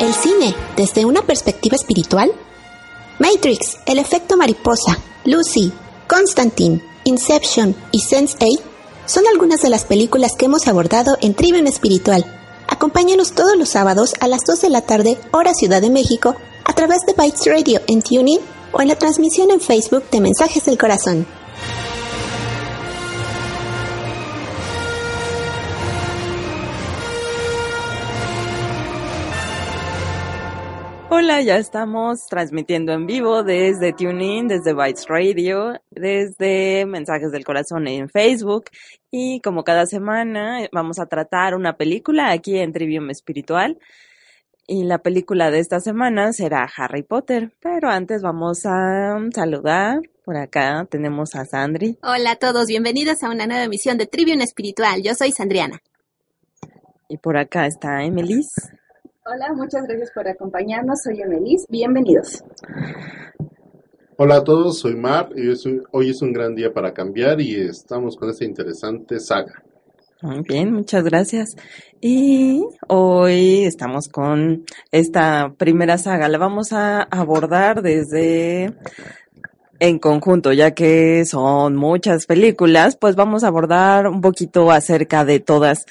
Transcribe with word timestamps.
¿El 0.00 0.14
cine 0.14 0.54
desde 0.76 1.04
una 1.04 1.22
perspectiva 1.22 1.74
espiritual? 1.74 2.30
Matrix, 3.18 3.78
El 3.84 3.98
efecto 3.98 4.36
mariposa, 4.36 4.96
Lucy, 5.24 5.72
Constantine, 6.06 6.80
Inception 7.02 7.74
y 7.90 7.98
Sense8 7.98 8.60
son 9.06 9.26
algunas 9.26 9.60
de 9.60 9.70
las 9.70 9.84
películas 9.84 10.36
que 10.38 10.44
hemos 10.44 10.68
abordado 10.68 11.18
en 11.20 11.34
Tribune 11.34 11.68
Espiritual. 11.68 12.24
Acompáñanos 12.68 13.32
todos 13.32 13.56
los 13.56 13.70
sábados 13.70 14.14
a 14.20 14.28
las 14.28 14.42
2 14.46 14.60
de 14.60 14.70
la 14.70 14.82
tarde, 14.82 15.18
hora 15.32 15.52
Ciudad 15.52 15.80
de 15.80 15.90
México, 15.90 16.36
a 16.64 16.72
través 16.74 16.98
de 17.04 17.14
Bytes 17.14 17.46
Radio 17.46 17.80
en 17.88 18.00
TuneIn 18.00 18.38
o 18.70 18.80
en 18.80 18.88
la 18.88 18.96
transmisión 18.96 19.50
en 19.50 19.60
Facebook 19.60 20.04
de 20.12 20.20
Mensajes 20.20 20.64
del 20.64 20.78
Corazón. 20.78 21.26
Hola, 31.20 31.42
ya 31.42 31.56
estamos 31.56 32.26
transmitiendo 32.26 32.92
en 32.92 33.04
vivo 33.04 33.42
desde 33.42 33.92
TuneIn, 33.92 34.46
desde 34.46 34.72
Bytes 34.72 35.06
Radio, 35.08 35.72
desde 35.90 36.86
Mensajes 36.86 37.32
del 37.32 37.44
Corazón 37.44 37.88
en 37.88 38.08
Facebook 38.08 38.66
y 39.10 39.40
como 39.40 39.64
cada 39.64 39.86
semana 39.86 40.62
eh, 40.62 40.68
vamos 40.70 41.00
a 41.00 41.06
tratar 41.06 41.56
una 41.56 41.76
película 41.76 42.30
aquí 42.30 42.58
en 42.58 42.72
Trivium 42.72 43.10
Espiritual 43.10 43.80
y 44.68 44.84
la 44.84 44.98
película 44.98 45.50
de 45.50 45.58
esta 45.58 45.80
semana 45.80 46.32
será 46.32 46.70
Harry 46.76 47.02
Potter, 47.02 47.50
pero 47.58 47.90
antes 47.90 48.22
vamos 48.22 48.64
a 48.64 49.18
saludar. 49.34 49.98
Por 50.24 50.36
acá 50.36 50.86
tenemos 50.88 51.34
a 51.34 51.44
Sandri. 51.44 51.98
Hola 52.00 52.30
a 52.32 52.36
todos, 52.36 52.68
bienvenidos 52.68 53.24
a 53.24 53.30
una 53.30 53.48
nueva 53.48 53.64
emisión 53.64 53.98
de 53.98 54.06
Trivium 54.06 54.40
Espiritual. 54.40 55.02
Yo 55.02 55.16
soy 55.16 55.32
Sandriana. 55.32 55.80
Y 57.08 57.18
por 57.18 57.36
acá 57.36 57.66
está 57.66 58.04
Emelis. 58.04 58.52
Hola, 59.30 59.52
muchas 59.52 59.86
gracias 59.86 60.10
por 60.12 60.26
acompañarnos. 60.26 61.02
Soy 61.02 61.20
Emelis. 61.20 61.66
Bienvenidos. 61.68 62.42
Hola 64.16 64.36
a 64.36 64.44
todos, 64.44 64.78
soy 64.78 64.96
Mar 64.96 65.28
y 65.36 65.52
hoy 65.92 66.10
es 66.10 66.22
un 66.22 66.32
gran 66.32 66.54
día 66.54 66.72
para 66.72 66.94
cambiar 66.94 67.38
y 67.38 67.54
estamos 67.56 68.16
con 68.16 68.30
esta 68.30 68.46
interesante 68.46 69.20
saga. 69.20 69.62
Muy 70.22 70.40
bien, 70.48 70.72
muchas 70.72 71.04
gracias. 71.04 71.56
Y 72.00 72.64
hoy 72.86 73.64
estamos 73.64 74.08
con 74.08 74.64
esta 74.92 75.52
primera 75.58 75.98
saga. 75.98 76.30
La 76.30 76.38
vamos 76.38 76.72
a 76.72 77.02
abordar 77.02 77.82
desde 77.82 78.72
en 79.78 79.98
conjunto, 79.98 80.54
ya 80.54 80.70
que 80.70 81.26
son 81.26 81.76
muchas 81.76 82.24
películas, 82.24 82.96
pues 82.96 83.14
vamos 83.14 83.44
a 83.44 83.48
abordar 83.48 84.08
un 84.08 84.22
poquito 84.22 84.70
acerca 84.70 85.26
de 85.26 85.38
todas 85.38 85.84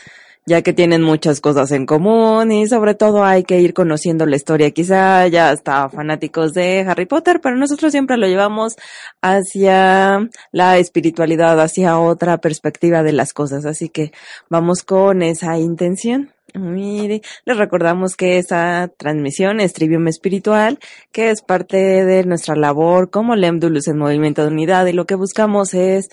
ya 0.48 0.62
que 0.62 0.72
tienen 0.72 1.03
muchas 1.03 1.42
cosas 1.42 1.72
en 1.72 1.86
común 1.86 2.53
y 2.53 2.67
sobre 2.67 2.95
todo 2.95 3.26
hay 3.26 3.44
que 3.44 3.59
ir 3.59 3.73
conociendo 3.73 4.26
la 4.26 4.38
historia. 4.38 4.72
Quizá 4.72 5.28
ya 5.28 5.50
hasta 5.50 5.90
fanáticos 5.90 6.53
de 6.53 6.86
Harry 6.88 7.06
Potter, 7.06 7.42
pero 7.44 7.58
nosotros 7.58 7.92
siempre 7.92 8.16
lo 8.16 8.28
llevamos 8.28 8.78
hacia 9.22 10.30
la 10.53 10.78
espiritualidad, 10.78 11.59
hacia 11.59 12.00
otra 12.00 12.38
perspectiva 12.38 13.03
de 13.03 13.12
las 13.12 13.34
cosas. 13.34 13.66
Así 13.66 13.90
que 13.90 14.14
vamos 14.50 14.84
con 14.84 15.22
esa 15.22 15.59
intención. 15.59 16.31
Mire, 16.53 17.22
les 17.45 17.58
recordamos 17.58 18.16
que 18.16 18.38
esa 18.38 18.90
transmisión 18.98 19.59
es 19.59 19.73
Trivium 19.73 20.08
Espiritual, 20.08 20.80
que 21.12 21.30
es 21.30 21.42
parte 21.42 21.78
de 21.78 22.23
nuestra 22.23 22.56
labor 22.56 23.09
como 23.09 23.36
Lemdulus 23.36 23.90
en 23.90 23.98
Movimiento 23.98 24.44
de 24.44 24.48
Unidad 24.48 24.86
y 24.86 24.94
lo 24.94 25.06
que 25.06 25.16
buscamos 25.16 25.73
es 25.73 26.08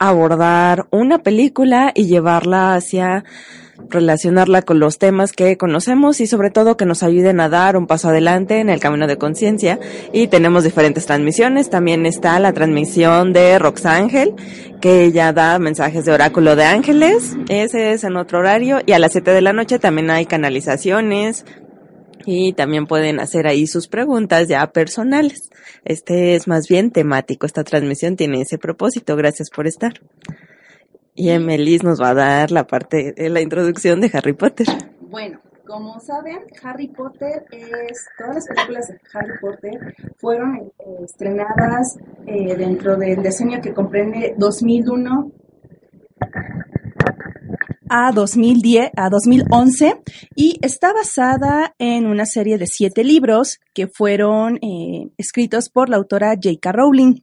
abordar 0.00 0.86
una 0.90 1.18
película 1.18 1.92
y 1.94 2.06
llevarla 2.06 2.74
hacia 2.74 3.24
relacionarla 3.88 4.62
con 4.62 4.78
los 4.78 4.98
temas 4.98 5.32
que 5.32 5.56
conocemos 5.56 6.20
y 6.20 6.26
sobre 6.26 6.50
todo 6.50 6.76
que 6.76 6.86
nos 6.86 7.02
ayuden 7.02 7.40
a 7.40 7.48
dar 7.48 7.76
un 7.76 7.86
paso 7.86 8.08
adelante 8.08 8.60
en 8.60 8.70
el 8.70 8.80
camino 8.80 9.06
de 9.06 9.18
conciencia. 9.18 9.78
Y 10.12 10.26
tenemos 10.28 10.64
diferentes 10.64 11.06
transmisiones. 11.06 11.70
También 11.70 12.06
está 12.06 12.38
la 12.40 12.52
transmisión 12.52 13.32
de 13.32 13.58
Roxángel, 13.58 14.34
que 14.80 15.04
ella 15.04 15.32
da 15.32 15.58
mensajes 15.58 16.04
de 16.04 16.12
oráculo 16.12 16.56
de 16.56 16.64
ángeles. 16.64 17.36
Ese 17.48 17.92
es 17.92 18.04
en 18.04 18.16
otro 18.16 18.38
horario. 18.38 18.80
Y 18.86 18.92
a 18.92 18.98
las 18.98 19.12
7 19.12 19.30
de 19.30 19.42
la 19.42 19.52
noche 19.52 19.78
también 19.78 20.10
hay 20.10 20.26
canalizaciones. 20.26 21.44
Y 22.26 22.52
también 22.52 22.86
pueden 22.86 23.20
hacer 23.20 23.46
ahí 23.46 23.66
sus 23.66 23.88
preguntas 23.88 24.48
ya 24.48 24.66
personales. 24.72 25.50
Este 25.84 26.34
es 26.34 26.48
más 26.48 26.68
bien 26.68 26.90
temático. 26.90 27.46
Esta 27.46 27.64
transmisión 27.64 28.16
tiene 28.16 28.42
ese 28.42 28.58
propósito. 28.58 29.16
Gracias 29.16 29.50
por 29.50 29.66
estar. 29.66 29.94
Y 31.14 31.30
Emelis 31.30 31.82
nos 31.82 32.00
va 32.00 32.10
a 32.10 32.14
dar 32.14 32.50
la 32.50 32.66
parte 32.66 33.12
de 33.12 33.28
la 33.28 33.40
introducción 33.40 34.00
de 34.00 34.10
Harry 34.12 34.32
Potter. 34.32 34.66
Bueno, 35.00 35.40
como 35.66 36.00
saben, 36.00 36.40
Harry 36.62 36.88
Potter 36.88 37.44
es, 37.52 38.06
todas 38.18 38.34
las 38.34 38.46
películas 38.48 38.88
de 38.88 39.00
Harry 39.14 39.38
Potter 39.40 39.94
fueron 40.16 40.56
eh, 40.56 41.04
estrenadas 41.04 41.98
eh, 42.26 42.56
dentro 42.56 42.96
del 42.96 43.22
diseño 43.22 43.60
que 43.60 43.72
comprende 43.72 44.34
2001 44.36 45.30
a 47.88 48.12
2010, 48.12 48.90
a 48.96 49.10
2011 49.10 50.00
y 50.36 50.58
está 50.62 50.92
basada 50.92 51.74
en 51.78 52.06
una 52.06 52.24
serie 52.24 52.56
de 52.56 52.68
siete 52.68 53.02
libros 53.02 53.58
que 53.74 53.88
fueron 53.88 54.58
eh, 54.62 55.08
escritos 55.18 55.68
por 55.68 55.88
la 55.88 55.96
autora 55.96 56.34
J.K. 56.34 56.70
Rowling. 56.70 57.20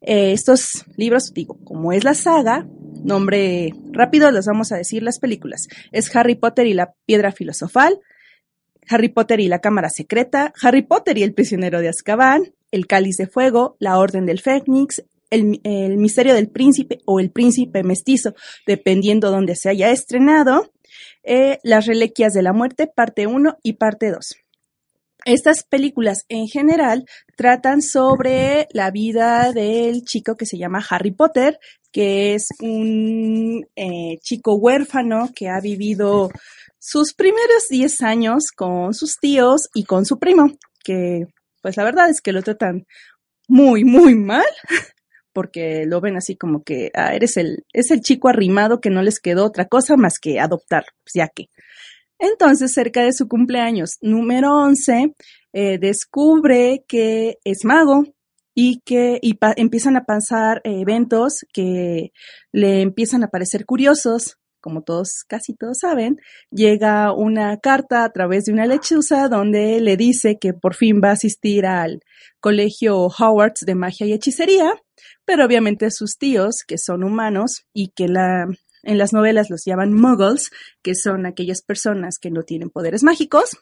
estos 0.00 0.84
libros, 0.96 1.32
digo, 1.32 1.56
como 1.64 1.92
es 1.92 2.02
la 2.02 2.14
saga, 2.14 2.66
Nombre 3.04 3.72
rápido, 3.92 4.30
les 4.30 4.46
vamos 4.46 4.72
a 4.72 4.76
decir 4.76 5.02
las 5.02 5.18
películas. 5.18 5.68
Es 5.92 6.14
Harry 6.14 6.34
Potter 6.34 6.66
y 6.66 6.74
la 6.74 6.94
Piedra 7.06 7.32
Filosofal, 7.32 8.00
Harry 8.88 9.08
Potter 9.08 9.40
y 9.40 9.48
la 9.48 9.60
Cámara 9.60 9.88
Secreta, 9.88 10.52
Harry 10.62 10.82
Potter 10.82 11.18
y 11.18 11.22
el 11.22 11.34
Prisionero 11.34 11.80
de 11.80 11.88
Azkaban, 11.88 12.54
El 12.70 12.86
Cáliz 12.86 13.16
de 13.16 13.26
Fuego, 13.26 13.76
La 13.78 13.98
Orden 13.98 14.26
del 14.26 14.40
Fénix, 14.40 15.04
el, 15.30 15.96
Misterio 15.96 16.34
del 16.34 16.50
Príncipe 16.50 16.98
o 17.04 17.20
El 17.20 17.30
Príncipe 17.30 17.82
Mestizo, 17.82 18.34
dependiendo 18.66 19.30
donde 19.30 19.56
se 19.56 19.68
haya 19.68 19.90
estrenado, 19.90 20.72
eh, 21.22 21.58
Las 21.62 21.86
Reliquias 21.86 22.32
de 22.32 22.42
la 22.42 22.52
Muerte, 22.52 22.86
parte 22.86 23.26
1 23.26 23.58
y 23.62 23.74
parte 23.74 24.10
2. 24.10 24.36
Estas 25.24 25.64
películas 25.64 26.24
en 26.28 26.46
general 26.46 27.04
tratan 27.36 27.82
sobre 27.82 28.68
la 28.72 28.90
vida 28.90 29.52
del 29.52 30.02
chico 30.02 30.36
que 30.36 30.46
se 30.46 30.56
llama 30.56 30.84
Harry 30.88 31.10
Potter, 31.10 31.58
que 31.92 32.34
es 32.34 32.46
un 32.60 33.66
eh, 33.76 34.18
chico 34.22 34.54
huérfano 34.54 35.30
que 35.34 35.48
ha 35.48 35.60
vivido 35.60 36.30
sus 36.78 37.12
primeros 37.14 37.68
10 37.68 38.02
años 38.02 38.52
con 38.54 38.94
sus 38.94 39.16
tíos 39.16 39.68
y 39.74 39.84
con 39.84 40.06
su 40.06 40.18
primo, 40.18 40.52
que 40.84 41.26
pues 41.60 41.76
la 41.76 41.84
verdad 41.84 42.08
es 42.08 42.20
que 42.20 42.32
lo 42.32 42.42
tratan 42.42 42.86
muy, 43.48 43.84
muy 43.84 44.14
mal, 44.14 44.46
porque 45.38 45.84
lo 45.86 46.00
ven 46.00 46.16
así 46.16 46.34
como 46.34 46.64
que 46.64 46.90
ah, 46.94 47.14
eres 47.14 47.36
el, 47.36 47.64
es 47.72 47.92
el 47.92 48.00
chico 48.00 48.28
arrimado 48.28 48.80
que 48.80 48.90
no 48.90 49.02
les 49.02 49.20
quedó 49.20 49.44
otra 49.44 49.66
cosa 49.66 49.96
más 49.96 50.18
que 50.18 50.40
adoptar, 50.40 50.86
pues 51.04 51.12
ya 51.14 51.28
que. 51.28 51.46
Entonces, 52.18 52.72
cerca 52.72 53.04
de 53.04 53.12
su 53.12 53.28
cumpleaños 53.28 53.98
número 54.00 54.52
11, 54.56 55.14
eh, 55.52 55.78
descubre 55.78 56.82
que 56.88 57.38
es 57.44 57.64
mago 57.64 58.02
y 58.52 58.80
que 58.84 59.20
empiezan 59.56 59.96
a 59.96 60.06
pasar 60.06 60.60
eventos 60.64 61.46
que 61.52 62.10
le 62.50 62.82
empiezan 62.82 63.22
a 63.22 63.28
parecer 63.28 63.64
curiosos. 63.64 64.38
Como 64.60 64.82
todos, 64.82 65.22
casi 65.28 65.54
todos 65.54 65.78
saben, 65.78 66.16
llega 66.50 67.12
una 67.12 67.58
carta 67.58 68.02
a 68.02 68.10
través 68.10 68.46
de 68.46 68.52
una 68.52 68.66
lechuza 68.66 69.28
donde 69.28 69.80
le 69.80 69.96
dice 69.96 70.36
que 70.40 70.52
por 70.52 70.74
fin 70.74 71.00
va 71.00 71.10
a 71.10 71.12
asistir 71.12 71.64
al 71.64 72.00
colegio 72.40 73.06
Hogwarts 73.06 73.60
de 73.64 73.76
magia 73.76 74.04
y 74.04 74.14
hechicería, 74.14 74.74
pero 75.24 75.44
obviamente 75.44 75.90
sus 75.90 76.18
tíos, 76.18 76.62
que 76.66 76.78
son 76.78 77.04
humanos 77.04 77.66
y 77.72 77.88
que 77.88 78.08
la, 78.08 78.46
en 78.82 78.98
las 78.98 79.12
novelas 79.12 79.50
los 79.50 79.64
llaman 79.64 79.92
muggles, 79.92 80.50
que 80.82 80.94
son 80.94 81.26
aquellas 81.26 81.62
personas 81.62 82.18
que 82.18 82.30
no 82.30 82.42
tienen 82.42 82.70
poderes 82.70 83.02
mágicos, 83.02 83.58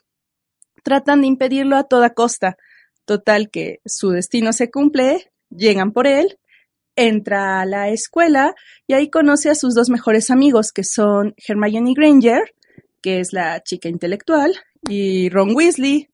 tratan 0.82 1.22
de 1.22 1.26
impedirlo 1.26 1.76
a 1.76 1.84
toda 1.84 2.14
costa. 2.14 2.56
Total 3.04 3.50
que 3.50 3.80
su 3.84 4.10
destino 4.10 4.52
se 4.52 4.70
cumple, 4.70 5.32
llegan 5.50 5.92
por 5.92 6.06
él, 6.06 6.38
entra 6.96 7.60
a 7.60 7.66
la 7.66 7.90
escuela 7.90 8.54
y 8.86 8.94
ahí 8.94 9.10
conoce 9.10 9.50
a 9.50 9.54
sus 9.54 9.74
dos 9.74 9.90
mejores 9.90 10.30
amigos, 10.30 10.72
que 10.72 10.82
son 10.82 11.34
Hermione 11.36 11.92
Granger, 11.94 12.54
que 13.02 13.20
es 13.20 13.32
la 13.32 13.62
chica 13.62 13.88
intelectual, 13.88 14.54
y 14.88 15.28
Ron 15.28 15.54
Weasley, 15.54 16.08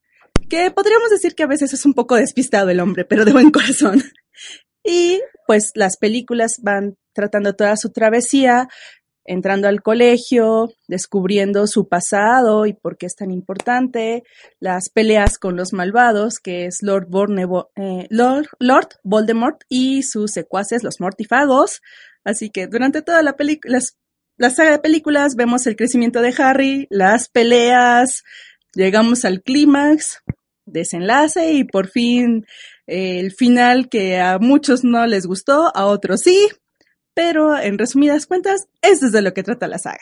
que 0.51 0.71
podríamos 0.71 1.11
decir 1.11 1.35
que 1.35 1.45
a 1.45 1.47
veces 1.47 1.73
es 1.73 1.87
un 1.87 1.95
poco 1.95 2.17
despistado 2.17 2.69
el 2.71 2.81
hombre, 2.81 3.05
pero 3.05 3.25
de 3.25 3.33
buen 3.33 3.51
corazón. 3.51 4.03
Y 4.85 5.21
pues 5.47 5.73
las 5.75 5.97
películas 5.97 6.57
van 6.63 6.97
tratando 7.13 7.55
toda 7.55 7.77
su 7.77 7.91
travesía, 7.91 8.69
entrando 9.25 9.69
al 9.69 9.83
colegio, 9.83 10.73
descubriendo 10.89 11.67
su 11.67 11.89
pasado 11.89 12.67
y 12.67 12.73
por 12.73 12.97
qué 12.97 13.07
es 13.07 13.15
tan 13.15 13.31
importante, 13.31 14.25
las 14.59 14.89
peleas 14.91 15.39
con 15.39 15.57
los 15.57 15.73
malvados, 15.73 16.39
que 16.41 16.67
es 16.67 16.79
Lord, 16.83 17.09
eh, 17.77 18.09
Voldemort 19.05 19.63
y 19.69 20.03
sus 20.03 20.33
secuaces, 20.33 20.83
los 20.83 21.01
mortifagos. 21.01 21.81
Así 22.25 22.51
que 22.51 22.67
durante 22.67 23.03
toda 23.03 23.23
la 23.23 23.37
película, 23.37 23.79
la 24.37 24.51
saga 24.51 24.73
de 24.73 24.79
películas 24.79 25.35
vemos 25.37 25.67
el 25.67 25.77
crecimiento 25.77 26.21
de 26.21 26.35
Harry, 26.39 26.87
las 26.91 27.29
peleas, 27.29 28.25
llegamos 28.75 29.25
al 29.25 29.43
clímax, 29.43 30.23
desenlace 30.65 31.53
y 31.53 31.65
por 31.65 31.89
fin 31.89 32.45
eh, 32.45 32.49
el 32.87 33.33
final 33.33 33.89
que 33.89 34.19
a 34.19 34.39
muchos 34.39 34.85
no 34.85 35.07
les 35.07 35.27
gustó, 35.27 35.75
a 35.75 35.87
otros 35.87 36.23
sí, 36.23 36.49
pero 37.15 37.59
en 37.59 37.79
resumidas 37.79 38.27
cuentas, 38.27 38.69
eso 38.81 39.07
es 39.07 39.13
de 39.13 39.23
lo 39.23 39.35
que 39.35 39.43
trata 39.43 39.69
la 39.69 39.79
saga. 39.79 40.01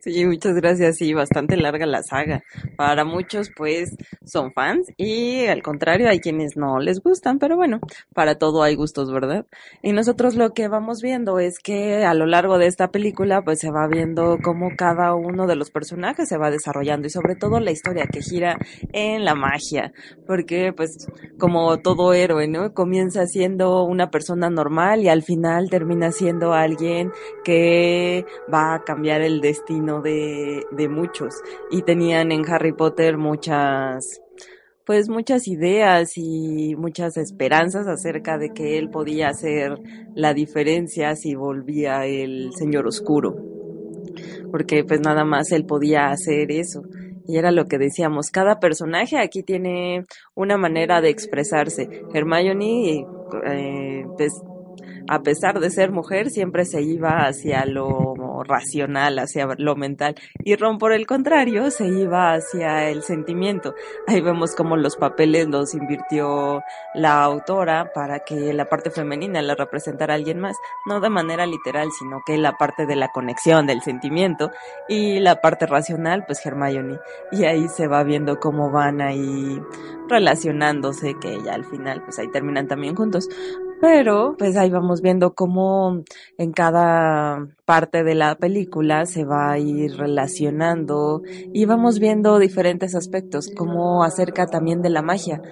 Sí, 0.00 0.24
muchas 0.26 0.54
gracias. 0.54 0.96
Sí, 0.96 1.12
bastante 1.14 1.56
larga 1.56 1.86
la 1.86 2.02
saga. 2.02 2.42
Para 2.76 3.04
muchos, 3.04 3.50
pues, 3.56 3.96
son 4.24 4.52
fans 4.52 4.86
y 4.96 5.46
al 5.46 5.62
contrario, 5.62 6.08
hay 6.08 6.20
quienes 6.20 6.56
no 6.56 6.78
les 6.78 7.00
gustan, 7.00 7.38
pero 7.38 7.56
bueno, 7.56 7.80
para 8.14 8.36
todo 8.36 8.62
hay 8.62 8.74
gustos, 8.74 9.12
¿verdad? 9.12 9.46
Y 9.82 9.92
nosotros 9.92 10.34
lo 10.34 10.52
que 10.52 10.68
vamos 10.68 11.02
viendo 11.02 11.38
es 11.38 11.58
que 11.58 12.04
a 12.04 12.14
lo 12.14 12.26
largo 12.26 12.58
de 12.58 12.66
esta 12.66 12.90
película, 12.90 13.42
pues 13.42 13.58
se 13.58 13.70
va 13.70 13.86
viendo 13.86 14.38
cómo 14.42 14.70
cada 14.76 15.14
uno 15.14 15.46
de 15.46 15.56
los 15.56 15.70
personajes 15.70 16.28
se 16.28 16.38
va 16.38 16.50
desarrollando 16.50 17.06
y 17.06 17.10
sobre 17.10 17.34
todo 17.34 17.60
la 17.60 17.70
historia 17.70 18.06
que 18.06 18.22
gira 18.22 18.58
en 18.92 19.24
la 19.24 19.34
magia, 19.34 19.92
porque 20.26 20.72
pues 20.76 21.08
como 21.38 21.78
todo 21.78 22.12
héroe, 22.14 22.48
¿no? 22.48 22.72
Comienza 22.72 23.26
siendo 23.26 23.84
una 23.84 24.10
persona 24.10 24.50
normal 24.50 25.02
y 25.02 25.08
al 25.08 25.22
final 25.22 25.70
termina 25.70 26.12
siendo 26.12 26.52
alguien 26.52 27.12
que 27.44 28.24
va 28.52 28.74
a 28.74 28.84
cambiar 28.84 29.20
el 29.20 29.40
destino 29.40 29.57
destino 29.58 30.00
de, 30.00 30.64
de 30.70 30.88
muchos. 30.88 31.34
Y 31.70 31.82
tenían 31.82 32.32
en 32.32 32.48
Harry 32.48 32.72
Potter 32.72 33.18
muchas 33.18 34.20
pues 34.84 35.10
muchas 35.10 35.48
ideas 35.48 36.16
y 36.16 36.74
muchas 36.74 37.18
esperanzas 37.18 37.86
acerca 37.86 38.38
de 38.38 38.54
que 38.54 38.78
él 38.78 38.88
podía 38.88 39.28
hacer 39.28 39.74
la 40.14 40.32
diferencia 40.32 41.14
si 41.14 41.34
volvía 41.34 42.06
el 42.06 42.54
señor 42.54 42.86
oscuro. 42.86 43.36
Porque 44.50 44.84
pues 44.84 45.00
nada 45.00 45.24
más 45.26 45.52
él 45.52 45.66
podía 45.66 46.06
hacer 46.06 46.50
eso. 46.50 46.84
Y 47.26 47.36
era 47.36 47.52
lo 47.52 47.66
que 47.66 47.76
decíamos, 47.76 48.30
cada 48.30 48.60
personaje 48.60 49.18
aquí 49.18 49.42
tiene 49.42 50.06
una 50.34 50.56
manera 50.56 51.02
de 51.02 51.10
expresarse. 51.10 51.86
Hermione, 52.14 53.04
eh, 53.46 54.06
pues 54.16 54.32
a 55.08 55.20
pesar 55.20 55.60
de 55.60 55.70
ser 55.70 55.90
mujer, 55.90 56.30
siempre 56.30 56.64
se 56.64 56.82
iba 56.82 57.26
hacia 57.26 57.64
lo 57.64 58.42
racional, 58.44 59.18
hacia 59.18 59.46
lo 59.56 59.76
mental. 59.76 60.14
Y 60.44 60.56
Ron, 60.56 60.78
por 60.78 60.92
el 60.92 61.06
contrario, 61.06 61.70
se 61.70 61.86
iba 61.86 62.34
hacia 62.34 62.88
el 62.90 63.02
sentimiento. 63.02 63.74
Ahí 64.06 64.20
vemos 64.20 64.54
cómo 64.54 64.76
los 64.76 64.96
papeles 64.96 65.48
los 65.48 65.74
invirtió 65.74 66.62
la 66.94 67.22
autora 67.22 67.92
para 67.94 68.20
que 68.20 68.52
la 68.52 68.66
parte 68.66 68.90
femenina 68.90 69.42
la 69.42 69.54
representara 69.54 70.14
alguien 70.14 70.40
más, 70.40 70.56
no 70.86 71.00
de 71.00 71.10
manera 71.10 71.46
literal, 71.46 71.88
sino 71.98 72.22
que 72.26 72.36
la 72.38 72.56
parte 72.56 72.86
de 72.86 72.96
la 72.96 73.08
conexión, 73.08 73.66
del 73.66 73.82
sentimiento, 73.82 74.50
y 74.88 75.20
la 75.20 75.40
parte 75.40 75.66
racional, 75.66 76.24
pues 76.26 76.44
Hermione. 76.44 76.98
Y 77.32 77.44
ahí 77.44 77.68
se 77.68 77.86
va 77.86 78.02
viendo 78.02 78.38
cómo 78.40 78.70
van 78.70 79.00
ahí 79.00 79.60
relacionándose, 80.08 81.14
que 81.20 81.40
ya 81.42 81.54
al 81.54 81.64
final, 81.64 82.02
pues 82.02 82.18
ahí 82.18 82.28
terminan 82.28 82.68
también 82.68 82.94
juntos. 82.94 83.28
Pero, 83.82 84.34
pues 84.36 84.56
ahí 84.56 84.70
vamos 84.70 85.02
viendo 85.02 85.34
cómo 85.34 86.02
en 86.36 86.52
cada 86.52 87.46
parte 87.64 88.02
de 88.02 88.16
la 88.16 88.34
película 88.34 89.06
se 89.06 89.24
va 89.24 89.52
a 89.52 89.58
ir 89.60 89.96
relacionando 89.96 91.22
y 91.52 91.64
vamos 91.64 92.00
viendo 92.00 92.40
diferentes 92.40 92.96
aspectos, 92.96 93.50
como 93.54 94.02
acerca 94.02 94.46
también 94.48 94.82
de 94.82 94.90
la 94.90 95.02
magia 95.02 95.42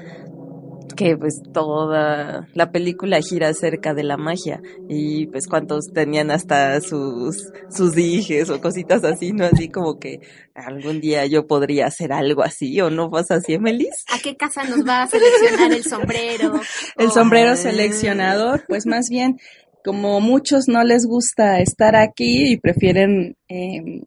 que 0.96 1.16
pues 1.16 1.42
toda 1.52 2.48
la 2.54 2.72
película 2.72 3.20
gira 3.20 3.48
acerca 3.48 3.94
de 3.94 4.02
la 4.02 4.16
magia 4.16 4.60
y 4.88 5.26
pues 5.26 5.46
cuántos 5.46 5.92
tenían 5.92 6.30
hasta 6.30 6.80
sus 6.80 7.52
sus 7.70 7.94
dijes 7.94 8.50
o 8.50 8.60
cositas 8.60 9.04
así, 9.04 9.32
¿no? 9.32 9.44
Así 9.44 9.68
como 9.68 9.98
que 9.98 10.20
algún 10.54 11.00
día 11.00 11.26
yo 11.26 11.46
podría 11.46 11.86
hacer 11.86 12.12
algo 12.12 12.42
así 12.42 12.80
o 12.80 12.90
no 12.90 13.10
pasa 13.10 13.36
así, 13.36 13.58
Melis. 13.58 14.04
¿A 14.12 14.18
qué 14.18 14.36
casa 14.36 14.64
nos 14.64 14.86
va 14.86 15.02
a 15.02 15.06
seleccionar 15.06 15.72
el 15.72 15.84
sombrero? 15.84 16.60
El 16.98 17.10
sombrero 17.10 17.56
seleccionador, 17.56 18.64
pues 18.66 18.86
más 18.86 19.08
bien 19.10 19.36
como 19.84 20.20
muchos 20.20 20.66
no 20.66 20.82
les 20.82 21.06
gusta 21.06 21.60
estar 21.60 21.94
aquí 21.94 22.52
y 22.52 22.56
prefieren 22.56 23.36
eh, 23.48 24.02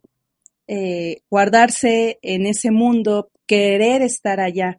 eh, 0.67 1.21
guardarse 1.29 2.19
en 2.21 2.45
ese 2.45 2.69
mundo, 2.69 3.29
querer 3.47 4.01
estar 4.01 4.41
allá 4.41 4.75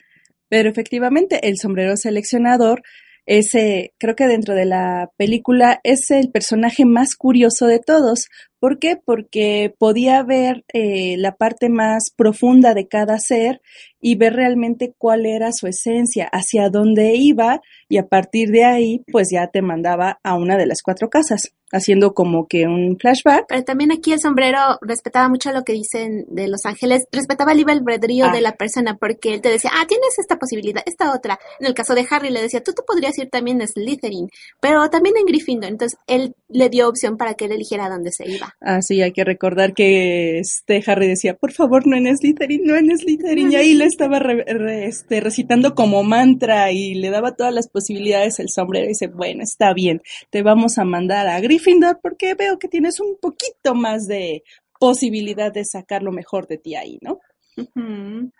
pero 0.50 0.68
efectivamente, 0.68 1.48
el 1.48 1.58
sombrero 1.58 1.96
seleccionador, 1.96 2.82
ese, 3.24 3.94
creo 3.98 4.16
que 4.16 4.26
dentro 4.26 4.56
de 4.56 4.64
la 4.64 5.10
película 5.16 5.78
es 5.84 6.10
el 6.10 6.32
personaje 6.32 6.84
más 6.84 7.14
curioso 7.14 7.68
de 7.68 7.78
todos. 7.78 8.26
¿Por 8.58 8.80
qué? 8.80 8.96
Porque 8.96 9.72
podía 9.78 10.24
ver 10.24 10.64
eh, 10.72 11.16
la 11.18 11.36
parte 11.36 11.68
más 11.68 12.10
profunda 12.16 12.74
de 12.74 12.88
cada 12.88 13.20
ser 13.20 13.60
y 14.00 14.16
ver 14.16 14.34
realmente 14.34 14.92
cuál 14.98 15.24
era 15.24 15.52
su 15.52 15.68
esencia, 15.68 16.28
hacia 16.32 16.68
dónde 16.68 17.14
iba 17.14 17.60
y 17.88 17.98
a 17.98 18.08
partir 18.08 18.48
de 18.50 18.64
ahí 18.64 19.04
pues 19.12 19.28
ya 19.30 19.46
te 19.46 19.62
mandaba 19.62 20.18
a 20.24 20.34
una 20.34 20.56
de 20.56 20.66
las 20.66 20.82
cuatro 20.82 21.08
casas 21.08 21.54
haciendo 21.72 22.14
como 22.14 22.46
que 22.46 22.66
un 22.66 22.98
flashback. 22.98 23.46
Pero 23.48 23.64
también 23.64 23.92
aquí 23.92 24.12
el 24.12 24.20
sombrero 24.20 24.58
respetaba 24.80 25.28
mucho 25.28 25.52
lo 25.52 25.62
que 25.62 25.72
dicen 25.72 26.24
de 26.28 26.48
Los 26.48 26.66
Ángeles, 26.66 27.04
respetaba 27.12 27.52
el 27.52 27.58
libre 27.58 27.74
albedrío 27.74 28.26
ah. 28.26 28.32
de 28.32 28.40
la 28.40 28.52
persona, 28.52 28.96
porque 28.96 29.34
él 29.34 29.40
te 29.40 29.48
decía, 29.48 29.70
ah, 29.74 29.86
tienes 29.86 30.18
esta 30.18 30.36
posibilidad, 30.36 30.82
esta 30.86 31.14
otra. 31.14 31.38
En 31.58 31.66
el 31.66 31.74
caso 31.74 31.94
de 31.94 32.06
Harry 32.10 32.30
le 32.30 32.42
decía, 32.42 32.62
tú 32.62 32.72
te 32.72 32.82
podrías 32.82 33.16
ir 33.18 33.30
también 33.30 33.62
a 33.62 33.66
Slytherin, 33.66 34.28
pero 34.60 34.88
también 34.90 35.16
en 35.16 35.26
Gryffindor. 35.26 35.70
Entonces 35.70 35.98
él 36.06 36.34
le 36.48 36.68
dio 36.68 36.88
opción 36.88 37.16
para 37.16 37.34
que 37.34 37.44
él 37.44 37.52
eligiera 37.52 37.88
dónde 37.88 38.10
se 38.12 38.28
iba. 38.28 38.54
Ah, 38.60 38.82
sí, 38.82 39.00
hay 39.00 39.12
que 39.12 39.24
recordar 39.24 39.74
que 39.74 40.38
este 40.38 40.82
Harry 40.86 41.06
decía, 41.06 41.34
por 41.34 41.52
favor, 41.52 41.86
no 41.86 41.96
en 41.96 42.16
Slytherin, 42.16 42.64
no 42.64 42.76
en 42.76 42.96
Slytherin, 42.96 43.52
y 43.52 43.56
ahí 43.56 43.74
le 43.74 43.84
estaba 43.84 44.18
este, 44.18 45.20
recitando 45.20 45.74
como 45.74 46.02
mantra 46.02 46.72
y 46.72 46.94
le 46.94 47.10
daba 47.10 47.36
todas 47.36 47.54
las 47.54 47.68
posibilidades 47.68 48.38
el 48.40 48.48
sombrero 48.48 48.86
y 48.86 48.90
dice, 48.90 49.06
bueno, 49.06 49.42
está 49.42 49.72
bien, 49.72 50.02
te 50.30 50.42
vamos 50.42 50.78
a 50.78 50.84
mandar 50.84 51.28
a 51.28 51.38
Gryffindor 51.40 51.59
porque 52.02 52.34
veo 52.34 52.58
que 52.58 52.68
tienes 52.68 53.00
un 53.00 53.16
poquito 53.20 53.74
más 53.74 54.06
de 54.06 54.42
posibilidad 54.78 55.52
de 55.52 55.64
sacar 55.64 56.02
lo 56.02 56.12
mejor 56.12 56.46
de 56.46 56.58
ti 56.58 56.74
ahí, 56.74 56.98
¿no? 57.02 57.20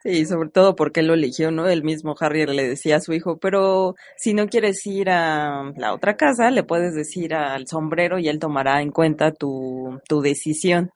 Sí, 0.03 0.25
sobre 0.25 0.49
todo 0.49 0.75
porque 0.75 1.01
él 1.01 1.09
lo 1.09 1.15
eligió, 1.15 1.51
¿no? 1.51 1.69
El 1.69 1.83
mismo 1.83 2.15
Harry 2.19 2.47
le 2.47 2.69
decía 2.69 2.97
a 2.97 3.01
su 3.01 3.13
hijo, 3.13 3.39
pero 3.39 3.95
si 4.17 4.35
no 4.35 4.49
quieres 4.49 4.87
ir 4.87 5.11
a 5.11 5.73
la 5.77 5.93
otra 5.93 6.17
casa, 6.17 6.51
le 6.51 6.63
puedes 6.63 6.95
decir 6.95 7.35
al 7.35 7.67
sombrero 7.67 8.19
y 8.19 8.29
él 8.29 8.39
tomará 8.39 8.81
en 8.81 8.91
cuenta 8.91 9.33
tu, 9.33 10.01
tu 10.09 10.21
decisión. 10.21 10.91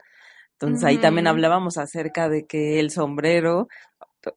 Entonces 0.52 0.84
ahí 0.84 0.98
también 0.98 1.26
hablábamos 1.26 1.76
acerca 1.76 2.28
de 2.28 2.46
que 2.46 2.81
el 2.81 2.90
sombrero 2.90 3.69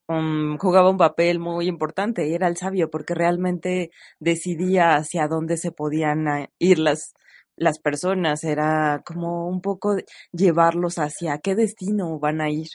um, 0.08 0.58
jugaba 0.58 0.90
un 0.90 0.98
papel 0.98 1.40
muy 1.40 1.68
importante 1.68 2.28
y 2.28 2.34
era 2.34 2.48
el 2.48 2.58
sabio 2.58 2.90
porque 2.90 3.14
realmente 3.14 3.92
decidía 4.20 4.96
hacia 4.96 5.28
dónde 5.28 5.58
se 5.58 5.72
podían 5.72 6.28
ah, 6.28 6.50
ir 6.60 6.80
las, 6.80 7.14
las 7.58 7.80
personas, 7.80 8.44
era 8.44 9.02
como 9.06 9.48
un 9.48 9.62
poco 9.62 9.98
llevarlos 10.32 11.00
hacia 11.00 11.40
qué 11.40 11.56
destino 11.56 12.20
van 12.20 12.40
a 12.42 12.50
ir. 12.50 12.68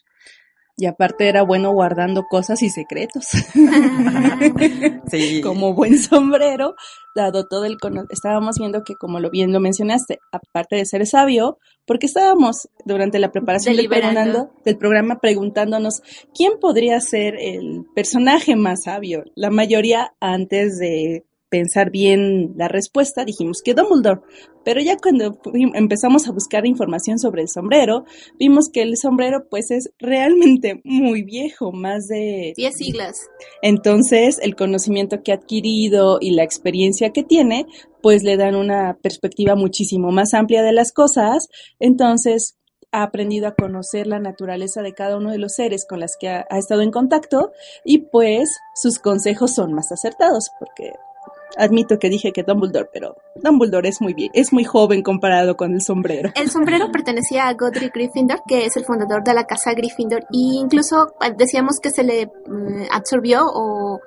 Y 0.77 0.87
aparte 0.87 1.29
era 1.29 1.43
bueno 1.43 1.71
guardando 1.73 2.25
cosas 2.29 2.63
y 2.63 2.71
secretos. 2.71 3.25
sí. 5.11 5.41
Como 5.43 5.75
buen 5.75 5.99
sombrero, 5.99 6.75
dado 7.15 7.47
todo 7.47 7.67
el 7.67 7.77
estábamos 8.11 8.59
viendo 8.59 8.83
que 8.83 8.95
como 8.95 9.21
lo 9.21 9.31
bien 9.31 9.53
lo 9.53 9.61
mencionaste, 9.61 10.19
aparte 10.33 10.77
de 10.77 10.87
ser 10.87 11.07
sabio, 11.07 11.59
porque 11.87 12.07
estábamos 12.07 12.69
durante 12.87 13.19
la 13.19 13.31
preparación 13.31 13.77
del, 13.77 13.89
del 14.65 14.79
programa 14.79 15.19
preguntándonos 15.21 16.01
quién 16.35 16.55
podría 16.59 16.99
ser 17.01 17.37
el 17.39 17.85
personaje 17.95 18.57
más 18.57 18.85
sabio. 18.85 19.25
La 19.35 19.51
mayoría 19.51 20.15
antes 20.21 20.79
de 20.79 21.27
pensar 21.53 21.91
bien 21.91 22.55
la 22.57 22.67
respuesta, 22.67 23.27
dijimos 23.27 23.61
que 23.63 23.75
Dumbledore. 23.75 24.23
Pero 24.65 24.81
ya 24.81 24.97
cuando 24.97 25.39
empezamos 25.75 26.27
a 26.27 26.33
buscar 26.33 26.67
información 26.67 27.19
sobre 27.19 27.43
el 27.43 27.49
sombrero, 27.49 28.07
vimos 28.39 28.71
que 28.73 28.81
el 28.81 28.97
sombrero 28.97 29.49
pues 29.51 29.71
es 29.71 29.91
realmente 29.99 30.81
muy 30.83 31.23
viejo, 31.23 31.71
más 31.73 32.07
de... 32.09 32.55
10 32.57 32.75
siglas. 32.75 33.19
Entonces, 33.61 34.39
el 34.41 34.57
conocimiento 34.57 35.23
que 35.23 35.33
ha 35.33 35.37
adquirido 35.37 36.17
y 36.21 36.31
la 36.31 36.43
experiencia 36.43 37.11
que 37.11 37.23
tiene, 37.23 37.67
pues 38.01 38.23
le 38.23 38.39
dan 38.39 38.55
una 38.55 38.97
perspectiva 39.03 39.55
muchísimo 39.55 40.11
más 40.11 40.33
amplia 40.33 40.63
de 40.63 40.73
las 40.73 40.91
cosas. 40.91 41.49
Entonces, 41.81 42.57
ha 42.93 43.03
aprendido 43.03 43.47
a 43.47 43.55
conocer 43.55 44.07
la 44.07 44.21
naturaleza 44.21 44.81
de 44.81 44.95
cada 44.95 45.19
uno 45.19 45.33
de 45.33 45.39
los 45.39 45.53
seres 45.53 45.85
con 45.87 46.01
los 46.01 46.13
que 46.19 46.29
ha, 46.29 46.47
ha 46.49 46.59
estado 46.59 46.81
en 46.81 46.91
contacto 46.91 47.53
y 47.85 47.99
pues 47.99 48.57
sus 48.75 48.99
consejos 48.99 49.55
son 49.55 49.73
más 49.73 49.91
acertados 49.93 50.51
porque 50.59 50.93
Admito 51.57 51.99
que 51.99 52.09
dije 52.09 52.33
que 52.33 52.43
Dumbledore, 52.43 52.89
pero 52.93 53.17
Dumbledore 53.37 53.89
es 53.89 54.01
muy 54.01 54.15
bien, 54.15 54.31
es 54.35 54.53
muy 54.53 54.65
joven 54.65 55.03
comparado 55.03 55.57
con 55.57 55.75
el 55.75 55.81
sombrero. 55.81 56.31
El 56.35 56.51
sombrero 56.51 56.91
pertenecía 56.93 57.49
a 57.49 57.55
Godric 57.55 57.95
Gryffindor, 57.95 58.43
que 58.47 58.67
es 58.67 58.77
el 58.77 58.85
fundador 58.85 59.23
de 59.23 59.35
la 59.35 59.45
casa 59.45 59.75
Gryffindor, 59.75 60.25
y 60.31 60.59
incluso 60.59 61.15
eh, 61.21 61.33
decíamos 61.37 61.79
que 61.81 61.91
se 61.91 62.03
le 62.03 62.27
mm, 62.27 62.85
absorbió 62.91 63.47
o 63.47 64.01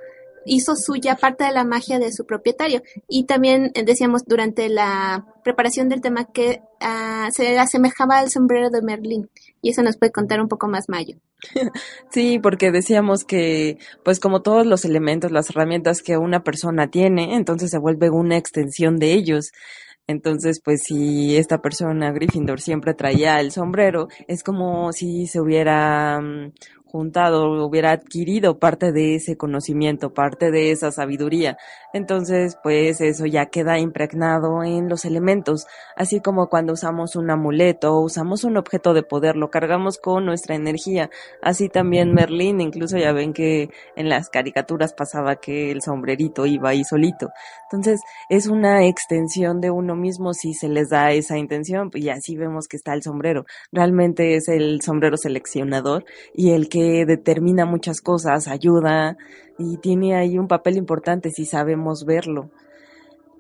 hizo 0.46 0.76
suya 0.76 1.16
parte 1.16 1.44
de 1.44 1.52
la 1.52 1.66
magia 1.66 2.00
de 2.00 2.12
su 2.12 2.26
propietario. 2.26 2.82
Y 3.08 3.26
también 3.26 3.72
eh, 3.74 3.84
decíamos 3.84 4.24
durante 4.26 4.70
la 4.70 5.26
preparación 5.44 5.90
del 5.90 6.02
tema 6.02 6.26
que 6.26 6.62
ah, 6.80 7.30
se 7.32 7.58
asemejaba 7.60 8.20
al 8.20 8.30
sombrero 8.30 8.70
de 8.70 8.82
Merlín. 8.82 9.30
Y 9.62 9.72
eso 9.72 9.82
nos 9.82 9.98
puede 9.98 10.12
contar 10.12 10.42
un 10.42 10.48
poco 10.48 10.68
más 10.68 10.90
Mayo. 10.90 11.18
Sí, 12.12 12.40
porque 12.40 12.72
decíamos 12.72 13.24
que, 13.24 13.78
pues 14.04 14.20
como 14.20 14.42
todos 14.42 14.66
los 14.66 14.86
elementos, 14.86 15.32
las 15.32 15.50
herramientas 15.50 16.02
que 16.02 16.18
una 16.18 16.44
persona 16.44 16.90
tiene, 16.90 17.36
entonces 17.36 17.72
se 17.72 17.78
vuelve 17.78 18.10
una 18.10 18.38
extensión 18.38 18.98
de 18.98 19.14
ellos. 19.14 19.52
Entonces, 20.08 20.62
pues 20.64 20.84
si 20.84 21.36
esta 21.36 21.62
persona, 21.62 22.12
Gryffindor, 22.12 22.62
siempre 22.62 22.94
traía 22.94 23.40
el 23.40 23.52
sombrero, 23.52 24.08
es 24.28 24.44
como 24.44 24.92
si 24.94 25.26
se 25.26 25.42
hubiera 25.42 26.22
mm, 26.22 26.54
juntado, 26.96 27.66
hubiera 27.66 27.92
adquirido 27.92 28.58
parte 28.58 28.92
de 28.94 29.16
ese 29.16 29.36
conocimiento, 29.36 30.14
parte 30.14 30.50
de 30.50 30.72
esa 30.72 30.92
sabiduría. 30.92 31.58
Entonces, 31.96 32.58
pues 32.62 33.00
eso 33.00 33.26
ya 33.26 33.46
queda 33.46 33.80
impregnado 33.80 34.66
en 34.66 34.90
los 34.90 35.06
elementos, 35.06 35.66
así 35.96 36.20
como 36.20 36.50
cuando 36.50 36.74
usamos 36.74 37.16
un 37.16 37.30
amuleto 37.30 37.94
o 37.96 38.02
usamos 38.02 38.44
un 38.44 38.58
objeto 38.58 38.94
de 38.94 39.02
poder, 39.02 39.38
lo 39.38 39.50
cargamos 39.50 39.98
con 39.98 40.26
nuestra 40.26 40.56
energía. 40.56 41.10
Así 41.42 41.70
también 41.70 42.14
Merlín, 42.14 42.60
incluso 42.60 42.98
ya 42.98 43.14
ven 43.14 43.32
que 43.32 43.70
en 43.96 44.10
las 44.10 44.30
caricaturas 44.30 44.92
pasaba 44.92 45.38
que 45.38 45.72
el 45.72 45.82
sombrerito 45.82 46.46
iba 46.46 46.72
ahí 46.72 46.84
solito. 46.84 47.30
Entonces, 47.72 48.02
es 48.28 48.48
una 48.48 48.86
extensión 48.86 49.62
de 49.62 49.72
uno 49.72 49.96
mismo 49.96 50.34
si 50.34 50.54
se 50.54 50.68
les 50.68 50.90
da 50.90 51.14
esa 51.14 51.38
intención, 51.38 51.92
y 51.94 52.10
así 52.10 52.36
vemos 52.36 52.68
que 52.68 52.76
está 52.76 52.94
el 52.94 53.04
sombrero. 53.04 53.46
Realmente 53.72 54.36
es 54.36 54.50
el 54.50 54.82
sombrero 54.82 55.16
seleccionador 55.16 56.04
y 56.34 56.50
el 56.50 56.68
que 56.68 57.06
determina 57.06 57.66
muchas 57.66 58.02
cosas, 58.02 58.50
ayuda 58.50 59.16
y 59.58 59.78
tiene 59.78 60.16
ahí 60.16 60.38
un 60.38 60.48
papel 60.48 60.78
importante 60.78 61.32
si 61.32 61.46
sabemos 61.46 62.06
verlo. 62.06 62.50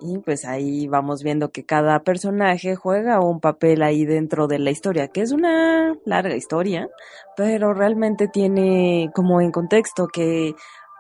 Y 0.01 0.19
pues 0.19 0.43
ahí 0.45 0.87
vamos 0.87 1.23
viendo 1.23 1.51
que 1.51 1.63
cada 1.63 2.03
personaje 2.03 2.75
juega 2.75 3.21
un 3.21 3.39
papel 3.39 3.81
ahí 3.81 4.05
dentro 4.05 4.47
de 4.47 4.59
la 4.59 4.71
historia, 4.71 5.07
que 5.07 5.21
es 5.21 5.31
una 5.31 5.95
larga 6.05 6.35
historia, 6.35 6.89
pero 7.37 7.73
realmente 7.73 8.27
tiene 8.27 9.09
como 9.13 9.39
en 9.39 9.51
contexto 9.51 10.07
que 10.07 10.53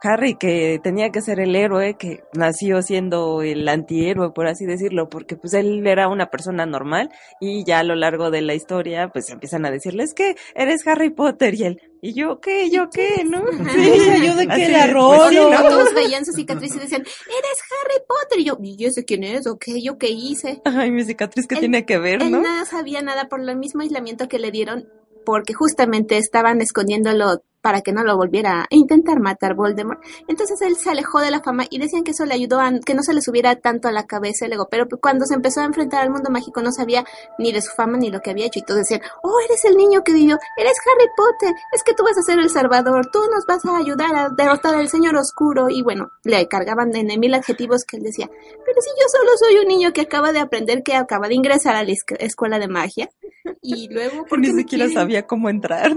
Harry, 0.03 0.35
que 0.35 0.79
tenía 0.83 1.09
que 1.09 1.21
ser 1.21 1.39
el 1.39 1.55
héroe, 1.55 1.95
que 1.97 2.23
nació 2.33 2.81
siendo 2.81 3.41
el 3.41 3.67
antihéroe, 3.67 4.31
por 4.31 4.47
así 4.47 4.65
decirlo, 4.65 5.09
porque 5.09 5.35
pues 5.35 5.53
él 5.53 5.85
era 5.87 6.07
una 6.07 6.29
persona 6.29 6.65
normal 6.65 7.09
y 7.39 7.63
ya 7.65 7.79
a 7.79 7.83
lo 7.83 7.95
largo 7.95 8.29
de 8.29 8.41
la 8.41 8.53
historia 8.53 9.09
pues 9.09 9.29
empiezan 9.29 9.65
a 9.65 9.71
decirles 9.71 10.13
que 10.13 10.35
eres 10.53 10.85
Harry 10.87 11.09
Potter 11.09 11.55
y 11.55 11.63
él, 11.63 11.81
¿y 12.01 12.13
yo 12.13 12.39
qué? 12.39 12.69
¿Yo 12.69 12.89
qué? 12.89 13.23
¿No? 13.25 13.43
Sí, 13.47 14.25
yo 14.25 14.35
de 14.35 14.47
qué 14.47 14.69
la 14.69 14.87
rolo. 14.87 15.49
Pues, 15.49 15.61
Todos 15.61 15.93
veían 15.93 16.25
su 16.25 16.33
cicatriz 16.33 16.75
y 16.75 16.79
decían, 16.79 17.01
eres 17.01 17.61
Harry 17.81 18.03
Potter. 18.07 18.39
Y 18.39 18.45
yo, 18.45 18.57
¿y 18.61 18.77
yo 18.77 18.91
sé 18.91 19.05
quién 19.05 19.23
es? 19.23 19.47
¿O 19.47 19.57
qué? 19.57 19.81
¿Yo 19.81 19.97
qué 19.97 20.09
hice? 20.09 20.61
Ay, 20.65 20.91
mi 20.91 21.03
cicatriz, 21.03 21.47
¿qué 21.47 21.55
tiene 21.55 21.85
que 21.85 21.97
ver, 21.97 22.19
no? 22.19 22.37
Él 22.37 22.43
nada 22.43 22.65
sabía 22.65 23.01
nada 23.01 23.27
por 23.27 23.39
el 23.41 23.55
mismo 23.57 23.81
aislamiento 23.81 24.27
que 24.27 24.39
le 24.39 24.51
dieron 24.51 24.87
porque 25.25 25.53
justamente 25.53 26.17
estaban 26.17 26.61
escondiéndolo 26.61 27.41
para 27.65 27.81
que 27.81 27.91
no 27.91 28.03
lo 28.03 28.15
volviera 28.15 28.61
a 28.61 28.65
intentar 28.69 29.19
matar 29.19 29.55
Voldemort. 29.55 29.99
Entonces 30.27 30.61
él 30.61 30.75
se 30.75 30.91
alejó 30.91 31.19
de 31.19 31.31
la 31.31 31.41
fama 31.41 31.65
y 31.67 31.79
decían 31.79 32.03
que 32.03 32.11
eso 32.11 32.23
le 32.23 32.35
ayudó 32.35 32.59
a 32.59 32.71
que 32.85 32.93
no 32.93 33.01
se 33.01 33.11
le 33.11 33.23
subiera 33.23 33.55
tanto 33.55 33.87
a 33.87 33.91
la 33.91 34.05
cabeza 34.05 34.45
el 34.45 34.53
ego. 34.53 34.67
Pero 34.69 34.85
cuando 35.01 35.25
se 35.25 35.33
empezó 35.33 35.61
a 35.61 35.65
enfrentar 35.65 36.03
al 36.03 36.11
mundo 36.11 36.29
mágico 36.29 36.61
no 36.61 36.71
sabía 36.71 37.03
ni 37.39 37.51
de 37.51 37.63
su 37.63 37.71
fama 37.71 37.97
ni 37.97 38.11
lo 38.11 38.19
que 38.19 38.29
había 38.29 38.45
hecho. 38.45 38.59
Y 38.59 38.61
todos 38.61 38.81
decían, 38.81 39.01
oh, 39.23 39.39
eres 39.49 39.65
el 39.65 39.77
niño 39.77 40.03
que 40.03 40.13
vivió, 40.13 40.37
eres 40.57 40.77
Harry 40.85 41.09
Potter, 41.17 41.55
es 41.73 41.81
que 41.81 41.95
tú 41.95 42.03
vas 42.03 42.15
a 42.19 42.21
ser 42.21 42.37
el 42.37 42.51
salvador, 42.51 43.09
tú 43.11 43.17
nos 43.33 43.47
vas 43.47 43.65
a 43.65 43.77
ayudar 43.77 44.15
a 44.15 44.29
derrotar 44.29 44.75
al 44.75 44.87
señor 44.87 45.15
oscuro. 45.15 45.67
Y 45.71 45.81
bueno, 45.81 46.11
le 46.23 46.47
cargaban 46.47 46.95
en 46.95 47.19
mil 47.19 47.33
adjetivos 47.33 47.83
que 47.83 47.97
él 47.97 48.03
decía, 48.03 48.29
pero 48.29 48.79
si 48.79 48.89
yo 48.91 49.07
solo 49.07 49.31
soy 49.39 49.57
un 49.57 49.67
niño 49.67 49.91
que 49.91 50.01
acaba 50.01 50.31
de 50.31 50.39
aprender, 50.39 50.83
que 50.83 50.93
acaba 50.93 51.27
de 51.27 51.33
ingresar 51.33 51.75
a 51.75 51.83
la 51.83 51.93
escuela 52.19 52.59
de 52.59 52.67
magia. 52.67 53.09
Y 53.61 53.89
luego... 53.89 54.25
Ni 54.37 54.51
siquiera 54.53 54.89
sabía 54.89 55.25
cómo 55.25 55.49
entrar. 55.49 55.95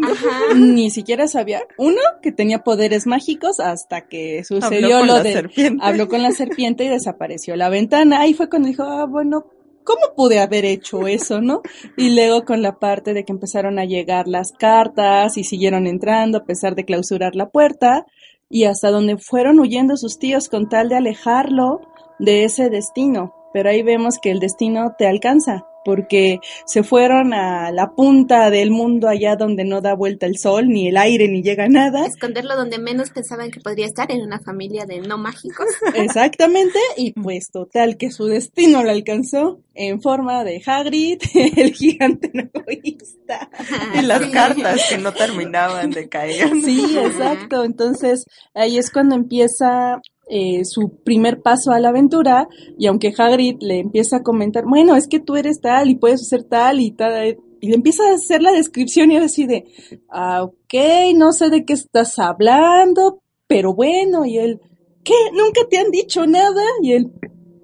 Ni 0.55 0.91
siquiera 0.91 1.27
sabía 1.29 1.58
uno, 1.77 2.01
que 2.23 2.33
tenía 2.33 2.61
poderes 2.61 3.07
mágicos 3.07 3.61
hasta 3.61 4.09
que 4.09 4.45
sucedió 4.45 5.05
lo 5.05 5.23
de... 5.23 5.33
Serpiente. 5.33 5.85
Habló 5.85 6.09
con 6.09 6.23
la 6.23 6.31
serpiente 6.33 6.85
y 6.85 6.89
desapareció 6.89 7.57
la 7.57 7.69
ventana. 7.69 8.21
Ahí 8.21 8.35
fue 8.35 8.49
cuando 8.49 8.69
dijo, 8.69 8.83
ah, 8.83 9.07
bueno, 9.07 9.47
¿cómo 9.85 10.15
pude 10.17 10.41
haber 10.41 10.65
hecho 10.65 11.07
eso, 11.07 11.41
no? 11.41 11.63
Y 11.97 12.15
luego 12.15 12.45
con 12.45 12.61
la 12.61 12.79
parte 12.79 13.15
de 13.15 13.25
que 13.25 13.33
empezaron 13.33 13.79
a 13.79 13.85
llegar 13.85 14.29
las 14.29 14.53
cartas 14.53 15.37
y 15.37 15.45
siguieron 15.45 15.87
entrando 15.87 16.39
a 16.39 16.45
pesar 16.45 16.75
de 16.75 16.85
clausurar 16.85 17.35
la 17.35 17.49
puerta 17.49 18.05
y 18.51 18.65
hasta 18.65 18.91
donde 18.91 19.17
fueron 19.17 19.61
huyendo 19.61 19.97
sus 19.97 20.19
tíos 20.19 20.49
con 20.49 20.69
tal 20.69 20.89
de 20.89 20.97
alejarlo 20.97 21.81
de 22.19 22.45
ese 22.45 22.69
destino. 22.69 23.35
Pero 23.53 23.71
ahí 23.71 23.83
vemos 23.83 24.19
que 24.21 24.31
el 24.31 24.41
destino 24.41 24.95
te 24.99 25.07
alcanza 25.07 25.68
porque 25.89 26.41
se 26.67 26.83
fueron 26.83 27.33
a 27.33 27.73
la 27.73 27.95
punta 27.97 28.51
del 28.51 28.71
mundo 28.71 29.09
allá 29.09 29.37
donde 29.37 29.65
no 29.65 29.81
da 29.81 29.95
vuelta 29.95 30.27
el 30.27 30.37
sol, 30.37 30.69
ni 30.69 30.89
el 30.89 30.99
aire, 30.99 31.29
ni 31.29 31.43
llega 31.43 31.67
nada. 31.67 32.05
Esconderlo 32.05 32.57
donde 32.57 32.79
menos 32.79 33.09
pensaban 33.09 33.51
que 33.51 33.61
podría 33.61 33.87
estar, 33.87 34.13
en 34.13 34.21
una 34.21 34.39
familia 34.39 34.85
de 34.85 35.01
no 35.01 35.17
mágicos. 35.17 35.67
Exactamente, 35.95 36.79
y 36.99 37.13
pues 37.13 37.51
total 37.51 37.97
que 37.97 38.11
su 38.11 38.27
destino 38.27 38.83
lo 38.83 38.91
alcanzó 38.91 39.63
en 39.73 40.03
forma 40.03 40.45
de 40.45 40.61
Hagrid, 40.67 41.23
el 41.57 41.73
gigante 41.73 42.33
egoísta. 42.35 43.49
y 43.95 44.03
las 44.03 44.27
cartas 44.27 44.83
que 44.91 44.99
no 44.99 45.13
terminaban 45.15 45.89
de 45.89 46.07
caer. 46.07 46.51
Sí, 46.63 46.99
exacto, 46.99 47.65
entonces 47.65 48.27
ahí 48.53 48.77
es 48.77 48.91
cuando 48.91 49.15
empieza 49.15 50.03
eh, 50.29 50.65
su 50.65 50.99
primer 51.05 51.41
paso 51.41 51.71
a 51.73 51.81
la 51.81 51.89
aventura 51.89 52.49
y 52.79 52.87
aunque 52.87 53.15
Hagrid 53.17 53.57
le 53.61 53.81
empieza 53.81 54.19
a 54.19 54.23
comentar, 54.23 54.65
bueno, 54.67 54.97
es 54.97 55.09
que 55.09 55.21
tú 55.21 55.37
eres 55.37 55.61
tal 55.61 55.91
y 55.91 55.97
puedes 55.97 56.29
ser 56.29 56.45
tal 56.45 56.81
y 56.81 56.91
tal, 56.91 57.39
y 57.61 57.69
le 57.69 57.75
empieza 57.75 58.05
a 58.05 58.15
hacer 58.15 58.43
la 58.43 58.53
descripción 58.53 59.11
y 59.11 59.17
así 59.17 59.47
de, 59.47 59.65
ah, 60.11 60.45
ok, 60.45 60.75
no 61.17 61.33
sé 61.33 61.51
de 61.51 61.65
qué 61.65 61.73
estás 61.73 62.19
hablando, 62.19 63.23
pero 63.47 63.75
bueno, 63.75 64.25
y 64.27 64.39
él, 64.39 64.61
¿qué? 65.03 65.15
¿Nunca 65.33 65.63
te 65.69 65.79
han 65.79 65.91
dicho 65.91 66.27
nada? 66.27 66.63
Y 66.83 66.93
él, 66.93 67.11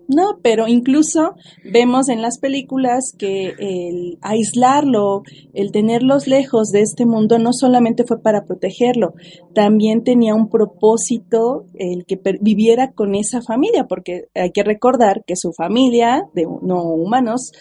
no, 0.08 0.38
pero 0.42 0.68
incluso 0.68 1.34
vemos 1.64 2.08
en 2.08 2.20
las 2.20 2.38
películas 2.38 3.14
que 3.18 3.54
el 3.58 4.18
aislarlo, 4.20 5.22
el 5.54 5.72
tenerlos 5.72 6.26
lejos 6.26 6.68
de 6.68 6.82
este 6.82 7.06
mundo 7.06 7.38
no 7.38 7.52
solamente 7.52 8.04
fue 8.04 8.20
para 8.20 8.44
protegerlo, 8.44 9.14
también 9.54 10.04
tenía 10.04 10.34
un 10.34 10.48
propósito 10.48 11.66
el 11.74 12.04
que 12.06 12.20
viviera 12.40 12.92
con 12.92 13.14
esa 13.14 13.40
familia, 13.40 13.86
porque 13.88 14.26
hay 14.34 14.52
que 14.52 14.62
recordar 14.62 15.24
que 15.26 15.36
su 15.36 15.52
familia 15.52 16.24
de 16.34 16.46
no 16.62 16.82
humanos, 16.82 17.52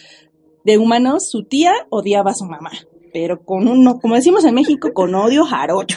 de 0.64 0.78
humanos, 0.78 1.28
su 1.30 1.44
tía 1.44 1.72
odiaba 1.90 2.32
a 2.32 2.34
su 2.34 2.44
mamá 2.44 2.70
pero 3.14 3.44
con 3.44 3.68
uno, 3.68 4.00
como 4.00 4.16
decimos 4.16 4.44
en 4.44 4.56
México, 4.56 4.92
con 4.92 5.14
odio 5.14 5.44
jarocho. 5.44 5.96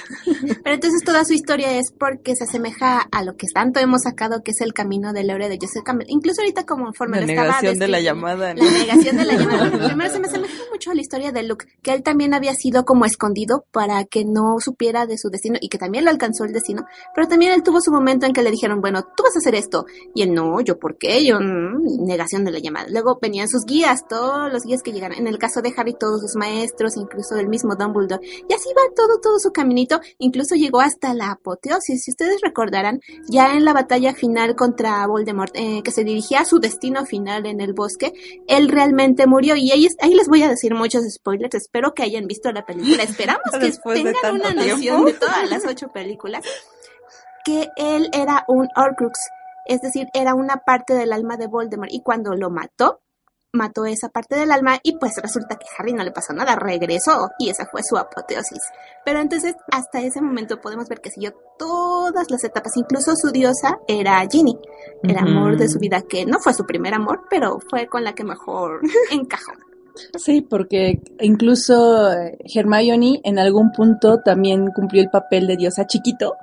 Pero 0.64 0.76
entonces 0.76 1.02
toda 1.04 1.26
su 1.26 1.34
historia 1.34 1.80
es 1.80 1.92
porque 1.98 2.36
se 2.36 2.44
asemeja 2.44 3.08
a 3.12 3.24
lo 3.24 3.36
que 3.36 3.48
tanto 3.52 3.80
hemos 3.80 4.04
sacado, 4.04 4.44
que 4.44 4.52
es 4.52 4.62
el 4.62 4.72
camino 4.72 5.14
del 5.14 5.32
héroe 5.32 5.50
de 5.50 5.58
Joseph 5.60 5.84
Campbell. 5.84 6.06
Incluso 6.10 6.42
ahorita 6.42 6.68
como 6.68 6.94
forma 6.94 7.20
la 7.20 7.26
negación 7.26 7.80
de 7.80 7.88
la 7.88 8.02
llamada. 8.02 8.54
La 8.54 8.64
negación 8.64 9.18
de 9.18 9.26
la 9.26 9.34
llamada. 9.34 9.88
Primero 9.88 10.14
se 10.14 10.20
me 10.20 10.28
asemeja 10.28 10.54
mucho 10.72 10.92
a 10.92 10.94
la 10.94 11.02
historia 11.02 11.32
de 11.32 11.42
Luke, 11.42 11.66
que 11.82 11.92
él 11.94 12.04
también 12.04 12.36
había 12.36 12.54
sido 12.54 12.86
como 12.86 13.06
escondido 13.06 13.66
para 13.72 14.06
que 14.06 14.24
no 14.24 14.60
supiera 14.60 15.08
de 15.08 15.18
su 15.18 15.30
destino 15.30 15.58
y 15.60 15.70
que 15.70 15.80
también 15.80 16.04
le 16.04 16.12
alcanzó 16.12 16.44
el 16.44 16.54
destino, 16.54 16.86
pero 17.16 17.28
también 17.28 17.52
él 17.52 17.64
tuvo 17.64 17.82
su 17.82 17.92
momento 17.92 18.28
en 18.28 18.34
que 18.34 18.44
le 18.44 18.52
dijeron, 18.52 18.80
bueno, 18.80 19.02
tú 19.02 19.24
vas 19.24 19.36
a 19.36 19.40
hacer 19.40 19.56
esto. 19.56 19.88
Y 20.14 20.22
él, 20.22 20.36
no, 20.36 20.62
yo, 20.62 20.78
¿por 20.78 21.00
qué? 21.00 21.26
Yo, 21.26 21.40
mm, 21.40 22.06
negación 22.06 22.46
de 22.46 22.52
la 22.52 22.60
llamada. 22.60 22.86
Luego 22.92 23.18
venían 23.20 23.50
sus 23.50 23.66
guías, 23.66 24.08
todos 24.08 24.54
los 24.54 24.64
guías 24.66 24.84
que 24.84 24.92
llegaron. 24.92 25.18
En 25.18 25.26
el 25.26 25.40
caso 25.40 25.64
de 25.64 25.74
Harry, 25.76 25.96
todos 26.00 26.22
sus 26.22 26.36
maestros, 26.36 26.96
incluso 27.08 27.36
el 27.36 27.48
mismo 27.48 27.76
Dumbledore. 27.76 28.26
Y 28.26 28.54
así 28.54 28.70
va 28.78 28.94
todo, 28.96 29.20
todo 29.22 29.40
su 29.40 29.52
caminito, 29.52 30.00
incluso 30.20 30.56
llegó 30.56 30.82
hasta 30.82 31.14
la 31.14 31.32
apoteosis. 31.32 32.04
Si 32.04 32.12
ustedes 32.12 32.42
recordarán, 32.42 33.00
ya 33.30 33.54
en 33.54 33.66
la 33.66 33.74
batalla 33.74 34.14
final 34.14 34.56
contra 34.56 35.06
Voldemort, 35.08 35.52
eh, 35.56 35.82
que 35.84 35.92
se 35.92 36.04
dirigía 36.04 36.42
a 36.42 36.46
su 36.46 36.60
destino 36.60 37.06
final 37.06 37.46
en 37.46 37.62
el 37.62 37.74
bosque, 37.74 38.14
él 38.48 38.70
realmente 38.70 39.26
murió. 39.28 39.56
Y 39.56 39.72
ahí, 39.72 39.88
ahí 40.02 40.14
les 40.14 40.28
voy 40.28 40.44
a 40.44 40.50
decir 40.50 40.74
muchos 40.74 41.04
spoilers, 41.10 41.56
espero 41.56 41.94
que 41.94 42.04
hayan 42.04 42.28
visto 42.28 42.52
la 42.52 42.66
película. 42.66 43.04
Esperamos 43.04 43.44
que 43.60 43.72
tengan 43.94 44.36
una 44.36 44.54
noción 44.54 45.06
de 45.06 45.14
todas 45.14 45.50
las 45.50 45.66
ocho 45.66 45.88
películas. 45.90 46.46
Que 47.46 47.70
él 47.78 48.10
era 48.12 48.44
un 48.50 48.68
Horcrux, 48.76 49.18
es 49.66 49.82
decir, 49.82 50.08
era 50.14 50.36
una 50.36 50.58
parte 50.58 50.94
del 50.94 51.14
alma 51.14 51.38
de 51.38 51.48
Voldemort. 51.48 51.92
Y 51.92 52.02
cuando 52.02 52.36
lo 52.36 52.50
mató, 52.50 53.02
mató 53.54 53.86
esa 53.86 54.10
parte 54.10 54.36
del 54.36 54.52
alma 54.52 54.80
y 54.84 54.98
pues 54.98 55.14
resulta 55.22 55.56
que 55.56 55.66
Harry 55.78 55.94
no 55.94 56.04
le 56.04 56.12
pasó 56.12 56.34
nada, 56.34 56.56
regresó 56.56 57.30
y 57.40 57.50
esa 57.50 57.66
fue 57.66 57.82
su 57.84 57.98
apoteosis. 57.98 58.62
Pero 59.06 59.20
entonces 59.20 59.56
hasta 59.72 60.02
ese 60.02 60.22
momento 60.22 60.60
podemos 60.62 60.88
ver 60.88 61.02
que 61.02 61.12
siguió 61.12 61.34
todas 61.58 62.30
las 62.30 62.44
etapas, 62.44 62.76
incluso 62.78 63.14
su 63.16 63.32
diosa 63.32 63.80
era 63.88 64.26
Ginny, 64.30 64.58
el 65.04 65.18
amor 65.18 65.58
de 65.58 65.70
su 65.70 65.80
vida, 65.80 66.02
que 66.02 66.26
no 66.26 66.40
fue 66.40 66.54
su 66.54 66.66
primer 66.66 66.94
amor, 66.94 67.22
pero 67.30 67.60
fue 67.70 67.88
con 67.88 68.04
la 68.04 68.14
que 68.14 68.24
mejor 68.24 68.82
encajó. 69.12 69.54
Sí, 70.18 70.42
porque 70.42 71.02
incluso 71.22 72.12
eh, 72.14 72.38
Hermione 72.54 73.20
en 73.24 73.40
algún 73.40 73.72
punto 73.72 74.20
también 74.24 74.68
cumplió 74.68 75.02
el 75.02 75.10
papel 75.10 75.48
de 75.48 75.58
diosa 75.58 75.88
chiquito, 75.88 76.36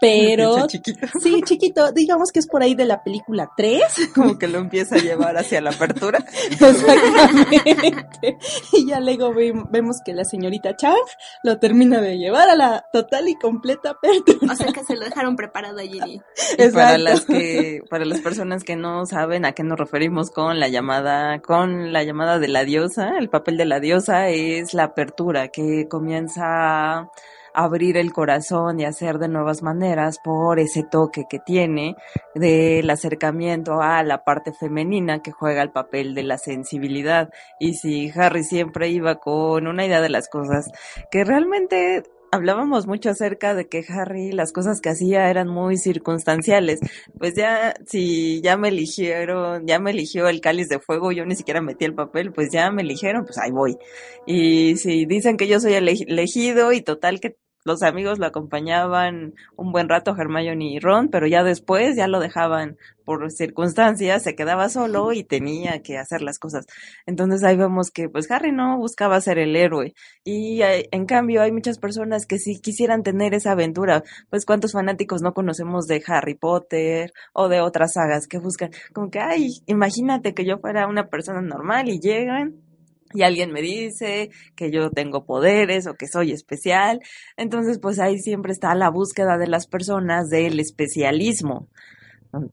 pero 0.00 0.66
chiquito. 0.66 1.06
sí, 1.22 1.40
chiquito, 1.44 1.92
digamos 1.92 2.30
que 2.32 2.40
es 2.40 2.46
por 2.46 2.62
ahí 2.62 2.74
de 2.74 2.84
la 2.84 3.02
película 3.02 3.48
3. 3.56 3.82
Como 4.14 4.38
que 4.38 4.48
lo 4.48 4.58
empieza 4.58 4.96
a 4.96 4.98
llevar 4.98 5.36
hacia 5.36 5.60
la 5.60 5.70
apertura. 5.70 6.24
Exactamente. 6.60 8.38
Y 8.72 8.86
ya 8.86 9.00
luego 9.00 9.32
ve- 9.34 9.52
vemos 9.70 9.96
que 10.04 10.12
la 10.12 10.24
señorita 10.24 10.76
Chang 10.76 10.96
lo 11.42 11.58
termina 11.58 12.00
de 12.00 12.18
llevar 12.18 12.48
a 12.48 12.56
la 12.56 12.84
total 12.92 13.28
y 13.28 13.34
completa 13.36 13.90
apertura. 13.90 14.52
O 14.52 14.56
sea 14.56 14.72
que 14.72 14.84
se 14.84 14.94
lo 14.94 15.04
dejaron 15.04 15.36
preparado 15.36 15.78
allí. 15.78 16.20
Y 16.58 16.68
para 16.70 16.98
las 16.98 17.24
que, 17.24 17.80
para 17.90 18.04
las 18.04 18.20
personas 18.20 18.62
que 18.64 18.76
no 18.76 19.04
saben 19.06 19.44
a 19.44 19.52
qué 19.52 19.62
nos 19.62 19.78
referimos 19.78 20.30
con 20.30 20.58
la 20.60 20.68
llamada, 20.68 21.40
con 21.40 21.92
la 21.92 22.02
llamada 22.02 22.38
de 22.38 22.48
la 22.48 22.64
diosa, 22.64 23.18
el 23.18 23.28
papel 23.28 23.56
de 23.56 23.64
la 23.64 23.80
diosa 23.80 24.28
es 24.28 24.74
la 24.74 24.84
apertura 24.84 25.48
que 25.48 25.86
comienza 25.88 27.10
abrir 27.56 27.96
el 27.96 28.12
corazón 28.12 28.78
y 28.78 28.84
hacer 28.84 29.18
de 29.18 29.28
nuevas 29.28 29.62
maneras 29.62 30.18
por 30.22 30.60
ese 30.60 30.82
toque 30.84 31.24
que 31.28 31.38
tiene 31.38 31.96
del 32.34 32.88
acercamiento 32.90 33.80
a 33.80 34.02
la 34.02 34.24
parte 34.24 34.52
femenina 34.52 35.22
que 35.22 35.32
juega 35.32 35.62
el 35.62 35.72
papel 35.72 36.14
de 36.14 36.22
la 36.22 36.38
sensibilidad. 36.38 37.30
Y 37.58 37.74
si 37.74 38.12
Harry 38.14 38.44
siempre 38.44 38.90
iba 38.90 39.16
con 39.16 39.66
una 39.66 39.86
idea 39.86 40.00
de 40.00 40.10
las 40.10 40.28
cosas 40.28 40.70
que 41.10 41.24
realmente 41.24 42.02
hablábamos 42.32 42.86
mucho 42.86 43.08
acerca 43.10 43.54
de 43.54 43.68
que 43.68 43.84
Harry 43.88 44.32
las 44.32 44.52
cosas 44.52 44.80
que 44.80 44.90
hacía 44.90 45.30
eran 45.30 45.48
muy 45.48 45.78
circunstanciales. 45.78 46.80
Pues 47.18 47.34
ya, 47.34 47.74
si 47.86 48.42
ya 48.42 48.56
me 48.56 48.68
eligieron, 48.68 49.66
ya 49.66 49.78
me 49.78 49.92
eligió 49.92 50.28
el 50.28 50.40
cáliz 50.40 50.68
de 50.68 50.78
fuego, 50.80 51.12
yo 51.12 51.24
ni 51.24 51.36
siquiera 51.36 51.62
metí 51.62 51.84
el 51.84 51.94
papel, 51.94 52.32
pues 52.32 52.50
ya 52.52 52.70
me 52.70 52.82
eligieron, 52.82 53.24
pues 53.24 53.38
ahí 53.38 53.50
voy. 53.50 53.78
Y 54.26 54.76
si 54.76 55.06
dicen 55.06 55.36
que 55.36 55.48
yo 55.48 55.60
soy 55.60 55.74
ele- 55.74 56.04
elegido 56.06 56.72
y 56.72 56.82
total 56.82 57.20
que 57.20 57.36
los 57.66 57.82
amigos 57.82 58.20
lo 58.20 58.26
acompañaban 58.26 59.34
un 59.56 59.72
buen 59.72 59.88
rato, 59.88 60.14
Hermione 60.16 60.72
y 60.72 60.78
Ron, 60.78 61.08
pero 61.08 61.26
ya 61.26 61.42
después 61.42 61.96
ya 61.96 62.06
lo 62.06 62.20
dejaban 62.20 62.76
por 63.04 63.30
circunstancias, 63.30 64.22
se 64.22 64.34
quedaba 64.34 64.68
solo 64.68 65.12
y 65.12 65.24
tenía 65.24 65.82
que 65.82 65.98
hacer 65.98 66.22
las 66.22 66.38
cosas. 66.38 66.66
Entonces 67.06 67.42
ahí 67.42 67.56
vemos 67.56 67.90
que 67.90 68.08
pues 68.08 68.30
Harry 68.30 68.52
no 68.52 68.78
buscaba 68.78 69.20
ser 69.20 69.38
el 69.38 69.56
héroe 69.56 69.94
y 70.24 70.62
eh, 70.62 70.88
en 70.92 71.06
cambio 71.06 71.42
hay 71.42 71.50
muchas 71.50 71.78
personas 71.78 72.26
que 72.26 72.38
sí 72.38 72.60
quisieran 72.60 73.02
tener 73.02 73.34
esa 73.34 73.52
aventura. 73.52 74.04
Pues 74.30 74.46
cuántos 74.46 74.72
fanáticos 74.72 75.22
no 75.22 75.34
conocemos 75.34 75.86
de 75.86 76.02
Harry 76.06 76.34
Potter 76.34 77.12
o 77.32 77.48
de 77.48 77.60
otras 77.60 77.94
sagas 77.94 78.28
que 78.28 78.38
buscan 78.38 78.70
como 78.92 79.10
que, 79.10 79.18
ay, 79.18 79.60
imagínate 79.66 80.34
que 80.34 80.44
yo 80.44 80.58
fuera 80.58 80.86
una 80.86 81.08
persona 81.08 81.40
normal 81.40 81.88
y 81.88 81.98
llegan 81.98 82.65
y 83.14 83.22
alguien 83.22 83.52
me 83.52 83.62
dice 83.62 84.30
que 84.54 84.70
yo 84.70 84.90
tengo 84.90 85.24
poderes 85.24 85.86
o 85.86 85.94
que 85.94 86.06
soy 86.06 86.32
especial. 86.32 87.00
Entonces, 87.36 87.78
pues 87.78 87.98
ahí 87.98 88.18
siempre 88.18 88.52
está 88.52 88.74
la 88.74 88.90
búsqueda 88.90 89.38
de 89.38 89.46
las 89.46 89.66
personas 89.66 90.28
del 90.28 90.60
especialismo. 90.60 91.68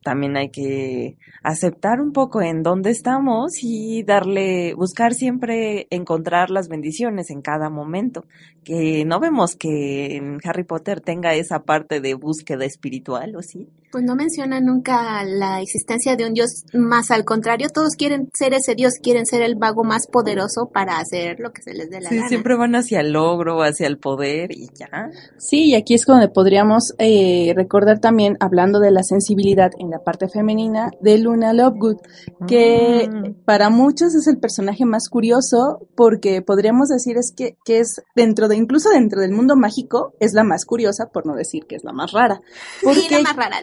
También 0.02 0.36
hay 0.36 0.50
que 0.50 1.16
aceptar 1.42 2.00
un 2.00 2.12
poco 2.12 2.40
en 2.40 2.62
dónde 2.62 2.90
estamos 2.90 3.52
y 3.62 4.02
darle, 4.02 4.74
buscar 4.74 5.14
siempre 5.14 5.86
encontrar 5.90 6.50
las 6.50 6.68
bendiciones 6.68 7.30
en 7.30 7.42
cada 7.42 7.70
momento. 7.70 8.24
Que 8.64 9.04
no 9.04 9.20
vemos 9.20 9.56
que 9.56 10.16
en 10.16 10.38
Harry 10.44 10.64
Potter 10.64 11.00
tenga 11.00 11.34
esa 11.34 11.64
parte 11.64 12.00
de 12.00 12.14
búsqueda 12.14 12.64
espiritual, 12.64 13.36
¿o 13.36 13.42
sí? 13.42 13.68
Pues 13.94 14.02
no 14.02 14.16
menciona 14.16 14.60
nunca 14.60 15.22
la 15.22 15.60
existencia 15.60 16.16
de 16.16 16.26
un 16.26 16.34
dios, 16.34 16.64
más 16.72 17.12
al 17.12 17.24
contrario, 17.24 17.68
todos 17.72 17.94
quieren 17.96 18.28
ser 18.34 18.52
ese 18.52 18.74
dios, 18.74 18.94
quieren 19.00 19.24
ser 19.24 19.40
el 19.42 19.54
vago 19.54 19.84
más 19.84 20.08
poderoso 20.08 20.68
para 20.72 20.98
hacer 20.98 21.38
lo 21.38 21.52
que 21.52 21.62
se 21.62 21.74
les 21.74 21.90
dé 21.90 22.00
la 22.00 22.08
Sí, 22.10 22.16
gana. 22.16 22.28
siempre 22.28 22.56
van 22.56 22.74
hacia 22.74 22.98
el 23.02 23.12
logro, 23.12 23.62
hacia 23.62 23.86
el 23.86 23.98
poder 23.98 24.50
y 24.50 24.68
ya. 24.74 25.10
Sí, 25.38 25.66
y 25.66 25.74
aquí 25.76 25.94
es 25.94 26.04
donde 26.06 26.26
podríamos 26.28 26.92
eh, 26.98 27.52
recordar 27.54 28.00
también, 28.00 28.36
hablando 28.40 28.80
de 28.80 28.90
la 28.90 29.04
sensibilidad 29.04 29.70
en 29.78 29.90
la 29.90 30.00
parte 30.00 30.28
femenina, 30.28 30.90
de 31.00 31.18
Luna 31.18 31.52
Lovegood, 31.52 31.98
que 32.48 33.08
Mm. 33.08 33.44
para 33.44 33.70
muchos 33.70 34.14
es 34.16 34.26
el 34.26 34.38
personaje 34.38 34.84
más 34.84 35.08
curioso 35.08 35.86
porque 35.94 36.42
podríamos 36.42 36.88
decir 36.88 37.16
es 37.16 37.32
que, 37.36 37.56
que 37.64 37.78
es 37.78 38.02
dentro 38.16 38.48
de, 38.48 38.56
incluso 38.56 38.88
dentro 38.90 39.20
del 39.20 39.30
mundo 39.30 39.54
mágico, 39.54 40.14
es 40.18 40.32
la 40.32 40.42
más 40.42 40.64
curiosa, 40.64 41.10
por 41.12 41.26
no 41.26 41.34
decir 41.36 41.66
que 41.68 41.76
es 41.76 41.84
la 41.84 41.92
más 41.92 42.10
rara. 42.10 42.40
Sí, 42.80 43.06
la 43.10 43.20
más 43.20 43.36
rara. 43.36 43.62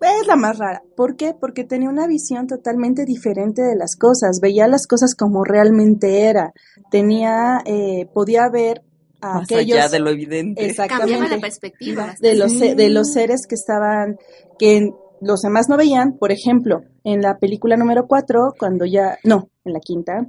Es 0.00 0.26
la 0.26 0.36
más 0.36 0.58
rara. 0.58 0.82
¿Por 0.96 1.16
qué? 1.16 1.34
Porque 1.38 1.64
tenía 1.64 1.88
una 1.88 2.06
visión 2.06 2.46
totalmente 2.46 3.04
diferente 3.04 3.62
de 3.62 3.76
las 3.76 3.96
cosas, 3.96 4.40
veía 4.40 4.68
las 4.68 4.86
cosas 4.86 5.14
como 5.14 5.44
realmente 5.44 6.22
era, 6.22 6.52
tenía, 6.90 7.60
eh, 7.64 8.06
podía 8.14 8.48
ver 8.48 8.82
a 9.20 9.34
Más 9.34 9.44
aquellos... 9.44 9.76
allá 9.76 9.88
de 9.88 9.98
lo 9.98 10.10
evidente. 10.10 10.64
Exactamente 10.64 11.12
Cambiaba 11.14 11.34
la 11.36 11.40
perspectiva. 11.40 12.14
de 12.20 12.34
los, 12.36 12.52
Sí. 12.52 12.74
de 12.74 12.88
los 12.90 13.12
seres 13.12 13.46
que 13.48 13.56
estaban, 13.56 14.16
que 14.58 14.90
los 15.20 15.40
demás 15.40 15.68
no 15.68 15.76
veían, 15.76 16.16
por 16.16 16.30
ejemplo, 16.30 16.82
en 17.02 17.20
la 17.20 17.38
película 17.38 17.76
número 17.76 18.06
4, 18.06 18.54
cuando 18.58 18.84
ya, 18.84 19.18
no, 19.24 19.50
en 19.64 19.72
la 19.72 19.80
quinta, 19.80 20.26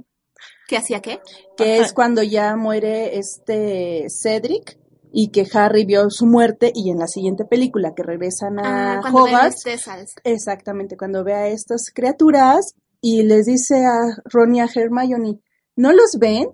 ¿Qué 0.66 0.76
hacía 0.76 1.00
qué? 1.00 1.20
que 1.56 1.74
Ajá. 1.74 1.84
es 1.84 1.92
cuando 1.92 2.22
ya 2.22 2.56
muere 2.56 3.18
este 3.18 4.06
Cedric 4.08 4.78
y 5.12 5.30
que 5.30 5.46
Harry 5.52 5.84
vio 5.84 6.10
su 6.10 6.26
muerte 6.26 6.72
y 6.74 6.90
en 6.90 6.98
la 6.98 7.06
siguiente 7.06 7.44
película 7.44 7.92
que 7.94 8.02
regresan 8.02 8.58
a 8.58 8.94
Ah, 8.94 9.00
Hogwarts, 9.12 9.64
exactamente, 10.24 10.96
cuando 10.96 11.24
ve 11.24 11.34
a 11.34 11.48
estas 11.48 11.90
criaturas 11.94 12.74
y 13.00 13.22
les 13.22 13.46
dice 13.46 13.84
a 13.84 14.00
Ron 14.24 14.54
y 14.54 14.60
a 14.60 14.68
Hermione, 14.72 15.40
¿no 15.76 15.92
los 15.92 16.16
ven? 16.18 16.50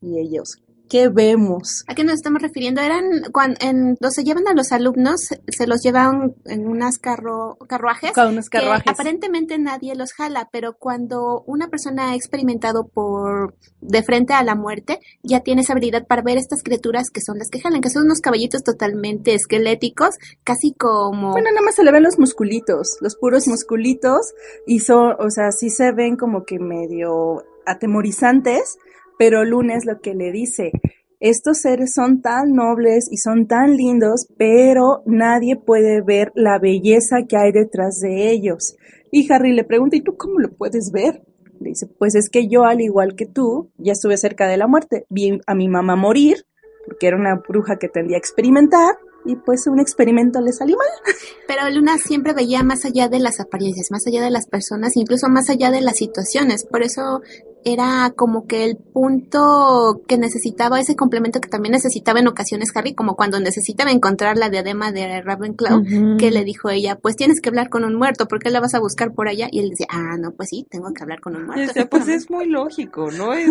Y 0.00 0.18
ellos, 0.18 0.56
¿qué 0.90 1.08
vemos? 1.08 1.84
¿A 1.86 1.94
qué 1.94 2.04
nos 2.04 2.14
estamos 2.14 2.42
refiriendo? 2.42 2.82
Eran 2.82 3.22
cuando 3.32 3.56
en, 3.60 3.96
los 4.00 4.12
se 4.12 4.24
llevan 4.24 4.48
a 4.48 4.52
los 4.52 4.72
alumnos, 4.72 5.28
se 5.46 5.66
los 5.66 5.82
llevan 5.82 6.34
en 6.44 6.66
unas 6.66 6.98
carro, 6.98 7.56
carruajes. 7.68 8.12
Con 8.12 8.28
unos 8.28 8.50
que 8.50 8.58
carruajes. 8.58 8.88
aparentemente 8.88 9.56
nadie 9.58 9.94
los 9.94 10.12
jala, 10.12 10.48
pero 10.52 10.74
cuando 10.74 11.42
una 11.46 11.68
persona 11.68 12.10
ha 12.10 12.14
experimentado 12.16 12.88
por 12.88 13.54
de 13.80 14.02
frente 14.02 14.34
a 14.34 14.42
la 14.42 14.56
muerte, 14.56 14.98
ya 15.22 15.40
tiene 15.40 15.62
esa 15.62 15.72
habilidad 15.72 16.06
para 16.06 16.22
ver 16.22 16.36
estas 16.36 16.62
criaturas 16.62 17.10
que 17.10 17.20
son 17.20 17.38
las 17.38 17.48
que 17.48 17.60
jalan, 17.60 17.80
que 17.80 17.88
son 17.88 18.04
unos 18.04 18.20
caballitos 18.20 18.64
totalmente 18.64 19.34
esqueléticos, 19.34 20.16
casi 20.42 20.72
como 20.72 21.30
Bueno, 21.30 21.50
nada 21.50 21.64
más 21.64 21.76
se 21.76 21.84
le 21.84 21.92
ven 21.92 22.02
los 22.02 22.18
musculitos, 22.18 22.98
los 23.00 23.16
puros 23.16 23.46
musculitos, 23.46 24.34
y 24.66 24.80
son, 24.80 25.14
o 25.20 25.30
sea, 25.30 25.52
sí 25.52 25.70
se 25.70 25.92
ven 25.92 26.16
como 26.16 26.44
que 26.44 26.58
medio 26.58 27.44
atemorizantes, 27.64 28.78
pero 29.20 29.44
Lunes 29.44 29.84
lo 29.84 30.00
que 30.00 30.14
le 30.14 30.32
dice, 30.32 30.72
estos 31.20 31.58
seres 31.58 31.92
son 31.92 32.22
tan 32.22 32.54
nobles 32.54 33.06
y 33.10 33.18
son 33.18 33.46
tan 33.46 33.76
lindos, 33.76 34.26
pero 34.38 35.02
nadie 35.04 35.56
puede 35.56 36.00
ver 36.00 36.32
la 36.34 36.58
belleza 36.58 37.26
que 37.28 37.36
hay 37.36 37.52
detrás 37.52 38.00
de 38.00 38.30
ellos. 38.30 38.76
Y 39.12 39.30
Harry 39.30 39.52
le 39.52 39.64
pregunta, 39.64 39.96
¿y 39.96 40.00
tú 40.00 40.16
cómo 40.16 40.38
lo 40.38 40.50
puedes 40.50 40.90
ver? 40.90 41.22
Le 41.60 41.68
dice, 41.68 41.86
pues 41.86 42.14
es 42.14 42.30
que 42.30 42.48
yo, 42.48 42.64
al 42.64 42.80
igual 42.80 43.14
que 43.14 43.26
tú, 43.26 43.70
ya 43.76 43.92
estuve 43.92 44.16
cerca 44.16 44.48
de 44.48 44.56
la 44.56 44.66
muerte. 44.66 45.04
Vi 45.10 45.38
a 45.46 45.54
mi 45.54 45.68
mamá 45.68 45.96
morir, 45.96 46.46
porque 46.86 47.08
era 47.08 47.18
una 47.18 47.42
bruja 47.46 47.76
que 47.76 47.90
tendía 47.90 48.16
a 48.16 48.20
experimentar, 48.20 48.94
y 49.26 49.36
pues 49.36 49.66
un 49.66 49.80
experimento 49.80 50.40
le 50.40 50.52
salió 50.52 50.78
mal. 50.78 51.14
Pero 51.46 51.68
Luna 51.68 51.98
siempre 51.98 52.32
veía 52.32 52.62
más 52.62 52.86
allá 52.86 53.08
de 53.08 53.18
las 53.18 53.38
apariencias, 53.38 53.88
más 53.90 54.06
allá 54.06 54.22
de 54.22 54.30
las 54.30 54.46
personas, 54.46 54.96
incluso 54.96 55.28
más 55.28 55.50
allá 55.50 55.70
de 55.70 55.82
las 55.82 55.96
situaciones. 55.96 56.64
Por 56.64 56.82
eso 56.82 57.20
era 57.64 58.12
como 58.16 58.46
que 58.46 58.64
el 58.64 58.76
punto 58.76 60.02
que 60.08 60.16
necesitaba, 60.18 60.80
ese 60.80 60.96
complemento 60.96 61.40
que 61.40 61.48
también 61.48 61.72
necesitaba 61.72 62.20
en 62.20 62.28
ocasiones 62.28 62.70
Harry, 62.74 62.94
como 62.94 63.16
cuando 63.16 63.38
necesitaba 63.40 63.90
encontrar 63.90 64.36
la 64.36 64.50
diadema 64.50 64.92
de 64.92 65.20
Ravenclaw, 65.22 65.82
que 66.18 66.30
le 66.30 66.44
dijo 66.44 66.70
ella, 66.70 66.96
pues 66.96 67.16
tienes 67.16 67.40
que 67.40 67.48
hablar 67.48 67.68
con 67.68 67.84
un 67.84 67.94
muerto, 67.94 68.26
¿por 68.26 68.38
qué 68.38 68.50
la 68.50 68.60
vas 68.60 68.74
a 68.74 68.80
buscar 68.80 69.12
por 69.12 69.28
allá? 69.28 69.48
Y 69.50 69.60
él 69.60 69.70
decía, 69.70 69.86
ah, 69.90 70.16
no, 70.18 70.32
pues 70.32 70.48
sí, 70.50 70.66
tengo 70.70 70.92
que 70.94 71.02
hablar 71.02 71.20
con 71.20 71.36
un 71.36 71.46
muerto. 71.46 71.66
decía, 71.66 71.86
pues 71.88 72.08
es 72.08 72.30
muy 72.30 72.46
lógico, 72.46 73.10
¿no? 73.10 73.34
Es 73.34 73.48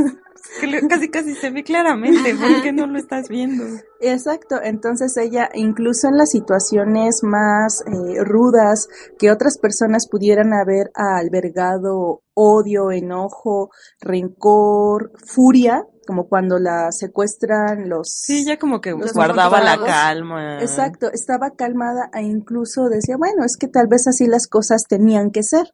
que 0.59 0.67
le- 0.67 0.87
casi 0.87 1.09
casi 1.09 1.35
se 1.35 1.49
ve 1.49 1.63
claramente. 1.63 2.33
¿por 2.35 2.61
qué 2.61 2.71
no 2.71 2.87
lo 2.87 2.97
estás 2.97 3.27
viendo? 3.29 3.63
Exacto, 4.01 4.55
entonces 4.63 5.15
ella, 5.17 5.49
incluso 5.53 6.07
en 6.07 6.17
las 6.17 6.31
situaciones 6.31 7.19
más 7.21 7.83
eh, 7.85 8.23
rudas 8.23 8.87
que 9.17 9.29
otras 9.29 9.57
personas 9.57 10.07
pudieran 10.07 10.53
haber 10.53 10.89
albergado 10.93 12.21
odio, 12.33 12.91
enojo, 12.91 13.69
rencor, 13.99 15.11
furia, 15.25 15.85
como 16.07 16.27
cuando 16.27 16.57
la 16.59 16.91
secuestran 16.91 17.89
los... 17.89 18.09
Sí, 18.09 18.45
ya 18.45 18.57
como 18.57 18.79
que 18.79 18.93
guardaba 18.93 19.61
la 19.61 19.77
calma. 19.77 20.59
Exacto, 20.59 21.11
estaba 21.11 21.51
calmada 21.51 22.09
e 22.13 22.23
incluso 22.23 22.87
decía, 22.89 23.15
bueno, 23.17 23.43
es 23.45 23.57
que 23.57 23.67
tal 23.67 23.87
vez 23.87 24.07
así 24.07 24.27
las 24.27 24.47
cosas 24.47 24.83
tenían 24.87 25.31
que 25.31 25.43
ser. 25.43 25.67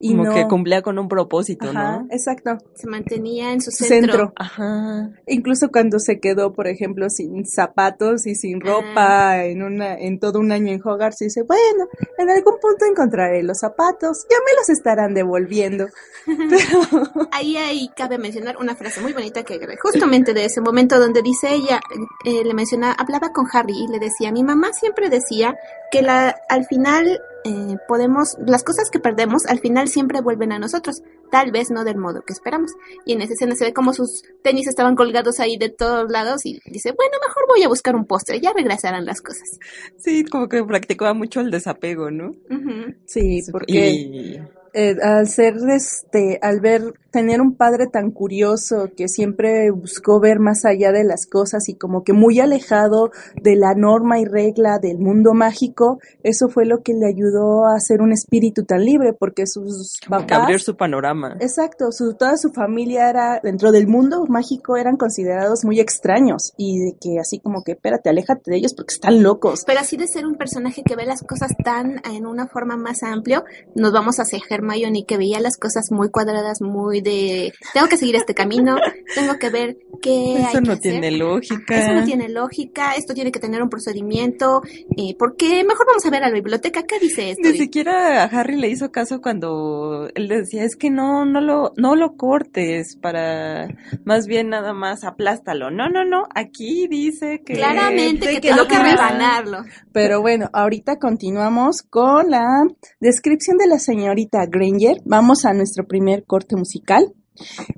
Y 0.00 0.10
Como 0.12 0.24
no- 0.26 0.34
que 0.34 0.46
cumplía 0.46 0.80
con 0.80 0.96
un 0.98 1.08
propósito, 1.08 1.70
Ajá, 1.70 1.98
¿no? 2.02 2.06
exacto. 2.10 2.56
Se 2.74 2.86
mantenía 2.86 3.52
en 3.52 3.60
su 3.60 3.72
Su 3.72 3.84
centro. 3.84 4.12
centro. 4.12 4.32
Ajá. 4.36 5.10
Incluso 5.26 5.70
cuando 5.72 5.98
se 5.98 6.20
quedó, 6.20 6.52
por 6.52 6.68
ejemplo, 6.68 7.10
sin 7.10 7.44
zapatos 7.44 8.26
y 8.26 8.36
sin 8.36 8.60
ropa 8.60 9.44
en 9.44 9.62
una, 9.62 9.94
en 9.98 10.20
todo 10.20 10.38
un 10.38 10.52
año 10.52 10.72
en 10.72 10.80
Hogwarts, 10.80 11.18
dice, 11.18 11.42
bueno, 11.42 11.88
en 12.16 12.30
algún 12.30 12.54
punto 12.60 12.84
encontraré 12.88 13.42
los 13.42 13.58
zapatos, 13.58 14.24
ya 14.30 14.36
me 14.46 14.54
los 14.56 14.68
estarán 14.68 15.14
devolviendo. 15.14 15.86
Pero, 16.26 17.28
Ahí, 17.32 17.56
ahí 17.56 17.90
cabe 17.96 18.18
mencionar 18.18 18.56
una 18.58 18.76
frase 18.76 19.00
muy 19.00 19.12
bonita 19.12 19.42
que 19.42 19.58
justamente 19.82 20.32
de 20.32 20.44
ese 20.44 20.60
momento 20.60 21.00
donde 21.00 21.22
dice 21.22 21.52
ella, 21.54 21.80
eh, 22.24 22.44
le 22.44 22.54
menciona, 22.54 22.92
hablaba 22.92 23.32
con 23.32 23.46
Harry 23.52 23.74
y 23.76 23.88
le 23.88 23.98
decía, 23.98 24.30
mi 24.30 24.44
mamá 24.44 24.72
siempre 24.72 25.08
decía 25.10 25.56
que 25.90 26.02
la, 26.02 26.36
al 26.48 26.66
final 26.66 27.20
eh, 27.44 27.76
podemos, 27.86 28.36
las 28.46 28.64
cosas 28.64 28.90
que 28.90 28.98
perdemos 28.98 29.46
al 29.46 29.60
final 29.60 29.88
siempre 29.88 30.20
vuelven 30.20 30.52
a 30.52 30.58
nosotros, 30.58 31.02
tal 31.30 31.50
vez 31.52 31.70
no 31.70 31.84
del 31.84 31.96
modo 31.96 32.22
que 32.22 32.32
esperamos. 32.32 32.72
Y 33.04 33.12
en 33.12 33.22
esa 33.22 33.34
escena 33.34 33.54
se 33.54 33.64
ve 33.64 33.72
como 33.72 33.92
sus 33.92 34.22
tenis 34.42 34.66
estaban 34.66 34.96
colgados 34.96 35.40
ahí 35.40 35.56
de 35.56 35.68
todos 35.68 36.10
lados 36.10 36.44
y 36.46 36.60
dice, 36.66 36.92
bueno, 36.92 37.12
mejor 37.26 37.44
voy 37.48 37.62
a 37.62 37.68
buscar 37.68 37.94
un 37.94 38.06
postre, 38.06 38.40
ya 38.40 38.52
regresarán 38.52 39.04
las 39.04 39.20
cosas. 39.20 39.58
Sí, 39.96 40.24
como 40.24 40.48
que 40.48 40.64
practicaba 40.64 41.14
mucho 41.14 41.40
el 41.40 41.50
desapego, 41.50 42.10
¿no? 42.10 42.30
Ujú. 42.50 42.94
sí, 43.06 43.40
porque 43.50 43.90
Y 43.90 44.40
eh, 44.78 44.96
al 45.02 45.26
ser, 45.26 45.56
este, 45.74 46.38
al 46.40 46.60
ver, 46.60 46.94
tener 47.10 47.40
un 47.40 47.56
padre 47.56 47.88
tan 47.88 48.12
curioso 48.12 48.90
que 48.96 49.08
siempre 49.08 49.72
buscó 49.72 50.20
ver 50.20 50.38
más 50.38 50.64
allá 50.64 50.92
de 50.92 51.02
las 51.02 51.26
cosas 51.26 51.68
y 51.68 51.74
como 51.74 52.04
que 52.04 52.12
muy 52.12 52.38
alejado 52.38 53.10
de 53.42 53.56
la 53.56 53.74
norma 53.74 54.20
y 54.20 54.24
regla 54.24 54.78
del 54.78 54.98
mundo 54.98 55.34
mágico, 55.34 55.98
eso 56.22 56.48
fue 56.48 56.64
lo 56.64 56.82
que 56.84 56.92
le 56.92 57.08
ayudó 57.08 57.66
a 57.66 57.80
ser 57.80 58.02
un 58.02 58.12
espíritu 58.12 58.64
tan 58.64 58.84
libre, 58.84 59.14
porque 59.14 59.48
sus 59.48 59.98
como 60.06 60.20
que 60.20 60.26
papás... 60.26 60.44
abrir 60.44 60.60
su 60.60 60.76
panorama. 60.76 61.36
Exacto, 61.40 61.90
su, 61.90 62.14
toda 62.14 62.36
su 62.36 62.50
familia 62.50 63.10
era, 63.10 63.40
dentro 63.42 63.72
del 63.72 63.88
mundo 63.88 64.26
mágico, 64.28 64.76
eran 64.76 64.96
considerados 64.96 65.64
muy 65.64 65.80
extraños 65.80 66.52
y 66.56 66.78
de 66.78 66.96
que 67.00 67.18
así 67.18 67.40
como 67.40 67.64
que, 67.64 67.72
espérate, 67.72 68.10
aléjate 68.10 68.48
de 68.48 68.58
ellos 68.58 68.74
porque 68.74 68.94
están 68.94 69.24
locos. 69.24 69.64
Pero 69.66 69.80
así 69.80 69.96
de 69.96 70.06
ser 70.06 70.24
un 70.24 70.36
personaje 70.36 70.84
que 70.84 70.94
ve 70.94 71.04
las 71.04 71.22
cosas 71.22 71.50
tan 71.64 72.00
en 72.04 72.26
una 72.26 72.46
forma 72.46 72.76
más 72.76 73.02
amplio, 73.02 73.42
nos 73.74 73.92
vamos 73.92 74.20
hacia 74.20 74.38
Hermione 74.72 75.04
que 75.06 75.16
veía 75.16 75.40
las 75.40 75.56
cosas 75.56 75.90
muy 75.90 76.10
cuadradas, 76.10 76.60
muy 76.60 77.00
de 77.00 77.52
tengo 77.74 77.88
que 77.88 77.96
seguir 77.96 78.16
este 78.16 78.34
camino, 78.34 78.76
tengo 79.14 79.38
que 79.38 79.50
ver 79.50 79.76
qué 80.02 80.10
hay 80.38 80.44
Eso 80.44 80.60
que 80.60 80.60
no 80.66 80.72
hacer. 80.72 80.92
tiene 80.92 81.10
lógica. 81.12 81.78
Eso 81.78 81.92
no 81.92 82.04
tiene 82.04 82.28
lógica, 82.28 82.92
esto 82.94 83.14
tiene 83.14 83.32
que 83.32 83.40
tener 83.40 83.62
un 83.62 83.68
procedimiento, 83.70 84.62
eh, 84.96 85.14
porque 85.18 85.64
mejor 85.64 85.86
vamos 85.86 86.04
a 86.06 86.10
ver 86.10 86.22
a 86.24 86.28
la 86.28 86.34
biblioteca, 86.34 86.82
¿qué 86.84 86.98
dice 86.98 87.30
esto? 87.30 87.48
Ni 87.48 87.56
siquiera 87.56 88.22
a 88.22 88.26
Harry 88.26 88.56
le 88.56 88.68
hizo 88.68 88.90
caso 88.90 89.20
cuando 89.20 90.08
él 90.14 90.28
decía, 90.28 90.64
es 90.64 90.76
que 90.76 90.90
no, 90.90 91.24
no 91.24 91.40
lo, 91.40 91.72
no 91.76 91.96
lo 91.96 92.16
cortes 92.16 92.96
para, 92.96 93.68
más 94.04 94.26
bien 94.26 94.48
nada 94.50 94.72
más 94.72 95.04
aplástalo. 95.04 95.70
No, 95.70 95.88
no, 95.88 96.04
no, 96.04 96.24
aquí 96.34 96.86
dice 96.88 97.42
que... 97.44 97.54
Claramente 97.54 98.26
que, 98.26 98.40
que 98.40 98.48
tengo 98.50 98.66
que 98.66 98.78
rebanarlo. 98.78 99.64
Pero 99.92 100.20
bueno, 100.20 100.48
ahorita 100.52 100.98
continuamos 100.98 101.82
con 101.82 102.30
la 102.30 102.64
descripción 103.00 103.56
de 103.58 103.66
la 103.66 103.78
señorita 103.78 104.46
Granger. 104.50 105.00
Vamos 105.04 105.44
a 105.44 105.52
nuestro 105.54 105.86
primer 105.86 106.24
corte 106.24 106.56
musical. 106.56 107.12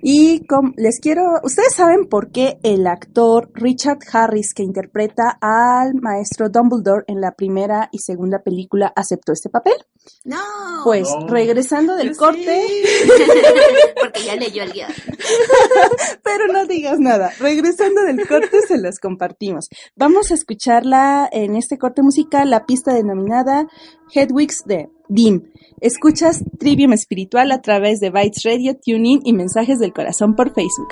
Y 0.00 0.46
les 0.76 1.00
quiero, 1.00 1.22
ustedes 1.42 1.74
saben 1.74 2.06
por 2.08 2.30
qué 2.32 2.56
el 2.62 2.86
actor 2.86 3.50
Richard 3.52 3.98
Harris, 4.10 4.54
que 4.54 4.62
interpreta 4.62 5.36
al 5.42 5.92
maestro 6.00 6.48
Dumbledore 6.48 7.04
en 7.08 7.20
la 7.20 7.32
primera 7.32 7.90
y 7.92 7.98
segunda 7.98 8.38
película, 8.42 8.90
aceptó 8.96 9.32
este 9.32 9.50
papel. 9.50 9.74
No, 10.24 10.38
Pues 10.82 11.06
No. 11.10 11.26
regresando 11.28 11.94
del 11.94 12.12
Yo 12.12 12.16
corte, 12.16 12.66
sí. 12.66 13.10
porque 14.00 14.24
ya 14.24 14.34
leyó 14.36 14.62
el 14.62 14.72
guion. 14.72 14.88
pero 16.24 16.46
no 16.50 16.64
digas 16.64 16.98
nada. 16.98 17.30
Regresando 17.38 18.02
del 18.04 18.26
corte, 18.26 18.62
se 18.66 18.78
los 18.78 18.98
compartimos. 18.98 19.68
Vamos 19.94 20.30
a 20.30 20.34
escucharla 20.34 21.28
en 21.30 21.54
este 21.56 21.76
corte 21.76 22.02
musical, 22.02 22.48
la 22.48 22.64
pista 22.64 22.94
denominada 22.94 23.66
Hedwigs 24.14 24.62
de 24.64 24.88
Dim. 25.10 25.42
Escuchas 25.80 26.44
Trivium 26.58 26.92
Espiritual 26.92 27.50
a 27.50 27.60
través 27.60 27.98
de 27.98 28.10
Bytes 28.10 28.44
Radio, 28.44 28.76
Tuning 28.76 29.20
y 29.24 29.32
Mensajes 29.32 29.80
del 29.80 29.92
Corazón 29.92 30.36
por 30.36 30.54
Facebook. 30.54 30.88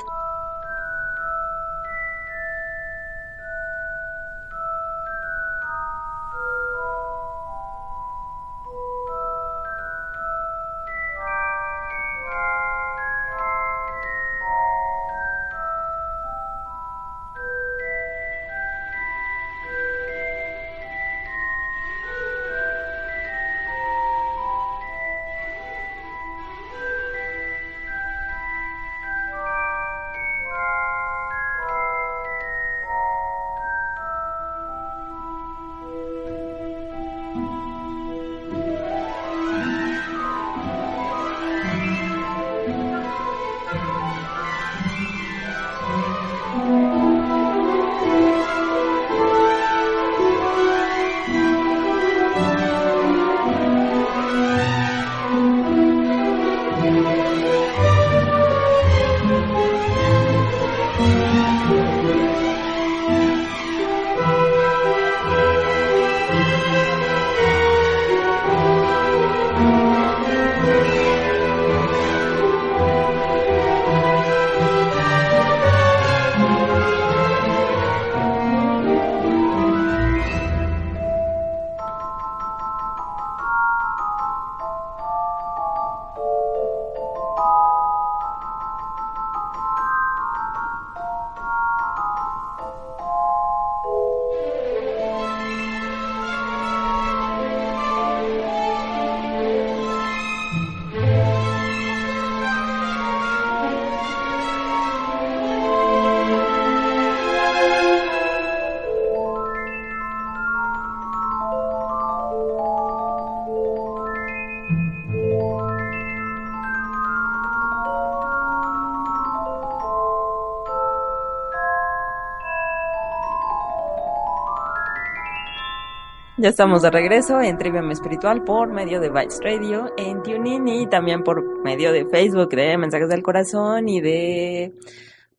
Ya 126.40 126.51
estamos 126.51 126.83
de 126.83 126.92
regreso 126.92 127.40
en 127.40 127.59
Trivium 127.59 127.90
Espiritual 127.90 128.44
por 128.44 128.72
medio 128.72 129.01
de 129.01 129.11
Bytes 129.11 129.40
Radio, 129.42 129.92
en 129.96 130.22
TuneIn 130.22 130.68
y 130.68 130.87
también 130.87 131.24
por 131.24 131.64
medio 131.64 131.90
de 131.90 132.07
Facebook 132.07 132.51
de 132.51 132.79
Mensajes 132.79 133.09
del 133.09 133.24
Corazón 133.24 133.88
y 133.88 134.01
de 134.01 134.72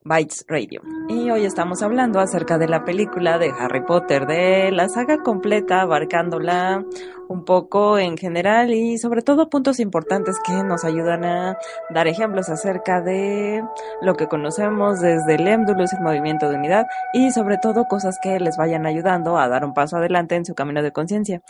Bytes 0.03 0.43
Radio. 0.49 0.81
Y 1.07 1.31
hoy 1.31 1.45
estamos 1.45 1.81
hablando 1.83 2.19
acerca 2.19 2.57
de 2.57 2.67
la 2.67 2.83
película 2.83 3.37
de 3.37 3.49
Harry 3.49 3.85
Potter, 3.85 4.27
de 4.27 4.73
la 4.73 4.89
saga 4.89 5.23
completa 5.23 5.79
abarcándola 5.79 6.83
un 7.29 7.45
poco 7.45 7.99
en 7.99 8.17
general 8.17 8.73
y 8.73 8.97
sobre 8.97 9.21
todo 9.21 9.49
puntos 9.49 9.79
importantes 9.79 10.37
que 10.43 10.63
nos 10.63 10.83
ayudan 10.83 11.23
a 11.23 11.57
dar 11.91 12.07
ejemplos 12.07 12.49
acerca 12.49 13.01
de 13.01 13.63
lo 14.01 14.15
que 14.15 14.27
conocemos 14.27 14.99
desde 14.99 15.35
el 15.35 15.47
Émdulus, 15.47 15.93
el 15.93 16.01
movimiento 16.01 16.49
de 16.49 16.55
unidad 16.55 16.87
y 17.13 17.31
sobre 17.31 17.57
todo 17.59 17.85
cosas 17.85 18.17
que 18.21 18.39
les 18.39 18.57
vayan 18.57 18.87
ayudando 18.87 19.37
a 19.37 19.47
dar 19.47 19.63
un 19.63 19.75
paso 19.75 19.97
adelante 19.97 20.35
en 20.35 20.43
su 20.43 20.55
camino 20.55 20.81
de 20.81 20.91
conciencia. 20.91 21.43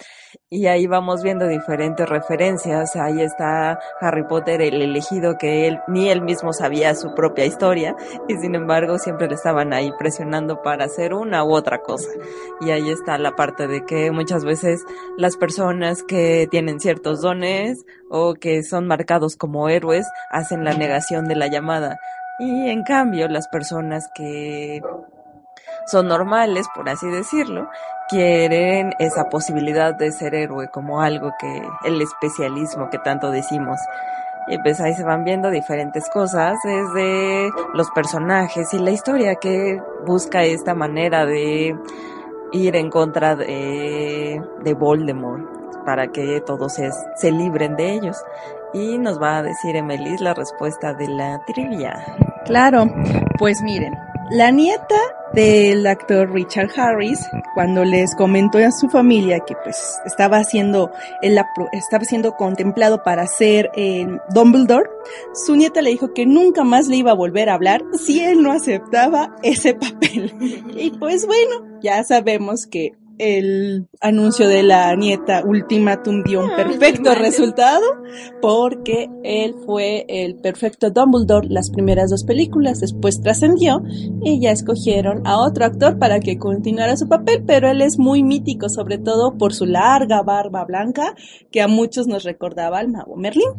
Y 0.51 0.65
ahí 0.65 0.87
vamos 0.87 1.21
viendo 1.21 1.47
diferentes 1.47 2.09
referencias. 2.09 2.95
Ahí 2.95 3.21
está 3.21 3.77
Harry 4.01 4.23
Potter, 4.23 4.63
el 4.63 4.81
elegido 4.81 5.37
que 5.37 5.67
él 5.67 5.79
ni 5.87 6.09
él 6.09 6.23
mismo 6.23 6.53
sabía 6.53 6.95
su 6.95 7.13
propia 7.13 7.45
historia 7.45 7.95
y 8.27 8.35
sin 8.37 8.55
embargo 8.55 8.97
siempre 8.97 9.27
le 9.27 9.35
estaban 9.35 9.73
ahí 9.73 9.91
presionando 9.99 10.63
para 10.63 10.85
hacer 10.85 11.13
una 11.13 11.43
u 11.43 11.53
otra 11.53 11.83
cosa. 11.83 12.09
Y 12.61 12.71
ahí 12.71 12.89
está 12.89 13.19
la 13.19 13.35
parte 13.35 13.67
de 13.67 13.85
que 13.85 14.09
muchas 14.09 14.43
veces 14.43 14.83
las 15.17 15.37
personas 15.37 16.01
que 16.01 16.47
tienen 16.49 16.79
ciertos 16.79 17.21
dones 17.21 17.85
o 18.09 18.33
que 18.33 18.63
son 18.63 18.87
marcados 18.87 19.35
como 19.35 19.69
héroes 19.69 20.07
hacen 20.31 20.63
la 20.63 20.73
negación 20.73 21.27
de 21.27 21.35
la 21.35 21.45
llamada. 21.45 21.99
Y 22.39 22.71
en 22.71 22.81
cambio 22.81 23.27
las 23.27 23.47
personas 23.49 24.09
que 24.15 24.81
son 25.85 26.07
normales, 26.07 26.65
por 26.73 26.89
así 26.89 27.07
decirlo, 27.07 27.69
quieren 28.09 28.93
esa 28.99 29.29
posibilidad 29.29 29.93
de 29.93 30.11
ser 30.11 30.33
héroe 30.33 30.67
como 30.67 31.01
algo 31.01 31.31
que 31.39 31.61
el 31.85 32.01
especialismo 32.01 32.89
que 32.89 32.97
tanto 32.97 33.29
decimos. 33.31 33.79
Y 34.47 34.57
pues 34.57 34.81
ahí 34.81 34.93
se 34.95 35.03
van 35.03 35.23
viendo 35.23 35.51
diferentes 35.51 36.09
cosas 36.09 36.57
desde 36.63 37.51
los 37.73 37.91
personajes 37.91 38.73
y 38.73 38.79
la 38.79 38.91
historia 38.91 39.35
que 39.35 39.79
busca 40.05 40.43
esta 40.43 40.73
manera 40.73 41.25
de 41.25 41.77
ir 42.51 42.75
en 42.75 42.89
contra 42.89 43.35
de, 43.35 44.41
de 44.63 44.73
Voldemort 44.73 45.59
para 45.85 46.07
que 46.07 46.41
todos 46.41 46.73
se, 46.73 46.89
se 47.15 47.31
libren 47.31 47.75
de 47.75 47.93
ellos. 47.93 48.17
Y 48.73 48.97
nos 48.97 49.21
va 49.21 49.37
a 49.37 49.43
decir 49.43 49.75
Emelis 49.75 50.19
la 50.19 50.33
respuesta 50.33 50.93
de 50.93 51.07
la 51.07 51.39
trivia. 51.45 52.03
Claro, 52.45 52.85
pues 53.37 53.61
miren, 53.61 53.95
la 54.31 54.49
nieta 54.49 54.97
del 55.33 55.85
actor 55.87 56.31
Richard 56.31 56.69
Harris, 56.75 57.19
cuando 57.53 57.83
les 57.83 58.15
comentó 58.15 58.57
a 58.57 58.71
su 58.71 58.89
familia 58.89 59.39
que 59.39 59.55
pues 59.63 59.99
estaba 60.05 60.43
siendo, 60.43 60.91
estaba 61.21 62.03
siendo 62.03 62.33
contemplado 62.33 63.03
para 63.03 63.27
ser 63.27 63.69
eh, 63.75 64.07
Dumbledore, 64.33 64.89
su 65.33 65.55
nieta 65.55 65.81
le 65.81 65.91
dijo 65.91 66.13
que 66.13 66.25
nunca 66.25 66.63
más 66.63 66.87
le 66.87 66.97
iba 66.97 67.11
a 67.11 67.15
volver 67.15 67.49
a 67.49 67.55
hablar 67.55 67.81
si 67.93 68.21
él 68.21 68.41
no 68.41 68.51
aceptaba 68.51 69.35
ese 69.43 69.73
papel. 69.73 70.33
Y 70.79 70.91
pues 70.91 71.25
bueno, 71.25 71.79
ya 71.81 72.03
sabemos 72.03 72.65
que 72.65 72.93
el 73.19 73.87
anuncio 74.01 74.47
de 74.47 74.63
la 74.63 74.95
nieta 74.95 75.43
Ultimatum 75.45 76.23
dio 76.23 76.41
un 76.41 76.55
perfecto 76.55 77.13
resultado 77.13 77.83
porque 78.41 79.09
él 79.23 79.55
fue 79.65 80.05
el 80.07 80.35
perfecto 80.35 80.89
Dumbledore 80.89 81.47
las 81.49 81.69
primeras 81.69 82.09
dos 82.09 82.23
películas, 82.23 82.79
después 82.79 83.21
trascendió 83.21 83.83
y 84.23 84.41
ya 84.41 84.51
escogieron 84.51 85.27
a 85.27 85.37
otro 85.37 85.65
actor 85.65 85.99
para 85.99 86.19
que 86.19 86.37
continuara 86.37 86.95
su 86.95 87.07
papel, 87.07 87.43
pero 87.45 87.69
él 87.69 87.81
es 87.81 87.99
muy 87.99 88.23
mítico, 88.23 88.69
sobre 88.69 88.97
todo 88.97 89.37
por 89.37 89.53
su 89.53 89.65
larga 89.65 90.23
barba 90.23 90.63
blanca 90.63 91.13
que 91.51 91.61
a 91.61 91.67
muchos 91.67 92.07
nos 92.07 92.23
recordaba 92.23 92.79
al 92.79 92.89
mago 92.89 93.15
Merlín. 93.17 93.49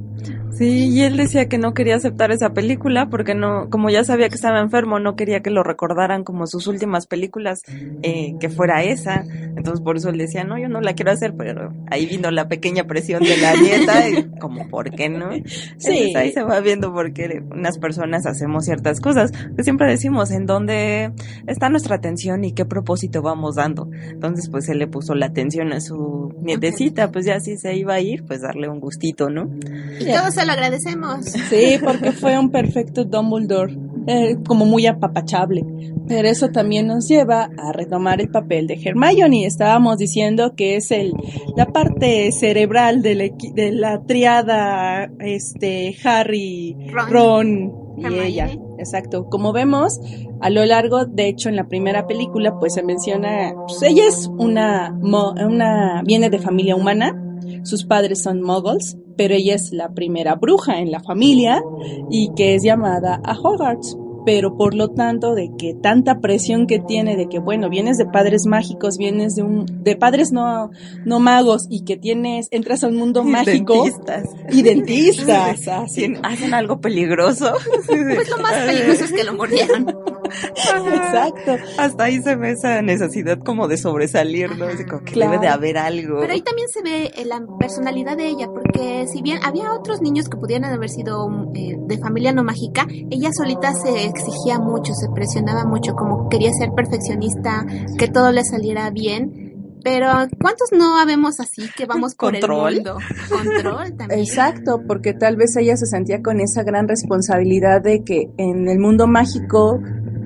Sí, 0.53 0.89
y 0.89 1.03
él 1.03 1.17
decía 1.17 1.49
que 1.49 1.59
no 1.59 1.75
quería 1.75 1.97
aceptar 1.97 2.33
esa 2.33 2.51
película 2.51 3.09
porque 3.09 3.35
no, 3.35 3.69
como 3.71 3.89
ya 3.89 4.05
sabía 4.05 4.29
que 4.29 4.35
estaba 4.35 4.61
enfermo, 4.61 4.99
no 4.99 5.15
quería 5.15 5.41
que 5.41 5.51
lo 5.51 5.63
recordaran 5.63 6.25
como 6.25 6.47
sus 6.47 6.67
últimas 6.67 7.07
películas, 7.07 7.61
eh, 8.03 8.35
que 8.41 8.49
fuera 8.49 8.83
esa. 8.83 9.25
Entonces 9.57 9.81
por 9.81 9.97
eso 9.97 10.09
él 10.11 10.19
decía, 10.19 10.45
no, 10.45 10.59
yo 10.59 10.69
no 10.69 10.81
la 10.81 10.95
quiero 10.95 11.11
hacer, 11.11 11.35
pero 11.37 11.73
ahí 11.91 12.07
vino 12.07 12.31
la 12.31 12.49
pequeña 12.49 12.85
presión 12.85 13.23
de 13.23 13.37
la 13.37 13.55
nieta, 13.55 14.09
y 14.09 14.31
como, 14.39 14.69
¿por 14.69 14.91
qué 14.91 15.09
no? 15.09 15.31
Sí. 15.79 16.15
ahí 16.15 16.33
se 16.33 16.43
va 16.43 16.61
viendo 16.61 16.93
por 16.93 17.13
qué 17.13 17.43
unas 17.51 17.79
personas 17.79 18.27
hacemos 18.27 18.65
ciertas 18.65 19.01
cosas. 19.01 19.33
Que 19.57 19.63
siempre 19.63 19.89
decimos 19.89 20.31
en 20.31 20.47
dónde 20.47 21.13
está 21.47 21.69
nuestra 21.69 21.97
atención 21.97 22.45
y 22.45 22.53
qué 22.53 22.65
propósito 22.65 23.23
vamos 23.23 23.57
dando. 23.57 23.89
Entonces 24.11 24.49
pues 24.51 24.69
él 24.69 24.79
le 24.79 24.87
puso 24.87 25.15
la 25.15 25.27
atención 25.27 25.73
a 25.73 25.81
su 25.81 26.35
nietecita, 26.43 27.11
pues 27.11 27.27
ya 27.27 27.41
si 27.41 27.57
se 27.57 27.75
iba 27.77 27.95
a 27.95 28.01
ir, 28.01 28.25
pues 28.25 28.43
darle 28.43 28.69
un 28.69 28.81
gustito, 28.81 29.31
¿no? 29.31 29.51
Y 29.99 30.05
todos 30.07 30.35
se 30.35 30.45
lo 30.45 30.53
agradecemos. 30.53 31.25
Sí, 31.25 31.79
porque 31.83 32.13
fue 32.13 32.39
un 32.39 32.51
perfecto 32.51 33.05
Dumbledore. 33.05 33.90
Eh, 34.13 34.39
como 34.45 34.67
muy 34.67 34.89
apapachable. 34.89 35.65
Pero 36.09 36.27
eso 36.27 36.49
también 36.49 36.89
nos 36.89 37.07
lleva 37.07 37.49
a 37.57 37.71
retomar 37.73 38.21
el 38.21 38.29
papel 38.29 38.67
de 38.67 38.75
Hermione. 38.75 39.47
Estábamos 39.47 39.99
diciendo 39.99 40.55
que 40.57 40.75
es 40.75 40.91
el, 40.91 41.13
la 41.57 41.67
parte 41.67 42.33
cerebral 42.33 43.03
de, 43.03 43.33
de 43.55 43.71
la 43.71 44.03
triada 44.03 45.09
este, 45.21 45.95
Harry, 46.03 46.77
Ron, 47.09 47.73
y 47.99 48.19
ella. 48.19 48.51
Exacto. 48.79 49.27
Como 49.27 49.53
vemos, 49.53 50.01
a 50.41 50.51
lo 50.51 50.65
largo, 50.65 51.05
de 51.05 51.29
hecho, 51.29 51.49
en 51.49 51.55
la 51.55 51.69
primera 51.69 52.09
película, 52.09 52.59
pues 52.59 52.75
se 52.75 52.83
menciona, 52.83 53.55
pues 53.69 53.81
ella 53.83 54.09
es 54.09 54.29
una, 54.39 54.93
una, 55.01 56.03
viene 56.05 56.31
de 56.31 56.41
familia 56.41 56.75
humana, 56.75 57.15
sus 57.63 57.85
padres 57.85 58.25
son 58.25 58.43
muggles, 58.43 58.99
pero 59.17 59.35
ella 59.35 59.55
es 59.55 59.71
la 59.71 59.91
primera 59.91 60.35
bruja 60.35 60.81
en 60.81 60.91
la 60.91 60.99
familia 60.99 61.63
y 62.11 62.33
que 62.35 62.57
es 62.57 62.65
llamada 62.65 63.21
a 63.23 63.39
Hogwarts 63.39 63.97
pero 64.25 64.57
por 64.57 64.75
lo 64.75 64.89
tanto 64.89 65.35
de 65.35 65.51
que 65.59 65.75
tanta 65.75 66.21
presión 66.21 66.67
que 66.67 66.79
tiene 66.79 67.17
de 67.17 67.29
que 67.29 67.39
bueno 67.39 67.69
vienes 67.69 67.97
de 67.97 68.07
padres 68.07 68.47
mágicos 68.47 68.97
vienes 68.99 69.35
de 69.35 69.43
un 69.43 69.67
de 69.83 69.97
padres 69.97 70.33
no 70.33 70.71
no 71.05 71.21
magos 71.21 71.67
y 71.69 71.85
que 71.85 71.97
tienes 71.97 72.49
entras 72.51 72.85
a 72.85 72.89
un 72.89 72.97
mundo 72.97 73.25
mágico 73.25 73.85
dentistas. 73.85 74.25
y 74.51 74.63
dentistas 74.63 75.69
hacen 75.69 76.55
algo 76.55 76.81
peligroso. 76.81 77.53
Pues 77.91 78.29
lo 78.29 78.39
más 78.39 78.53
peligroso 78.53 79.05
es 79.05 79.13
que 79.13 79.25
lo 79.25 79.35
mordieron 79.35 79.87
exacto. 80.31 81.57
Hasta 81.79 82.05
ahí 82.05 82.23
se 82.23 82.37
ve 82.37 82.51
esa 82.51 82.83
necesidad 82.83 83.39
como 83.39 83.69
de 83.69 83.77
sobresalir 83.77 84.57
no 84.57 84.67
Así 84.67 84.85
como 84.85 85.03
que 85.05 85.19
debe 85.19 85.39
de 85.39 85.49
haber 85.49 85.79
algo. 85.79 86.21
Pero 86.21 86.33
ahí 86.33 86.43
también 86.43 86.69
se 86.69 86.83
ve 86.83 87.11
eh, 87.17 87.25
la 87.25 87.43
personalidad 87.59 88.17
de 88.17 88.29
ella 88.29 88.47
porque 88.47 89.07
si 89.13 89.23
bien 89.23 89.41
había 89.43 89.73
otros 89.73 90.01
niños 90.01 90.29
que 90.29 90.37
pudieran 90.37 90.73
haber 90.73 90.89
sido 90.89 91.29
eh, 91.55 91.77
de 91.79 91.99
familia 91.99 92.33
no 92.33 92.45
mágica 92.45 92.87
ella 93.11 93.31
solita 93.33 93.73
se 93.75 94.10
exigía 94.11 94.59
mucho, 94.59 94.95
se 94.95 95.09
presionaba 95.09 95.65
mucho, 95.65 95.95
como 95.95 96.29
quería 96.29 96.51
ser 96.53 96.71
perfeccionista, 96.73 97.65
que 97.99 98.09
todo 98.09 98.33
le 98.33 98.45
saliera 98.45 98.91
bien. 98.91 99.51
Pero 99.83 100.09
¿cuántos 100.41 100.69
no 100.77 100.99
habemos 100.99 101.41
así 101.41 101.63
que 101.75 101.87
vamos 101.87 102.15
por 102.15 102.37
el 102.37 102.47
mundo? 102.47 102.99
Control 103.31 103.93
también. 103.97 104.21
Exacto, 104.21 104.83
porque 104.87 105.15
tal 105.15 105.37
vez 105.37 105.57
ella 105.57 105.77
se 105.77 105.87
sentía 105.87 106.21
con 106.23 106.41
esa 106.41 106.63
gran 106.63 106.87
responsabilidad 106.87 107.81
de 107.81 108.05
que 108.05 108.29
en 108.37 108.69
el 108.69 108.79
mundo 108.79 109.07
mágico 109.07 109.81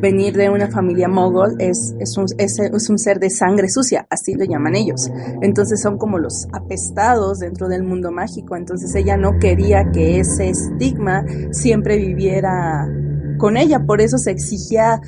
venir 0.05 0.37
de 0.37 0.51
una 0.51 0.71
familia 0.71 1.09
mogol 1.09 1.57
es, 1.59 1.95
es, 1.99 2.17
un, 2.19 2.27
es, 2.37 2.59
es, 2.59 2.91
un, 2.91 2.99
ser 2.99 3.19
de 3.19 3.31
sangre 3.31 3.71
sucia, 3.71 4.07
así 4.11 4.35
lo 4.35 4.45
llaman 4.45 4.77
ellos. 4.77 5.11
Entonces 5.41 5.81
son 5.81 5.97
como 5.97 6.19
los 6.19 6.47
apestados 6.53 7.39
dentro 7.39 7.69
del 7.69 7.85
mundo 7.85 8.11
mágico. 8.11 8.55
Entonces 8.57 8.95
ella 8.95 9.17
no 9.17 9.39
quería 9.39 9.91
que 9.93 10.21
ese 10.21 10.51
estigma 10.51 11.25
siempre 11.53 11.97
viviera 11.97 12.87
con 13.39 13.57
ella, 13.57 13.85
por 13.87 14.01
eso 14.01 14.19
se 14.19 14.31
exigía 14.31 15.01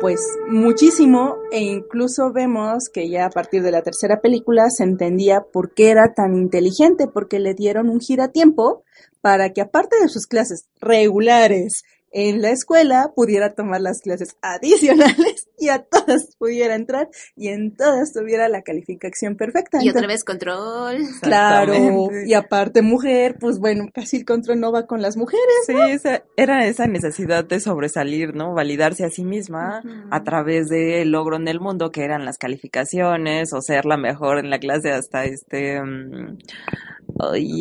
pues 0.00 0.20
muchísimo 0.48 1.36
e 1.52 1.60
incluso 1.60 2.32
vemos 2.32 2.88
que 2.92 3.08
ya 3.08 3.26
a 3.26 3.30
partir 3.30 3.62
de 3.62 3.70
la 3.70 3.82
tercera 3.82 4.20
película 4.20 4.68
se 4.68 4.82
entendía 4.82 5.42
por 5.52 5.74
qué 5.74 5.90
era 5.90 6.12
tan 6.12 6.34
inteligente, 6.34 7.06
porque 7.06 7.38
le 7.38 7.54
dieron 7.54 7.88
un 7.88 8.00
giratiempo 8.00 8.82
para 9.20 9.52
que 9.52 9.60
aparte 9.60 10.00
de 10.02 10.08
sus 10.08 10.26
clases 10.26 10.66
regulares 10.80 11.84
en 12.12 12.42
la 12.42 12.50
escuela 12.50 13.12
pudiera 13.14 13.54
tomar 13.54 13.80
las 13.80 14.00
clases 14.00 14.36
adicionales 14.42 15.48
y 15.58 15.68
a 15.68 15.82
todas 15.82 16.36
pudiera 16.36 16.74
entrar 16.74 17.08
y 17.36 17.48
en 17.48 17.74
todas 17.74 18.12
tuviera 18.12 18.48
la 18.48 18.62
calificación 18.62 19.36
perfecta. 19.36 19.78
Y 19.82 19.90
otra 19.90 20.06
vez 20.06 20.24
control. 20.24 20.98
Claro, 21.20 22.10
y 22.26 22.34
aparte 22.34 22.82
mujer, 22.82 23.36
pues 23.40 23.58
bueno, 23.58 23.86
casi 23.92 24.18
el 24.18 24.24
control 24.24 24.60
no 24.60 24.72
va 24.72 24.86
con 24.86 25.02
las 25.02 25.16
mujeres. 25.16 25.42
Sí, 25.66 25.74
esa, 25.90 26.22
era 26.36 26.66
esa 26.66 26.86
necesidad 26.86 27.44
de 27.44 27.60
sobresalir, 27.60 28.34
¿no? 28.34 28.54
Validarse 28.54 29.04
a 29.04 29.10
sí 29.10 29.24
misma 29.24 29.82
a 30.10 30.22
través 30.22 30.68
del 30.68 31.10
logro 31.10 31.36
en 31.36 31.48
el 31.48 31.60
mundo, 31.60 31.90
que 31.90 32.04
eran 32.04 32.24
las 32.24 32.38
calificaciones 32.38 33.52
o 33.52 33.62
ser 33.62 33.86
la 33.86 33.96
mejor 33.96 34.38
en 34.38 34.50
la 34.50 34.58
clase 34.58 34.92
hasta 34.92 35.24
este... 35.24 35.80
Um, 35.80 36.38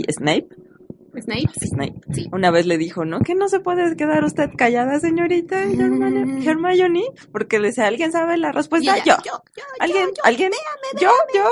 Snape 0.09 0.47
Snape. 1.19 1.49
Snape. 1.59 2.01
Sí. 2.13 2.29
Una 2.31 2.51
vez 2.51 2.65
le 2.65 2.77
dijo, 2.77 3.05
¿no? 3.05 3.19
Que 3.19 3.35
no 3.35 3.49
se 3.49 3.59
puede 3.59 3.95
quedar 3.95 4.23
usted 4.23 4.49
callada, 4.57 4.99
señorita 4.99 5.65
mm. 5.65 6.47
Hermione, 6.47 7.03
porque 7.31 7.59
le 7.59 7.67
decía, 7.67 7.87
¿alguien 7.87 8.11
sabe 8.11 8.37
la 8.37 8.51
respuesta? 8.51 8.97
yo. 9.03 9.15
yo. 9.25 9.43
¿Alguien? 9.79 10.09
¿Alguien? 10.23 10.51
yo, 10.99 11.09
yo. 11.33 11.43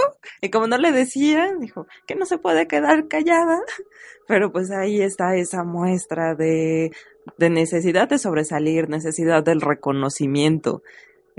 Y 0.42 0.50
como 0.50 0.68
no 0.68 0.78
le 0.78 0.92
decía, 0.92 1.52
dijo, 1.60 1.88
que 2.08 2.16
no 2.16 2.26
se 2.26 2.38
puede 2.38 2.68
quedar 2.68 3.08
callada. 3.08 3.60
Pero 4.28 4.52
pues 4.52 4.70
ahí 4.72 5.02
está 5.02 5.36
esa 5.36 5.64
muestra 5.64 6.36
de, 6.36 6.92
de 7.38 7.50
necesidad 7.50 8.08
de 8.08 8.20
sobresalir, 8.20 8.88
necesidad 8.88 9.44
del 9.44 9.62
reconocimiento. 9.62 10.84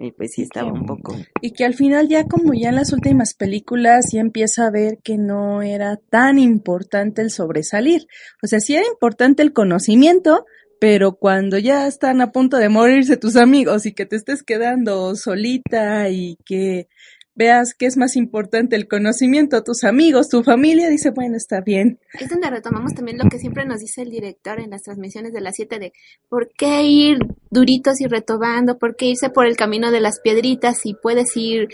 Y 0.02 0.12
pues 0.12 0.32
sí 0.34 0.42
estaba 0.42 0.72
un 0.72 0.86
poco. 0.86 1.14
Y 1.42 1.52
que 1.52 1.66
al 1.66 1.74
final 1.74 2.08
ya 2.08 2.24
como 2.24 2.54
ya 2.54 2.70
en 2.70 2.76
las 2.76 2.94
últimas 2.94 3.34
películas 3.34 4.06
ya 4.12 4.20
empieza 4.20 4.66
a 4.66 4.70
ver 4.70 4.98
que 5.04 5.18
no 5.18 5.60
era 5.60 5.98
tan 6.08 6.38
importante 6.38 7.20
el 7.20 7.30
sobresalir. 7.30 8.06
O 8.42 8.46
sea, 8.46 8.60
sí 8.60 8.74
era 8.74 8.86
importante 8.86 9.42
el 9.42 9.52
conocimiento, 9.52 10.46
pero 10.80 11.16
cuando 11.16 11.58
ya 11.58 11.86
están 11.86 12.22
a 12.22 12.32
punto 12.32 12.56
de 12.56 12.70
morirse 12.70 13.18
tus 13.18 13.36
amigos 13.36 13.84
y 13.84 13.92
que 13.92 14.06
te 14.06 14.16
estés 14.16 14.42
quedando 14.42 15.14
solita 15.16 16.08
y 16.08 16.38
que 16.46 16.88
veas 17.34 17.74
que 17.74 17.86
es 17.86 17.96
más 17.96 18.16
importante 18.16 18.76
el 18.76 18.88
conocimiento, 18.88 19.62
tus 19.62 19.84
amigos, 19.84 20.28
tu 20.28 20.42
familia, 20.42 20.88
dice, 20.88 21.10
bueno, 21.10 21.36
está 21.36 21.60
bien. 21.60 21.98
Es 22.18 22.28
donde 22.28 22.50
retomamos 22.50 22.94
también 22.94 23.18
lo 23.18 23.28
que 23.28 23.38
siempre 23.38 23.64
nos 23.64 23.80
dice 23.80 24.02
el 24.02 24.10
director 24.10 24.60
en 24.60 24.70
las 24.70 24.82
transmisiones 24.82 25.32
de 25.32 25.40
las 25.40 25.56
7 25.56 25.78
de 25.78 25.92
por 26.28 26.50
qué 26.56 26.82
ir 26.82 27.18
duritos 27.50 28.00
y 28.00 28.06
retomando, 28.06 28.78
por 28.78 28.96
qué 28.96 29.06
irse 29.06 29.30
por 29.30 29.46
el 29.46 29.56
camino 29.56 29.90
de 29.90 30.00
las 30.00 30.20
piedritas 30.20 30.78
si 30.78 30.94
puedes 30.94 31.36
ir 31.36 31.68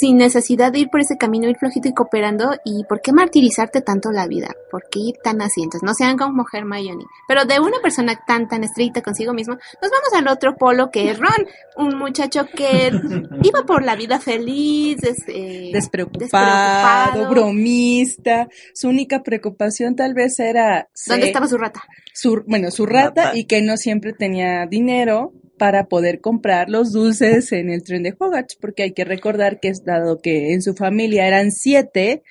sin 0.00 0.16
necesidad 0.16 0.72
de 0.72 0.78
ir 0.80 0.88
por 0.88 1.00
ese 1.00 1.18
camino, 1.18 1.46
ir 1.48 1.58
flojito 1.58 1.88
y 1.88 1.92
cooperando, 1.92 2.54
y 2.64 2.84
por 2.84 3.02
qué 3.02 3.12
martirizarte 3.12 3.82
tanto 3.82 4.10
la 4.10 4.26
vida, 4.26 4.48
por 4.70 4.84
qué 4.90 4.98
ir 5.00 5.16
tan 5.22 5.42
así, 5.42 5.62
entonces 5.62 5.86
no 5.86 5.92
sean 5.92 6.16
como 6.16 6.46
Hermione, 6.50 7.04
pero 7.28 7.44
de 7.44 7.60
una 7.60 7.80
persona 7.82 8.18
tan 8.26 8.48
tan 8.48 8.64
estricta 8.64 9.02
consigo 9.02 9.34
mismo, 9.34 9.54
nos 9.54 9.90
vamos 9.90 10.12
al 10.16 10.28
otro 10.28 10.56
polo 10.56 10.90
que 10.90 11.10
es 11.10 11.18
Ron, 11.18 11.46
un 11.76 11.98
muchacho 11.98 12.46
que 12.46 12.90
iba 13.42 13.66
por 13.66 13.84
la 13.84 13.94
vida 13.94 14.18
feliz, 14.18 14.96
este, 15.02 15.70
despreocupado, 15.70 17.28
bromista, 17.28 18.48
su 18.72 18.88
única 18.88 19.22
preocupación 19.22 19.96
tal 19.96 20.14
vez 20.14 20.40
era... 20.40 20.88
¿Dónde 21.06 21.26
estaba 21.26 21.46
su 21.46 21.58
rata? 21.58 21.82
Su, 22.14 22.42
bueno, 22.46 22.70
su 22.70 22.86
rata, 22.86 23.32
y 23.34 23.44
que 23.44 23.60
no 23.60 23.76
siempre 23.76 24.14
tenía 24.14 24.66
dinero 24.66 25.34
para 25.60 25.88
poder 25.88 26.22
comprar 26.22 26.70
los 26.70 26.90
dulces 26.90 27.52
en 27.52 27.68
el 27.68 27.82
tren 27.82 28.02
de 28.02 28.16
Hogwarts, 28.18 28.56
porque 28.56 28.82
hay 28.82 28.92
que 28.92 29.04
recordar 29.04 29.60
que 29.60 29.70
dado 29.84 30.18
que 30.22 30.54
en 30.54 30.62
su 30.62 30.72
familia 30.72 31.26
eran 31.26 31.50
siete, 31.50 32.22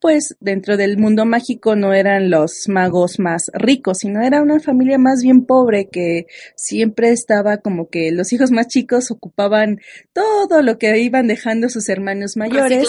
pues 0.00 0.36
dentro 0.40 0.76
del 0.76 0.96
mundo 0.96 1.24
mágico 1.24 1.74
no 1.74 1.92
eran 1.92 2.30
los 2.30 2.68
magos 2.68 3.18
más 3.18 3.50
ricos, 3.52 3.98
sino 3.98 4.22
era 4.22 4.42
una 4.42 4.60
familia 4.60 4.98
más 4.98 5.22
bien 5.22 5.44
pobre 5.44 5.88
que 5.88 6.26
siempre 6.54 7.10
estaba 7.10 7.58
como 7.58 7.88
que 7.88 8.12
los 8.12 8.32
hijos 8.32 8.50
más 8.50 8.68
chicos 8.68 9.10
ocupaban 9.10 9.80
todo 10.12 10.62
lo 10.62 10.78
que 10.78 10.98
iban 10.98 11.26
dejando 11.26 11.68
sus 11.68 11.88
hermanos 11.88 12.36
mayores 12.36 12.86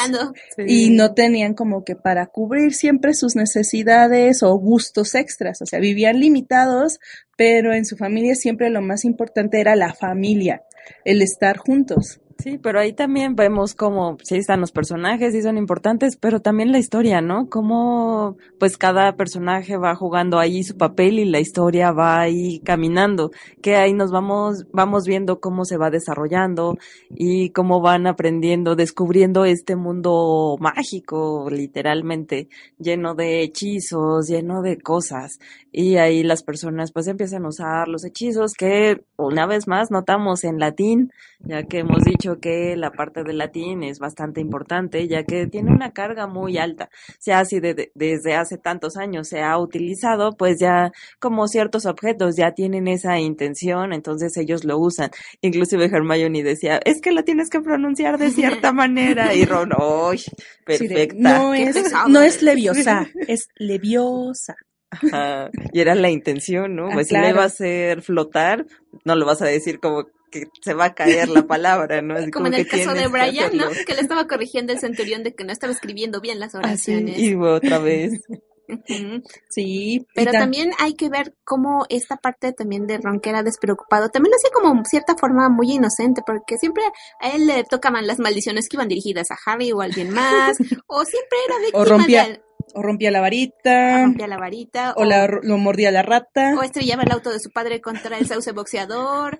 y 0.68 0.92
no 0.92 1.14
tenían 1.14 1.54
como 1.54 1.84
que 1.84 1.96
para 1.96 2.28
cubrir 2.28 2.74
siempre 2.74 3.14
sus 3.14 3.36
necesidades 3.36 4.44
o 4.44 4.56
gustos 4.56 5.16
extras, 5.16 5.62
o 5.62 5.66
sea, 5.66 5.80
vivían 5.80 6.20
limitados, 6.20 7.00
pero 7.36 7.74
en 7.74 7.86
su 7.86 7.98
familia 7.98 8.36
siempre 8.36 8.70
lo 8.70 8.82
más 8.82 9.04
importante 9.06 9.60
era 9.60 9.76
la 9.76 9.94
familia, 9.94 10.64
el 11.06 11.22
estar 11.22 11.58
juntos. 11.58 12.22
Sí, 12.42 12.58
pero 12.58 12.80
ahí 12.80 12.94
también 12.94 13.36
vemos 13.36 13.76
cómo 13.76 14.18
sí 14.24 14.38
están 14.38 14.62
los 14.62 14.72
personajes, 14.72 15.34
sí 15.34 15.42
son 15.42 15.58
importantes, 15.58 16.16
pero 16.16 16.40
también 16.40 16.72
la 16.72 16.80
historia, 16.80 17.20
¿no? 17.20 17.50
Cómo 17.50 18.38
pues 18.58 18.78
cada 18.78 19.18
personaje 19.18 19.76
va 19.76 19.94
jugando 19.94 20.40
ahí 20.40 20.64
su 20.64 20.78
papel 20.78 21.20
y 21.20 21.26
la 21.26 21.42
historia 21.42 21.92
va 21.92 22.22
ahí 22.22 22.62
caminando, 22.62 23.32
que 23.62 23.76
ahí 23.76 23.92
nos 23.92 24.12
vamos 24.12 24.66
vamos 24.72 25.04
viendo 25.06 25.42
cómo 25.42 25.66
se 25.66 25.76
va 25.76 25.90
desarrollando 25.90 26.78
y 27.10 27.50
cómo 27.50 27.82
van 27.82 28.08
aprendiendo, 28.08 28.78
descubriendo 28.78 29.44
este 29.44 29.76
mundo 29.76 30.56
mágico, 30.62 31.50
literalmente, 31.52 32.48
lleno 32.78 33.16
de 33.16 33.42
hechizos, 33.42 34.30
lleno 34.30 34.62
de 34.62 34.78
cosas. 34.80 35.40
Y 35.74 35.98
ahí 35.98 36.24
las 36.24 36.44
personas 36.44 36.94
pues 36.94 37.08
empiezan 37.08 37.44
a 37.46 37.50
usar 37.50 37.90
los 37.90 38.06
hechizos 38.06 38.54
que 38.54 39.04
una 39.18 39.46
vez 39.46 39.68
más 39.68 39.92
notamos 39.92 40.46
en 40.46 40.58
latín, 40.58 41.12
ya 41.42 41.64
que 41.64 41.80
hemos 41.80 42.04
dicho 42.04 42.29
que 42.38 42.76
la 42.76 42.92
parte 42.92 43.24
del 43.24 43.40
latín 43.40 43.84
es 43.84 43.98
bastante 43.98 44.42
importante, 44.42 45.08
ya 45.08 45.24
que 45.24 45.48
tiene 45.48 45.72
una 45.72 45.92
carga 45.92 46.28
muy 46.28 46.58
alta. 46.58 46.90
Se 47.18 47.34
hace 47.34 47.60
desde 47.96 48.36
hace 48.36 48.58
tantos 48.58 48.98
años, 48.98 49.28
se 49.28 49.42
ha 49.42 49.58
utilizado, 49.58 50.38
pues 50.38 50.60
ya 50.60 50.92
como 51.20 51.48
ciertos 51.48 51.86
objetos 51.86 52.36
ya 52.36 52.52
tienen 52.52 52.88
esa 52.88 53.20
intención, 53.20 53.94
entonces 53.94 54.36
ellos 54.38 54.64
lo 54.64 54.78
usan. 54.78 55.10
Inclusive 55.42 55.86
Hermione 55.86 56.44
decía, 56.44 56.80
es 56.86 57.02
que 57.02 57.12
la 57.12 57.24
tienes 57.24 57.50
que 57.50 57.62
pronunciar 57.62 58.18
de 58.18 58.30
cierta 58.30 58.72
manera. 58.74 59.34
Y 59.34 59.46
Ron, 59.46 59.72
¡ay! 59.78 60.20
perfecta! 60.66 61.16
no, 61.18 61.54
es, 61.54 61.76
no 62.08 62.22
es 62.22 62.42
leviosa, 62.42 63.08
es 63.28 63.48
leviosa. 63.56 64.56
Y 65.72 65.80
era 65.80 65.96
la 65.96 66.10
intención, 66.10 66.76
¿no? 66.76 66.88
Ah, 66.88 66.92
pues 66.94 67.08
si 67.10 67.18
le 67.18 67.34
va 67.34 67.44
a 67.44 67.48
hacer 67.48 68.02
flotar, 68.02 68.66
no 69.06 69.16
lo 69.16 69.26
vas 69.26 69.42
a 69.42 69.46
decir 69.46 69.80
como 69.80 70.06
que 70.30 70.48
se 70.62 70.74
va 70.74 70.86
a 70.86 70.94
caer 70.94 71.30
la 71.30 71.46
palabra, 71.48 72.02
¿no? 72.02 72.16
como, 72.32 72.48
en 72.48 72.54
el 72.56 72.68
caso 72.68 72.94
de 72.94 73.08
Brian, 73.08 73.56
¿no? 73.56 73.70
Que 73.86 73.94
le 73.94 74.02
estaba 74.02 74.28
corrigiendo 74.28 74.74
el 74.74 74.80
centurión 74.80 75.24
de 75.24 75.34
que 75.34 75.44
no 75.44 75.52
estaba 75.52 75.74
escribiendo 75.74 76.22
bien 76.22 76.40
las 76.40 76.56
oraciones. 76.56 77.18
y 77.20 77.36
otra 77.36 77.80
vez. 77.80 78.22
Sí, 79.50 80.06
pero 80.14 80.32
también 80.32 80.72
hay 80.78 80.94
que 80.94 81.10
ver 81.10 81.34
cómo 81.44 81.88
esta 81.90 82.18
parte 82.18 82.54
también 82.54 82.86
de 82.86 83.00
Ron 83.00 83.20
que 83.20 83.32
era 83.32 83.42
despreocupado, 83.42 84.10
también 84.10 84.32
lo 84.32 84.36
hacía 84.36 84.52
como 84.54 84.86
cierta 84.86 85.16
forma 85.16 85.50
muy 85.50 85.72
inocente, 85.72 86.22
porque 86.26 86.58
siempre 86.58 86.84
a 87.20 87.30
él 87.30 87.48
le 87.48 87.64
tocaban 87.64 88.06
las 88.06 88.20
maldiciones 88.20 88.70
que 88.70 88.78
iban 88.78 88.88
dirigidas 88.88 89.32
a 89.32 89.38
Harry 89.46 89.72
o 89.72 89.82
a 89.82 89.86
alguien 89.86 90.12
más, 90.12 90.58
o 90.88 91.04
siempre 91.04 91.38
era 91.48 91.58
víctima 91.62 91.82
o 91.82 91.86
rompía, 91.86 92.42
o 92.74 92.82
rompía 92.84 93.12
la 93.12 93.22
varita. 93.22 93.96
O 93.96 94.06
rompía 94.06 94.28
la 94.28 94.38
varita. 94.38 94.94
O, 94.96 95.06
la, 95.06 95.28
lo 95.28 95.58
mordía 95.58 95.92
la 95.92 96.04
rata. 96.04 96.54
O 96.58 96.64
estrellaba 96.64 97.04
el 97.04 97.12
auto 97.12 97.32
de 97.32 97.40
su 97.40 97.50
padre 97.52 97.82
contra 97.82 98.18
el 98.18 98.28
sauce 98.28 98.52
boxeador. 98.52 99.38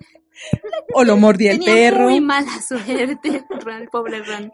o 0.94 1.04
lo 1.04 1.16
mordía 1.16 1.52
el 1.52 1.60
perro. 1.60 2.04
muy 2.04 2.20
mala 2.20 2.60
suerte, 2.60 3.44
el 3.66 3.88
pobre 3.88 4.22
Ron. 4.22 4.52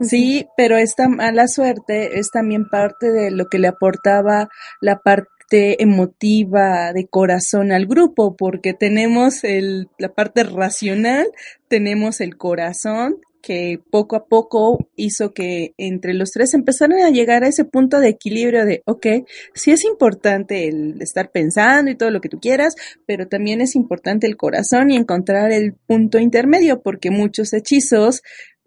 Sí, 0.00 0.46
pero 0.56 0.76
esta 0.76 1.08
mala 1.08 1.48
suerte 1.48 2.18
es 2.18 2.30
también 2.30 2.68
parte 2.68 3.10
de 3.10 3.30
lo 3.30 3.46
que 3.46 3.58
le 3.58 3.68
aportaba 3.68 4.48
la 4.80 5.00
parte 5.00 5.82
emotiva 5.82 6.92
de 6.92 7.06
corazón 7.06 7.72
al 7.72 7.86
grupo, 7.86 8.36
porque 8.36 8.74
tenemos 8.74 9.42
el, 9.42 9.88
la 9.98 10.10
parte 10.10 10.44
racional, 10.44 11.26
tenemos 11.68 12.20
el 12.20 12.36
corazón 12.36 13.16
que 13.46 13.78
poco 13.92 14.16
a 14.16 14.26
poco 14.26 14.88
hizo 14.96 15.32
que 15.32 15.72
entre 15.78 16.14
los 16.14 16.32
tres 16.32 16.52
empezaran 16.52 16.98
a 16.98 17.10
llegar 17.10 17.44
a 17.44 17.46
ese 17.46 17.64
punto 17.64 18.00
de 18.00 18.08
equilibrio 18.08 18.66
de, 18.66 18.82
ok, 18.86 19.06
sí 19.54 19.70
es 19.70 19.84
importante 19.84 20.66
el 20.66 21.00
estar 21.00 21.30
pensando 21.30 21.88
y 21.88 21.94
todo 21.94 22.10
lo 22.10 22.20
que 22.20 22.28
tú 22.28 22.40
quieras, 22.40 22.74
pero 23.06 23.28
también 23.28 23.60
es 23.60 23.76
importante 23.76 24.26
el 24.26 24.36
corazón 24.36 24.90
y 24.90 24.96
encontrar 24.96 25.52
el 25.52 25.74
punto 25.74 26.18
intermedio, 26.18 26.82
porque 26.82 27.12
muchos 27.12 27.52
hechizos, 27.52 28.22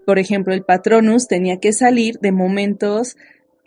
por 0.05 0.17
ejemplo, 0.17 0.53
el 0.53 0.63
patronus 0.63 1.27
tenía 1.27 1.57
que 1.57 1.73
salir 1.73 2.15
de 2.21 2.31
momentos 2.31 3.17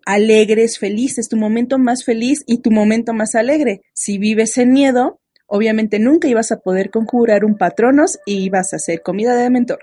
alegres, 0.06 0.78
felices, 0.78 1.28
tu 1.28 1.36
momento 1.36 1.78
más 1.78 2.04
feliz 2.04 2.42
y 2.46 2.62
tu 2.62 2.70
momento 2.70 3.12
más 3.12 3.34
alegre. 3.34 3.82
Si 3.92 4.16
vives 4.16 4.56
en 4.56 4.72
miedo, 4.72 5.20
obviamente 5.52 5.98
nunca 5.98 6.28
ibas 6.28 6.50
a 6.50 6.60
poder 6.60 6.90
conjurar 6.90 7.44
un 7.44 7.58
patronos 7.58 8.18
y 8.24 8.44
ibas 8.44 8.72
a 8.72 8.76
hacer 8.76 9.02
comida 9.02 9.34
de 9.36 9.50
mentor. 9.50 9.80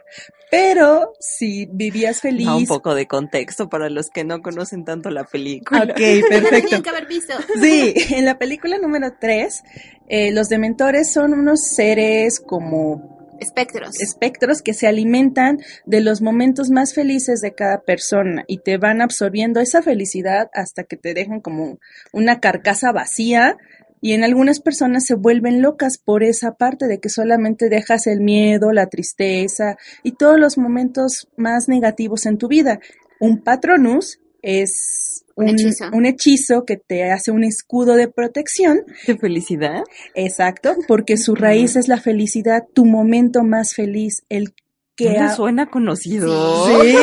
Pero 0.49 1.13
si 1.19 1.67
vivías 1.71 2.21
feliz. 2.21 2.47
un 2.47 2.65
poco 2.65 2.95
de 2.95 3.05
contexto 3.05 3.69
para 3.69 3.87
los 3.87 4.09
que 4.09 4.23
no 4.23 4.41
conocen 4.41 4.83
tanto 4.83 5.11
la 5.11 5.25
película. 5.25 5.83
Ok, 5.83 5.93
perfecto. 6.29 6.81
que 6.81 6.89
haber 6.89 7.05
visto. 7.05 7.35
Sí, 7.61 7.93
en 8.09 8.25
la 8.25 8.39
película 8.39 8.79
número 8.79 9.13
3, 9.19 9.63
eh, 10.07 10.31
los 10.31 10.49
dementores 10.49 11.13
son 11.13 11.33
unos 11.33 11.61
seres 11.67 12.39
como 12.39 13.19
espectros. 13.39 13.99
Espectros 14.01 14.63
que 14.63 14.73
se 14.73 14.87
alimentan 14.87 15.59
de 15.85 16.01
los 16.01 16.21
momentos 16.21 16.71
más 16.71 16.95
felices 16.95 17.41
de 17.41 17.53
cada 17.53 17.81
persona 17.81 18.43
y 18.47 18.57
te 18.57 18.79
van 18.79 19.01
absorbiendo 19.01 19.59
esa 19.59 19.83
felicidad 19.83 20.49
hasta 20.51 20.83
que 20.83 20.97
te 20.97 21.13
dejan 21.13 21.41
como 21.41 21.77
una 22.11 22.39
carcasa 22.39 22.91
vacía 22.91 23.55
y 24.01 24.13
en 24.13 24.23
algunas 24.23 24.59
personas 24.59 25.05
se 25.05 25.15
vuelven 25.15 25.61
locas 25.61 25.97
por 25.97 26.23
esa 26.23 26.53
parte 26.53 26.87
de 26.87 26.99
que 26.99 27.09
solamente 27.09 27.69
dejas 27.69 28.07
el 28.07 28.21
miedo, 28.21 28.71
la 28.71 28.87
tristeza 28.87 29.77
y 30.03 30.13
todos 30.13 30.39
los 30.39 30.57
momentos 30.57 31.27
más 31.35 31.67
negativos 31.67 32.25
en 32.25 32.37
tu 32.37 32.47
vida. 32.47 32.79
Un 33.19 33.41
patronus 33.43 34.19
es 34.41 35.25
un, 35.35 36.05
hechizo. 36.05 36.65
que 36.65 36.77
te 36.77 37.11
hace 37.11 37.31
un 37.31 37.43
escudo 37.43 37.95
de 37.95 38.07
protección. 38.07 38.81
¿De 39.07 39.17
felicidad? 39.17 39.83
Exacto, 40.15 40.75
porque 40.87 41.17
su 41.17 41.35
raíz 41.35 41.75
es 41.75 41.87
la 41.87 41.97
felicidad, 41.97 42.63
tu 42.73 42.85
momento 42.85 43.43
más 43.43 43.73
feliz, 43.73 44.23
el 44.29 44.53
que 44.95 45.17
suena 45.35 45.67
conocido. 45.67 46.67
Sí, 46.67 46.73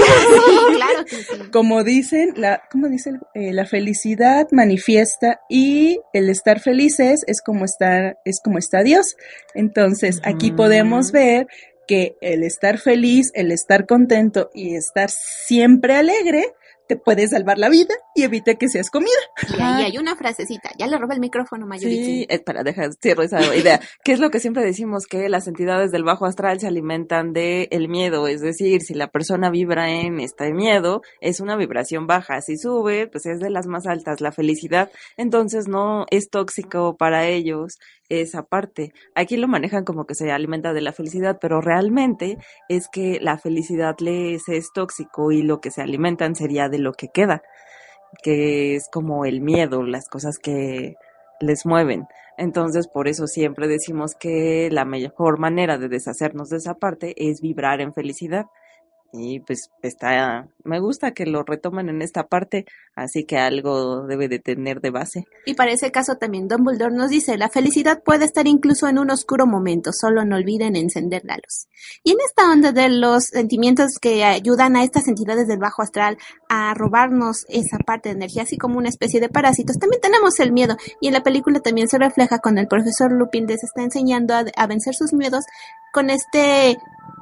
claro. 0.74 0.95
Como 1.52 1.84
dicen, 1.84 2.34
la, 2.36 2.62
¿cómo 2.70 2.88
dice? 2.88 3.12
Eh, 3.34 3.52
la 3.52 3.66
felicidad 3.66 4.48
manifiesta 4.52 5.40
y 5.48 6.00
el 6.12 6.28
estar 6.28 6.60
felices 6.60 7.24
es 7.26 7.40
como 7.42 7.64
estar, 7.64 8.18
es 8.24 8.40
como 8.42 8.58
está 8.58 8.82
Dios. 8.82 9.16
Entonces, 9.54 10.20
aquí 10.24 10.52
podemos 10.52 11.12
ver 11.12 11.46
que 11.86 12.16
el 12.20 12.42
estar 12.42 12.78
feliz, 12.78 13.30
el 13.34 13.52
estar 13.52 13.86
contento 13.86 14.50
y 14.54 14.74
estar 14.74 15.10
siempre 15.10 15.94
alegre 15.94 16.52
te 16.88 16.96
puede 16.96 17.28
salvar 17.28 17.58
la 17.58 17.68
vida 17.68 17.94
y 18.14 18.22
evita 18.22 18.54
que 18.54 18.68
seas 18.68 18.90
comida. 18.90 19.10
Y 19.56 19.60
ahí 19.60 19.84
hay 19.84 19.98
una 19.98 20.16
frasecita. 20.16 20.70
Ya 20.78 20.86
le 20.86 20.98
robé 20.98 21.14
el 21.14 21.20
micrófono, 21.20 21.66
Mayuri. 21.66 22.04
Sí, 22.04 22.26
espera, 22.28 22.62
deja, 22.62 22.90
cierro 23.00 23.22
esa 23.22 23.54
idea. 23.54 23.80
¿Qué 24.04 24.12
es 24.12 24.20
lo 24.20 24.30
que 24.30 24.40
siempre 24.40 24.64
decimos? 24.64 25.06
Que 25.06 25.28
las 25.28 25.46
entidades 25.48 25.90
del 25.90 26.04
bajo 26.04 26.26
astral 26.26 26.60
se 26.60 26.66
alimentan 26.66 27.32
de 27.32 27.68
el 27.70 27.88
miedo. 27.88 28.28
Es 28.28 28.40
decir, 28.40 28.82
si 28.82 28.94
la 28.94 29.08
persona 29.08 29.50
vibra 29.50 29.90
en 29.90 30.20
este 30.20 30.52
miedo, 30.52 31.02
es 31.20 31.40
una 31.40 31.56
vibración 31.56 32.06
baja. 32.06 32.40
Si 32.40 32.56
sube, 32.56 33.06
pues 33.08 33.26
es 33.26 33.40
de 33.40 33.50
las 33.50 33.66
más 33.66 33.86
altas. 33.86 34.20
La 34.20 34.32
felicidad, 34.32 34.90
entonces 35.16 35.68
no 35.68 36.06
es 36.10 36.30
tóxico 36.30 36.96
para 36.96 37.26
ellos 37.26 37.78
esa 38.08 38.42
parte. 38.42 38.92
Aquí 39.14 39.36
lo 39.36 39.48
manejan 39.48 39.84
como 39.84 40.06
que 40.06 40.14
se 40.14 40.30
alimenta 40.30 40.72
de 40.72 40.80
la 40.80 40.92
felicidad, 40.92 41.38
pero 41.40 41.60
realmente 41.60 42.38
es 42.68 42.88
que 42.88 43.18
la 43.20 43.38
felicidad 43.38 43.96
les 44.00 44.48
es 44.48 44.72
tóxico 44.72 45.32
y 45.32 45.42
lo 45.42 45.60
que 45.60 45.70
se 45.70 45.82
alimentan 45.82 46.34
sería 46.34 46.68
de 46.68 46.78
lo 46.78 46.92
que 46.92 47.08
queda, 47.08 47.42
que 48.22 48.76
es 48.76 48.88
como 48.90 49.24
el 49.24 49.40
miedo, 49.40 49.82
las 49.82 50.08
cosas 50.08 50.38
que 50.38 50.94
les 51.40 51.66
mueven. 51.66 52.06
Entonces, 52.38 52.88
por 52.88 53.08
eso 53.08 53.26
siempre 53.26 53.68
decimos 53.68 54.14
que 54.14 54.68
la 54.70 54.84
mejor 54.84 55.38
manera 55.38 55.78
de 55.78 55.88
deshacernos 55.88 56.50
de 56.50 56.58
esa 56.58 56.74
parte 56.74 57.14
es 57.16 57.40
vibrar 57.40 57.80
en 57.80 57.94
felicidad 57.94 58.46
y 59.12 59.40
pues 59.40 59.70
está, 59.82 60.48
me 60.64 60.80
gusta 60.80 61.12
que 61.12 61.26
lo 61.26 61.42
retomen 61.42 61.88
en 61.88 62.02
esta 62.02 62.26
parte, 62.26 62.66
así 62.94 63.24
que 63.24 63.38
algo 63.38 64.06
debe 64.06 64.28
de 64.28 64.38
tener 64.38 64.80
de 64.80 64.90
base. 64.90 65.24
Y 65.46 65.54
para 65.54 65.72
ese 65.72 65.90
caso 65.90 66.16
también 66.16 66.48
Dumbledore 66.48 66.94
nos 66.94 67.10
dice, 67.10 67.36
la 67.38 67.48
felicidad 67.48 68.02
puede 68.02 68.24
estar 68.24 68.46
incluso 68.46 68.88
en 68.88 68.98
un 68.98 69.10
oscuro 69.10 69.46
momento, 69.46 69.92
solo 69.92 70.24
no 70.24 70.36
olviden 70.36 70.76
encender 70.76 71.22
la 71.24 71.36
luz. 71.36 71.68
Y 72.02 72.12
en 72.12 72.18
esta 72.26 72.50
onda 72.50 72.72
de 72.72 72.88
los 72.88 73.24
sentimientos 73.24 73.98
que 74.00 74.24
ayudan 74.24 74.76
a 74.76 74.84
estas 74.84 75.08
entidades 75.08 75.46
del 75.46 75.58
bajo 75.58 75.82
astral 75.82 76.18
a 76.48 76.74
robarnos 76.74 77.46
esa 77.48 77.78
parte 77.78 78.08
de 78.08 78.16
energía, 78.16 78.42
así 78.42 78.58
como 78.58 78.78
una 78.78 78.88
especie 78.88 79.20
de 79.20 79.28
parásitos, 79.28 79.78
también 79.78 80.00
tenemos 80.00 80.38
el 80.40 80.52
miedo. 80.52 80.76
Y 81.00 81.08
en 81.08 81.14
la 81.14 81.22
película 81.22 81.60
también 81.60 81.88
se 81.88 81.98
refleja 81.98 82.38
cuando 82.38 82.60
el 82.60 82.68
profesor 82.68 83.12
Lupin 83.12 83.46
les 83.46 83.62
está 83.62 83.82
enseñando 83.82 84.34
a, 84.34 84.44
a 84.56 84.66
vencer 84.66 84.94
sus 84.94 85.12
miedos 85.12 85.44
con 85.92 86.10
este 86.10 86.76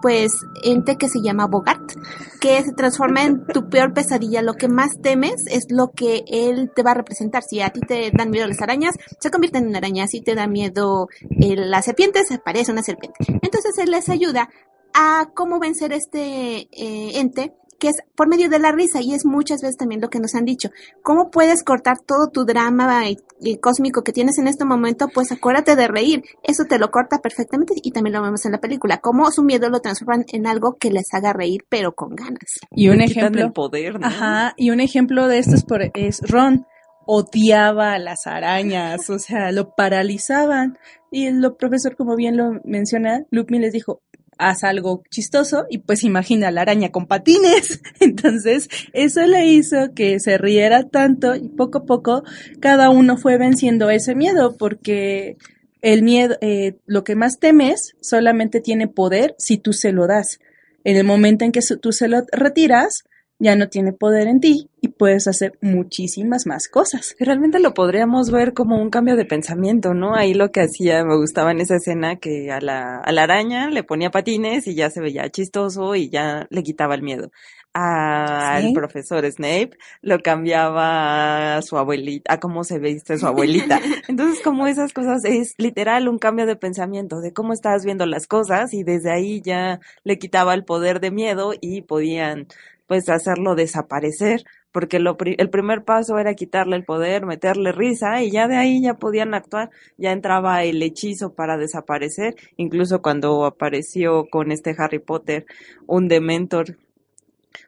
pues 0.04 0.44
ente 0.62 0.96
que 0.96 1.08
se 1.08 1.22
llama 1.22 1.46
Bogart, 1.46 1.92
que 2.38 2.62
se 2.62 2.74
transforma 2.74 3.22
en 3.22 3.46
tu 3.46 3.70
peor 3.70 3.94
pesadilla. 3.94 4.42
Lo 4.42 4.52
que 4.52 4.68
más 4.68 5.00
temes 5.00 5.46
es 5.46 5.64
lo 5.70 5.92
que 5.92 6.24
él 6.26 6.70
te 6.76 6.82
va 6.82 6.90
a 6.90 6.94
representar. 6.94 7.42
Si 7.42 7.62
a 7.62 7.70
ti 7.70 7.80
te 7.80 8.10
dan 8.10 8.28
miedo 8.28 8.46
las 8.46 8.60
arañas, 8.60 8.96
se 9.18 9.30
convierten 9.30 9.66
en 9.66 9.76
arañas. 9.76 10.10
Si 10.10 10.20
te 10.20 10.34
da 10.34 10.46
miedo 10.46 11.08
eh, 11.40 11.56
las 11.56 11.86
serpientes, 11.86 12.30
aparece 12.30 12.70
una 12.70 12.82
serpiente. 12.82 13.16
Entonces 13.40 13.78
él 13.78 13.92
les 13.92 14.10
ayuda 14.10 14.50
a 14.92 15.30
cómo 15.32 15.58
vencer 15.58 15.94
este 15.94 16.68
eh, 16.70 17.18
ente 17.18 17.54
que 17.84 17.90
es 17.90 17.96
por 18.16 18.28
medio 18.28 18.48
de 18.48 18.58
la 18.58 18.72
risa 18.72 19.02
y 19.02 19.12
es 19.12 19.26
muchas 19.26 19.60
veces 19.60 19.76
también 19.76 20.00
lo 20.00 20.08
que 20.08 20.18
nos 20.18 20.34
han 20.34 20.46
dicho. 20.46 20.70
¿Cómo 21.02 21.30
puedes 21.30 21.62
cortar 21.62 21.98
todo 21.98 22.30
tu 22.30 22.46
drama 22.46 23.10
y, 23.10 23.18
cósmico 23.58 24.02
que 24.02 24.12
tienes 24.12 24.38
en 24.38 24.48
este 24.48 24.64
momento? 24.64 25.08
Pues 25.12 25.30
acuérdate 25.32 25.76
de 25.76 25.86
reír. 25.86 26.22
Eso 26.42 26.64
te 26.64 26.78
lo 26.78 26.90
corta 26.90 27.18
perfectamente 27.18 27.74
y 27.82 27.90
también 27.90 28.14
lo 28.14 28.22
vemos 28.22 28.46
en 28.46 28.52
la 28.52 28.58
película. 28.58 29.02
Cómo 29.02 29.30
su 29.30 29.42
miedo 29.42 29.68
lo 29.68 29.80
transforman 29.80 30.24
en 30.32 30.46
algo 30.46 30.78
que 30.80 30.90
les 30.90 31.12
haga 31.12 31.34
reír 31.34 31.66
pero 31.68 31.92
con 31.92 32.16
ganas. 32.16 32.58
Y 32.70 32.88
un 32.88 33.02
ejemplo. 33.02 33.52
poder, 33.52 33.98
Ajá, 34.00 34.54
y 34.56 34.70
un 34.70 34.80
ejemplo 34.80 35.28
de 35.28 35.40
esto 35.40 35.54
es, 35.54 35.64
por, 35.64 35.82
es 35.92 36.22
Ron 36.22 36.64
odiaba 37.04 37.92
a 37.92 37.98
las 37.98 38.26
arañas, 38.26 39.10
o 39.10 39.18
sea, 39.18 39.52
lo 39.52 39.74
paralizaban. 39.74 40.78
Y 41.10 41.26
el 41.26 41.54
profesor, 41.58 41.96
como 41.96 42.16
bien 42.16 42.38
lo 42.38 42.62
menciona, 42.64 43.26
Lupin 43.30 43.60
les 43.60 43.74
dijo, 43.74 44.00
haz 44.38 44.64
algo 44.64 45.02
chistoso 45.10 45.66
y 45.70 45.78
pues 45.78 46.04
imagina 46.04 46.50
la 46.50 46.62
araña 46.62 46.90
con 46.90 47.06
patines. 47.06 47.80
Entonces, 48.00 48.68
eso 48.92 49.26
le 49.26 49.46
hizo 49.46 49.94
que 49.94 50.20
se 50.20 50.38
riera 50.38 50.84
tanto 50.84 51.34
y 51.34 51.48
poco 51.48 51.78
a 51.78 51.84
poco 51.84 52.24
cada 52.60 52.90
uno 52.90 53.16
fue 53.16 53.38
venciendo 53.38 53.90
ese 53.90 54.14
miedo 54.14 54.56
porque 54.56 55.36
el 55.82 56.02
miedo, 56.02 56.36
eh, 56.40 56.76
lo 56.86 57.04
que 57.04 57.14
más 57.14 57.38
temes 57.38 57.94
solamente 58.00 58.60
tiene 58.60 58.88
poder 58.88 59.34
si 59.38 59.58
tú 59.58 59.72
se 59.72 59.92
lo 59.92 60.06
das. 60.06 60.40
En 60.82 60.96
el 60.96 61.04
momento 61.04 61.44
en 61.44 61.52
que 61.52 61.60
tú 61.80 61.92
se 61.92 62.08
lo 62.08 62.24
retiras, 62.32 63.04
ya 63.44 63.56
no 63.56 63.68
tiene 63.68 63.92
poder 63.92 64.26
en 64.26 64.40
ti 64.40 64.70
y 64.80 64.88
puedes 64.88 65.28
hacer 65.28 65.52
muchísimas 65.60 66.46
más 66.46 66.66
cosas. 66.66 67.14
Realmente 67.20 67.60
lo 67.60 67.74
podríamos 67.74 68.30
ver 68.30 68.54
como 68.54 68.80
un 68.80 68.88
cambio 68.88 69.16
de 69.16 69.26
pensamiento, 69.26 69.92
¿no? 69.92 70.14
Ahí 70.14 70.32
lo 70.32 70.50
que 70.50 70.62
hacía, 70.62 71.04
me 71.04 71.16
gustaba 71.16 71.52
en 71.52 71.60
esa 71.60 71.76
escena 71.76 72.16
que 72.16 72.50
a 72.50 72.60
la, 72.60 73.00
a 73.00 73.12
la 73.12 73.24
araña 73.24 73.68
le 73.68 73.84
ponía 73.84 74.10
patines 74.10 74.66
y 74.66 74.74
ya 74.74 74.88
se 74.88 75.02
veía 75.02 75.28
chistoso 75.30 75.94
y 75.94 76.08
ya 76.08 76.46
le 76.48 76.62
quitaba 76.62 76.94
el 76.94 77.02
miedo. 77.02 77.30
Al 77.76 78.72
profesor 78.72 79.28
Snape 79.28 79.70
lo 80.00 80.20
cambiaba 80.20 81.56
a 81.56 81.62
su 81.62 81.76
abuelita, 81.76 82.32
a 82.32 82.38
cómo 82.38 82.62
se 82.62 82.78
viste 82.78 83.18
su 83.18 83.26
abuelita. 83.26 83.80
Entonces, 84.08 84.40
como 84.44 84.68
esas 84.68 84.92
cosas 84.92 85.24
es 85.24 85.54
literal 85.58 86.08
un 86.08 86.18
cambio 86.18 86.46
de 86.46 86.54
pensamiento 86.54 87.20
de 87.20 87.32
cómo 87.32 87.52
estás 87.52 87.84
viendo 87.84 88.06
las 88.06 88.28
cosas 88.28 88.72
y 88.74 88.84
desde 88.84 89.12
ahí 89.12 89.42
ya 89.42 89.80
le 90.04 90.18
quitaba 90.18 90.54
el 90.54 90.64
poder 90.64 91.00
de 91.00 91.10
miedo 91.10 91.52
y 91.60 91.82
podían 91.82 92.46
pues 92.86 93.08
hacerlo 93.08 93.54
desaparecer, 93.54 94.44
porque 94.72 94.98
lo, 94.98 95.16
el 95.20 95.50
primer 95.50 95.84
paso 95.84 96.18
era 96.18 96.34
quitarle 96.34 96.76
el 96.76 96.84
poder, 96.84 97.26
meterle 97.26 97.72
risa 97.72 98.22
y 98.22 98.30
ya 98.30 98.48
de 98.48 98.56
ahí 98.56 98.82
ya 98.82 98.94
podían 98.94 99.34
actuar, 99.34 99.70
ya 99.96 100.12
entraba 100.12 100.64
el 100.64 100.82
hechizo 100.82 101.34
para 101.34 101.56
desaparecer, 101.56 102.34
incluso 102.56 103.02
cuando 103.02 103.44
apareció 103.44 104.26
con 104.30 104.52
este 104.52 104.74
Harry 104.78 104.98
Potter 104.98 105.46
un 105.86 106.08
Dementor 106.08 106.76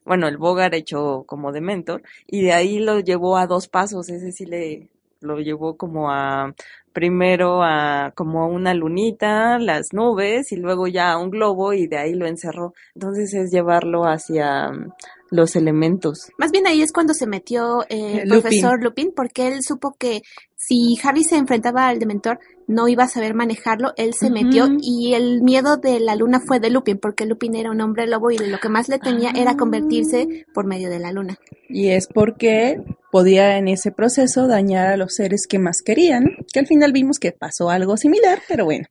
bueno, 0.04 0.28
el 0.28 0.36
Bogar 0.36 0.74
hecho 0.74 1.24
como 1.26 1.52
Dementor, 1.52 2.02
y 2.26 2.42
de 2.42 2.52
ahí 2.52 2.78
lo 2.78 3.00
llevó 3.00 3.36
a 3.36 3.46
dos 3.46 3.68
pasos, 3.68 4.08
ese 4.08 4.32
sí 4.32 4.46
le 4.46 4.88
lo 5.26 5.40
llevó 5.40 5.76
como 5.76 6.10
a 6.10 6.54
primero 6.96 7.62
a 7.62 8.12
como 8.14 8.48
una 8.48 8.72
lunita, 8.72 9.58
las 9.58 9.92
nubes 9.92 10.50
y 10.50 10.56
luego 10.56 10.86
ya 10.86 11.12
a 11.12 11.18
un 11.18 11.28
globo 11.28 11.74
y 11.74 11.86
de 11.86 11.98
ahí 11.98 12.14
lo 12.14 12.26
encerró. 12.26 12.72
Entonces 12.94 13.34
es 13.34 13.50
llevarlo 13.50 14.04
hacia 14.04 14.70
mm, 14.70 14.92
los 15.30 15.56
elementos. 15.56 16.30
Más 16.38 16.52
bien 16.52 16.66
ahí 16.66 16.80
es 16.80 16.92
cuando 16.92 17.12
se 17.12 17.26
metió 17.26 17.82
eh, 17.90 18.22
el 18.22 18.28
profesor 18.30 18.82
Lupin 18.82 19.12
porque 19.14 19.46
él 19.46 19.62
supo 19.62 19.94
que 19.98 20.22
si 20.54 20.98
Harry 21.04 21.22
se 21.22 21.36
enfrentaba 21.36 21.86
al 21.86 21.98
Dementor, 21.98 22.38
no 22.66 22.88
iba 22.88 23.04
a 23.04 23.08
saber 23.08 23.34
manejarlo, 23.34 23.92
él 23.96 24.14
se 24.14 24.30
metió 24.30 24.66
y 24.80 25.12
el 25.12 25.42
miedo 25.42 25.76
de 25.76 26.00
la 26.00 26.16
luna 26.16 26.40
fue 26.40 26.60
de 26.60 26.70
Lupin, 26.70 26.98
porque 26.98 27.26
Lupin 27.26 27.54
era 27.54 27.70
un 27.70 27.80
hombre 27.80 28.06
lobo 28.06 28.30
y 28.30 28.38
lo 28.38 28.58
que 28.58 28.68
más 28.68 28.88
le 28.88 28.98
tenía 28.98 29.30
era 29.36 29.52
ah. 29.52 29.56
convertirse 29.56 30.46
por 30.52 30.66
medio 30.66 30.88
de 30.90 30.98
la 30.98 31.12
luna. 31.12 31.38
Y 31.68 31.90
es 31.90 32.08
porque 32.08 32.82
podía 33.16 33.56
en 33.56 33.66
ese 33.66 33.92
proceso 33.92 34.46
dañar 34.46 34.88
a 34.88 34.98
los 34.98 35.14
seres 35.14 35.46
que 35.48 35.58
más 35.58 35.80
querían, 35.80 36.36
que 36.52 36.60
al 36.60 36.66
final 36.66 36.92
vimos 36.92 37.18
que 37.18 37.32
pasó 37.32 37.70
algo 37.70 37.96
similar, 37.96 38.40
pero 38.46 38.66
bueno. 38.66 38.88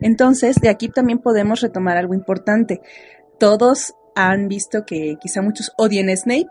Entonces, 0.00 0.56
de 0.56 0.68
aquí 0.68 0.88
también 0.88 1.20
podemos 1.20 1.60
retomar 1.60 1.96
algo 1.96 2.12
importante. 2.12 2.80
Todos 3.38 3.94
han 4.16 4.48
visto 4.48 4.84
que 4.84 5.14
quizá 5.20 5.42
muchos 5.42 5.70
odien 5.78 6.10
a 6.10 6.16
Snape, 6.16 6.48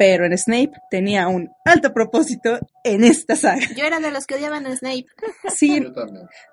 pero 0.00 0.24
en 0.24 0.38
Snape 0.38 0.72
tenía 0.90 1.28
un 1.28 1.50
alto 1.62 1.92
propósito 1.92 2.58
en 2.84 3.04
esta 3.04 3.36
saga. 3.36 3.66
Yo 3.76 3.84
era 3.84 4.00
de 4.00 4.10
los 4.10 4.26
que 4.26 4.36
odiaban 4.36 4.64
a 4.64 4.74
Snape. 4.74 5.04
Sí, 5.54 5.78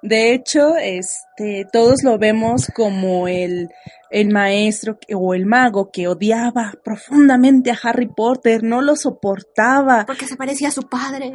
de 0.02 0.34
hecho, 0.34 0.76
este, 0.76 1.66
todos 1.72 2.04
lo 2.04 2.18
vemos 2.18 2.68
como 2.76 3.30
el, 3.30 3.70
el 4.10 4.34
maestro 4.34 5.00
o 5.16 5.34
el 5.34 5.46
mago 5.46 5.92
que 5.94 6.10
odiaba 6.10 6.74
profundamente 6.84 7.72
a 7.72 7.80
Harry 7.82 8.10
Potter, 8.14 8.64
no 8.64 8.82
lo 8.82 8.98
soportaba. 8.98 10.06
Porque 10.06 10.28
se 10.28 10.36
parecía 10.36 10.68
a 10.68 10.72
su 10.72 10.90
padre. 10.90 11.32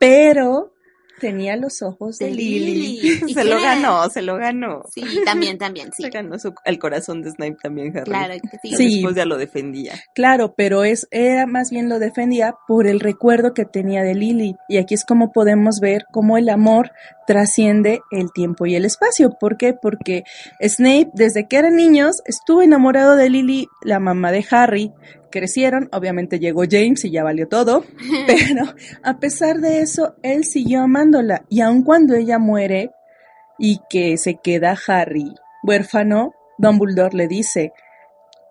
Pero 0.00 0.72
tenía 1.18 1.56
los 1.56 1.82
ojos 1.82 2.18
de, 2.18 2.30
Lily. 2.30 2.98
se 3.34 3.44
lo 3.44 3.60
ganó, 3.60 4.08
se 4.10 4.22
lo 4.22 4.36
ganó. 4.36 4.82
Sí, 4.92 5.02
también, 5.24 5.58
también, 5.58 5.90
sí. 5.92 6.04
Se 6.04 6.10
ganó 6.10 6.36
el 6.64 6.78
corazón 6.78 7.22
de 7.22 7.30
Snape 7.30 7.56
también, 7.62 7.96
Harry. 7.96 8.10
Claro 8.10 8.34
que 8.34 8.76
sí. 8.76 8.94
Después 8.94 9.16
ya 9.16 9.24
lo 9.24 9.36
defendía. 9.36 9.94
Claro, 10.14 10.54
pero 10.56 10.84
es, 10.84 11.08
era 11.10 11.46
más 11.46 11.70
bien 11.70 11.88
lo 11.88 11.98
defendía 11.98 12.54
por 12.66 12.86
el 12.86 13.00
recuerdo 13.00 13.54
que 13.54 13.64
tenía 13.64 14.02
de 14.02 14.14
Lily. 14.14 14.56
Y 14.68 14.78
aquí 14.78 14.94
es 14.94 15.04
como 15.04 15.32
podemos 15.32 15.80
ver 15.80 16.04
cómo 16.12 16.38
el 16.38 16.48
amor 16.48 16.92
trasciende 17.26 18.00
el 18.10 18.32
tiempo 18.32 18.66
y 18.66 18.74
el 18.74 18.86
espacio. 18.86 19.36
¿Por 19.38 19.58
qué? 19.58 19.74
Porque 19.74 20.24
Snape, 20.60 21.10
desde 21.12 21.46
que 21.46 21.58
eran 21.58 21.76
niños, 21.76 22.22
estuvo 22.24 22.62
enamorado 22.62 23.16
de 23.16 23.28
Lily, 23.28 23.68
la 23.82 24.00
mamá 24.00 24.32
de 24.32 24.44
Harry, 24.50 24.92
crecieron, 25.30 25.88
obviamente 25.92 26.38
llegó 26.38 26.62
James 26.68 27.04
y 27.04 27.10
ya 27.10 27.24
valió 27.24 27.48
todo, 27.48 27.84
pero 28.26 28.64
a 29.02 29.18
pesar 29.18 29.58
de 29.58 29.80
eso, 29.80 30.16
él 30.22 30.44
siguió 30.44 30.82
amándola 30.82 31.44
y 31.48 31.60
aun 31.60 31.82
cuando 31.82 32.14
ella 32.14 32.38
muere 32.38 32.90
y 33.58 33.80
que 33.90 34.16
se 34.16 34.36
queda 34.36 34.76
Harry 34.86 35.34
huérfano, 35.62 36.34
Dumbledore 36.58 37.16
le 37.16 37.28
dice 37.28 37.72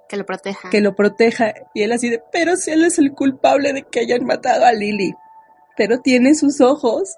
que 0.07 0.17
lo 0.17 0.25
proteja. 0.25 0.69
Que 0.69 0.81
lo 0.81 0.95
proteja 0.95 1.53
y 1.73 1.83
él 1.83 1.91
así 1.91 2.09
de, 2.09 2.21
pero 2.31 2.55
si 2.55 2.71
él 2.71 2.85
es 2.85 2.97
el 2.97 3.11
culpable 3.11 3.73
de 3.73 3.83
que 3.83 3.99
hayan 3.99 4.25
matado 4.25 4.65
a 4.65 4.71
Lily, 4.71 5.13
pero 5.75 5.99
tiene 5.99 6.33
sus 6.33 6.61
ojos 6.61 7.17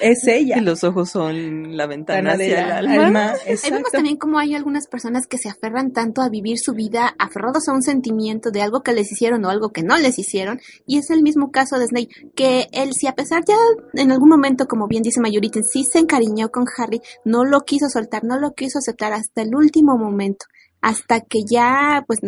Es 0.00 0.26
ella. 0.26 0.58
Y 0.58 0.60
los 0.60 0.84
ojos 0.84 1.10
son 1.10 1.76
la 1.76 1.86
ventana 1.86 2.32
hacia 2.32 2.78
el 2.78 2.88
alma. 2.88 3.04
alma, 3.06 3.34
Ahí 3.46 3.70
vemos 3.70 3.90
también 3.90 4.16
cómo 4.16 4.38
hay 4.38 4.54
algunas 4.54 4.86
personas 4.86 5.26
que 5.26 5.38
se 5.38 5.48
aferran 5.48 5.92
tanto 5.92 6.22
a 6.22 6.28
vivir 6.28 6.58
su 6.58 6.72
vida 6.72 7.14
aferrados 7.18 7.68
a 7.68 7.72
un 7.72 7.82
sentimiento 7.82 8.50
de 8.50 8.62
algo 8.62 8.82
que 8.82 8.92
les 8.92 9.10
hicieron 9.10 9.44
o 9.44 9.50
algo 9.50 9.70
que 9.70 9.82
no 9.82 9.96
les 9.96 10.18
hicieron. 10.18 10.60
Y 10.86 10.98
es 10.98 11.10
el 11.10 11.22
mismo 11.22 11.50
caso 11.50 11.78
de 11.78 11.86
Snape, 11.86 12.32
que 12.34 12.66
él 12.72 12.92
si 12.92 13.06
a 13.06 13.14
pesar 13.14 13.42
ya 13.46 13.56
en 13.94 14.12
algún 14.12 14.28
momento, 14.28 14.66
como 14.66 14.86
bien 14.86 15.02
dice 15.02 15.20
Mayuritin, 15.20 15.64
sí 15.64 15.84
se 15.84 15.98
encariñó 15.98 16.50
con 16.50 16.64
Harry, 16.76 17.00
no 17.24 17.44
lo 17.44 17.60
quiso 17.60 17.88
soltar, 17.88 18.24
no 18.24 18.38
lo 18.38 18.52
quiso 18.52 18.78
aceptar 18.78 19.12
hasta 19.12 19.42
el 19.42 19.54
último 19.54 19.96
momento, 19.96 20.46
hasta 20.80 21.20
que 21.20 21.40
ya 21.48 22.04
pues 22.06 22.20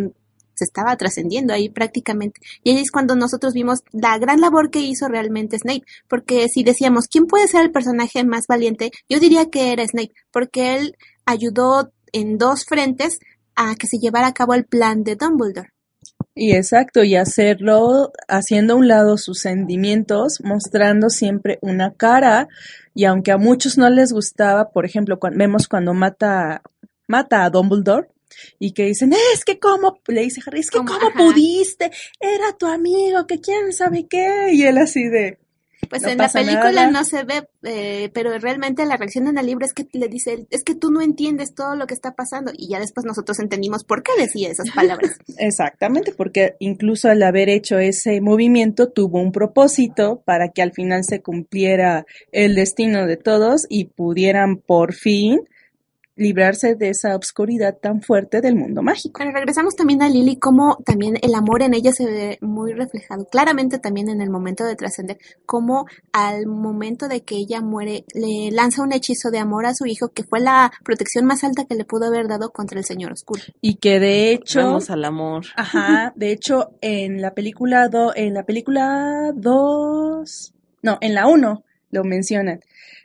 se 0.54 0.64
estaba 0.64 0.96
trascendiendo 0.96 1.52
ahí 1.52 1.68
prácticamente. 1.68 2.40
Y 2.62 2.70
ahí 2.70 2.78
es 2.78 2.90
cuando 2.90 3.16
nosotros 3.16 3.54
vimos 3.54 3.80
la 3.92 4.18
gran 4.18 4.40
labor 4.40 4.70
que 4.70 4.80
hizo 4.80 5.08
realmente 5.08 5.58
Snape, 5.58 5.84
porque 6.08 6.48
si 6.48 6.62
decíamos, 6.62 7.08
¿quién 7.08 7.26
puede 7.26 7.48
ser 7.48 7.62
el 7.62 7.72
personaje 7.72 8.24
más 8.24 8.46
valiente? 8.48 8.90
Yo 9.08 9.20
diría 9.20 9.50
que 9.50 9.72
era 9.72 9.86
Snape, 9.86 10.12
porque 10.32 10.76
él 10.76 10.96
ayudó 11.26 11.92
en 12.12 12.38
dos 12.38 12.64
frentes 12.64 13.18
a 13.56 13.74
que 13.76 13.86
se 13.86 13.98
llevara 13.98 14.28
a 14.28 14.34
cabo 14.34 14.54
el 14.54 14.64
plan 14.64 15.04
de 15.04 15.16
Dumbledore. 15.16 15.70
Y 16.36 16.52
exacto, 16.52 17.04
y 17.04 17.14
hacerlo 17.14 18.12
haciendo 18.28 18.74
a 18.74 18.76
un 18.76 18.88
lado 18.88 19.18
sus 19.18 19.38
sentimientos, 19.38 20.40
mostrando 20.42 21.08
siempre 21.08 21.58
una 21.62 21.92
cara, 21.92 22.48
y 22.92 23.04
aunque 23.04 23.30
a 23.30 23.38
muchos 23.38 23.78
no 23.78 23.88
les 23.88 24.12
gustaba, 24.12 24.70
por 24.70 24.84
ejemplo, 24.84 25.20
cuando, 25.20 25.38
vemos 25.38 25.68
cuando 25.68 25.94
mata, 25.94 26.62
mata 27.06 27.44
a 27.44 27.50
Dumbledore, 27.50 28.08
y 28.58 28.72
que 28.72 28.84
dicen, 28.84 29.12
es 29.12 29.44
que 29.44 29.58
cómo, 29.58 29.98
le 30.08 30.22
dice 30.22 30.40
Harry, 30.46 30.60
es 30.60 30.70
que 30.70 30.78
cómo 30.78 31.12
pudiste, 31.16 31.90
era 32.20 32.56
tu 32.56 32.66
amigo, 32.66 33.26
que 33.26 33.40
quién 33.40 33.72
sabe 33.72 34.06
qué, 34.08 34.52
y 34.52 34.62
él 34.62 34.78
así 34.78 35.04
de, 35.04 35.38
Pues 35.88 36.02
No 36.02 36.08
en 36.08 36.18
la 36.18 36.28
película 36.28 36.72
nada. 36.72 36.90
no 36.90 37.04
se 37.04 37.24
ve, 37.24 37.46
eh, 37.62 38.10
pero 38.12 38.36
realmente 38.38 38.84
la 38.86 38.96
reacción 38.96 39.28
en 39.28 39.38
el 39.38 39.46
libro 39.46 39.64
es 39.64 39.72
que 39.72 39.86
le 39.92 40.08
dice, 40.08 40.46
es 40.50 40.64
que 40.64 40.74
tú 40.74 40.90
no 40.90 41.00
entiendes 41.00 41.54
todo 41.54 41.76
lo 41.76 41.86
que 41.86 41.94
está 41.94 42.14
pasando. 42.14 42.52
Y 42.56 42.68
ya 42.68 42.80
después 42.80 43.04
nosotros 43.04 43.38
entendimos 43.38 43.84
por 43.84 44.02
qué 44.02 44.12
decía 44.18 44.50
esas 44.50 44.70
palabras. 44.70 45.12
Exactamente, 45.38 46.12
porque 46.12 46.56
incluso 46.58 47.08
al 47.08 47.22
haber 47.22 47.48
hecho 47.48 47.78
ese 47.78 48.20
movimiento 48.20 48.88
tuvo 48.88 49.20
un 49.20 49.32
propósito 49.32 50.22
para 50.24 50.48
que 50.48 50.62
al 50.62 50.72
final 50.72 51.04
se 51.04 51.22
cumpliera 51.22 52.06
el 52.32 52.54
destino 52.54 53.06
de 53.06 53.16
todos 53.16 53.66
y 53.68 53.86
pudieran 53.86 54.56
por 54.56 54.94
fin 54.94 55.40
librarse 56.16 56.74
de 56.74 56.90
esa 56.90 57.16
obscuridad 57.16 57.76
tan 57.80 58.00
fuerte 58.00 58.40
del 58.40 58.54
mundo 58.56 58.82
mágico. 58.82 59.18
Pero 59.18 59.32
regresamos 59.32 59.74
también 59.74 60.02
a 60.02 60.08
Lily, 60.08 60.36
como 60.36 60.76
también 60.84 61.16
el 61.22 61.34
amor 61.34 61.62
en 61.62 61.74
ella 61.74 61.92
se 61.92 62.06
ve 62.06 62.38
muy 62.40 62.72
reflejado. 62.72 63.26
Claramente 63.26 63.78
también 63.78 64.08
en 64.08 64.20
el 64.20 64.30
momento 64.30 64.64
de 64.64 64.76
trascender, 64.76 65.18
como 65.46 65.86
al 66.12 66.46
momento 66.46 67.08
de 67.08 67.22
que 67.22 67.36
ella 67.36 67.60
muere, 67.60 68.04
le 68.14 68.50
lanza 68.52 68.82
un 68.82 68.92
hechizo 68.92 69.30
de 69.30 69.38
amor 69.38 69.66
a 69.66 69.74
su 69.74 69.86
hijo, 69.86 70.08
que 70.08 70.22
fue 70.22 70.40
la 70.40 70.72
protección 70.84 71.24
más 71.24 71.42
alta 71.44 71.64
que 71.64 71.74
le 71.74 71.84
pudo 71.84 72.06
haber 72.06 72.28
dado 72.28 72.50
contra 72.50 72.78
el 72.78 72.84
Señor 72.84 73.12
Oscuro. 73.12 73.42
Y 73.60 73.76
que 73.76 73.98
de 73.98 74.32
hecho, 74.32 74.60
Vamos 74.60 74.90
al 74.90 75.04
amor. 75.04 75.44
ajá, 75.56 76.12
de 76.16 76.32
hecho 76.32 76.70
en 76.80 77.20
la 77.20 77.34
película 77.34 77.88
do, 77.88 78.12
en 78.14 78.34
la 78.34 78.44
película 78.44 79.32
2, 79.34 80.54
no, 80.82 80.98
en 81.00 81.14
la 81.14 81.26
1 81.26 81.64
lo 81.90 82.04
mencionan. 82.04 82.60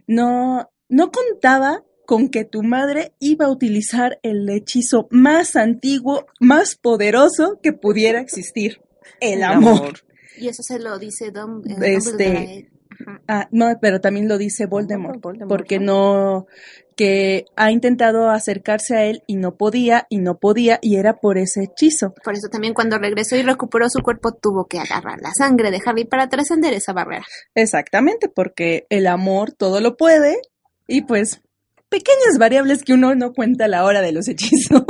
No 0.07 0.70
no 0.89 1.12
contaba 1.12 1.84
con 2.10 2.30
que 2.30 2.43
tu 2.43 2.64
madre 2.64 3.14
iba 3.20 3.45
a 3.45 3.51
utilizar 3.51 4.18
el 4.24 4.49
hechizo 4.49 5.07
más 5.12 5.55
antiguo, 5.55 6.26
más 6.39 6.74
poderoso 6.74 7.60
que 7.62 7.72
pudiera 7.72 8.20
existir, 8.20 8.82
el 9.22 9.43
amor. 9.43 9.99
Y 10.36 10.47
eso 10.47 10.64
se 10.64 10.80
lo 10.80 10.97
dice 10.97 11.30
Dom, 11.30 11.62
eh, 11.68 11.93
Este. 11.97 12.72
Ah, 13.28 13.47
no, 13.51 13.68
pero 13.80 14.01
también 14.01 14.28
lo 14.28 14.39
dice 14.39 14.66
Voldemort, 14.66 15.22
Voldemort, 15.22 15.49
porque 15.49 15.80
¿no? 15.80 15.86
no, 16.39 16.47
que 16.95 17.45
ha 17.55 17.70
intentado 17.70 18.32
acercarse 18.32 18.95
a 18.95 19.05
él 19.05 19.22
y 19.28 19.36
no 19.36 19.55
podía, 19.55 20.07
y 20.10 20.18
no 20.18 20.39
podía, 20.39 20.80
y 20.82 20.95
era 20.95 21.20
por 21.20 21.38
ese 21.38 21.66
hechizo. 21.66 22.16
Por 22.24 22.34
eso 22.34 22.47
también 22.51 22.74
cuando 22.74 22.97
regresó 22.97 23.36
y 23.36 23.43
recuperó 23.43 23.88
su 23.88 24.01
cuerpo 24.01 24.34
tuvo 24.34 24.66
que 24.66 24.80
agarrar 24.80 25.20
la 25.22 25.32
sangre 25.38 25.70
de 25.70 25.80
Harry 25.86 26.05
para 26.05 26.28
trascender 26.28 26.74
esa 26.74 26.91
barrera. 26.91 27.26
Exactamente, 27.53 28.30
porque 28.30 28.88
el 28.89 29.05
amor 29.05 29.51
todo 29.51 29.80
lo 29.80 29.95
puede, 29.95 30.41
y 30.88 31.03
pues 31.03 31.43
pequeñas 31.89 32.37
variables 32.39 32.83
que 32.83 32.93
uno 32.93 33.15
no 33.15 33.33
cuenta 33.33 33.65
a 33.65 33.67
la 33.67 33.83
hora 33.83 34.01
de 34.01 34.11
los 34.11 34.27
hechizos. 34.27 34.83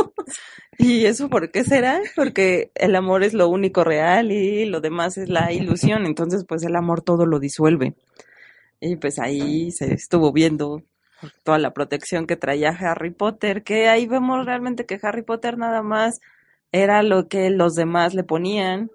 ¿Y 0.78 1.06
eso 1.06 1.30
por 1.30 1.52
qué 1.52 1.64
será? 1.64 2.00
Porque 2.16 2.72
el 2.76 2.96
amor 2.96 3.24
es 3.24 3.34
lo 3.34 3.50
único 3.50 3.84
real 3.84 4.32
y 4.32 4.66
lo 4.66 4.80
demás 4.80 5.18
es 5.18 5.28
la 5.30 5.52
ilusión. 5.52 6.06
Entonces, 6.06 6.46
pues 6.48 6.64
el 6.64 6.76
amor 6.76 7.02
todo 7.02 7.26
lo 7.26 7.40
disuelve. 7.40 7.96
Y 8.80 8.96
pues 8.96 9.20
ahí 9.20 9.72
se 9.72 9.94
estuvo 9.94 10.32
viendo 10.32 10.84
toda 11.44 11.58
la 11.58 11.74
protección 11.74 12.28
que 12.28 12.38
traía 12.38 12.70
Harry 12.70 13.12
Potter, 13.12 13.64
que 13.64 13.90
ahí 13.90 14.08
vemos 14.08 14.46
realmente 14.46 14.86
que 14.86 15.00
Harry 15.02 15.22
Potter 15.22 15.58
nada 15.58 15.82
más 15.82 16.22
era 16.72 17.04
lo 17.04 17.28
que 17.28 17.50
los 17.50 17.76
demás 17.76 18.14
le 18.14 18.24
ponían, 18.24 18.90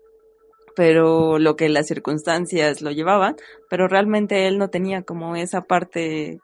pero 0.75 1.39
lo 1.39 1.57
que 1.57 1.69
las 1.69 1.87
circunstancias 1.87 2.81
lo 2.81 2.91
llevaban, 2.93 3.37
pero 3.69 3.89
realmente 3.89 4.47
él 4.49 4.59
no 4.59 4.71
tenía 4.71 5.03
como 5.03 5.37
esa 5.37 5.63
parte 5.63 6.41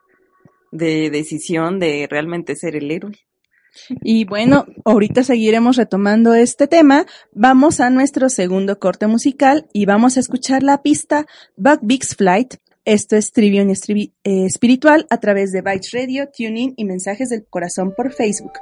de 0.71 1.09
decisión 1.09 1.79
de 1.79 2.07
realmente 2.09 2.55
ser 2.55 2.75
el 2.75 2.89
héroe. 2.91 3.13
Y 4.01 4.25
bueno, 4.25 4.65
ahorita 4.83 5.23
seguiremos 5.23 5.77
retomando 5.77 6.33
este 6.33 6.67
tema. 6.67 7.05
Vamos 7.31 7.79
a 7.79 7.89
nuestro 7.89 8.29
segundo 8.29 8.79
corte 8.79 9.07
musical 9.07 9.67
y 9.73 9.85
vamos 9.85 10.17
a 10.17 10.19
escuchar 10.19 10.63
la 10.63 10.81
pista 10.81 11.25
Bug 11.55 11.79
Big's 11.81 12.15
Flight. 12.15 12.55
Esto 12.83 13.15
es 13.15 13.31
Trivium 13.31 13.69
eh, 13.69 14.09
Espiritual 14.23 15.05
a 15.09 15.19
través 15.19 15.51
de 15.51 15.61
Bytes 15.61 15.91
Radio, 15.91 16.29
TuneIn 16.35 16.73
y 16.75 16.85
Mensajes 16.85 17.29
del 17.29 17.45
Corazón 17.45 17.93
por 17.95 18.11
Facebook. 18.11 18.53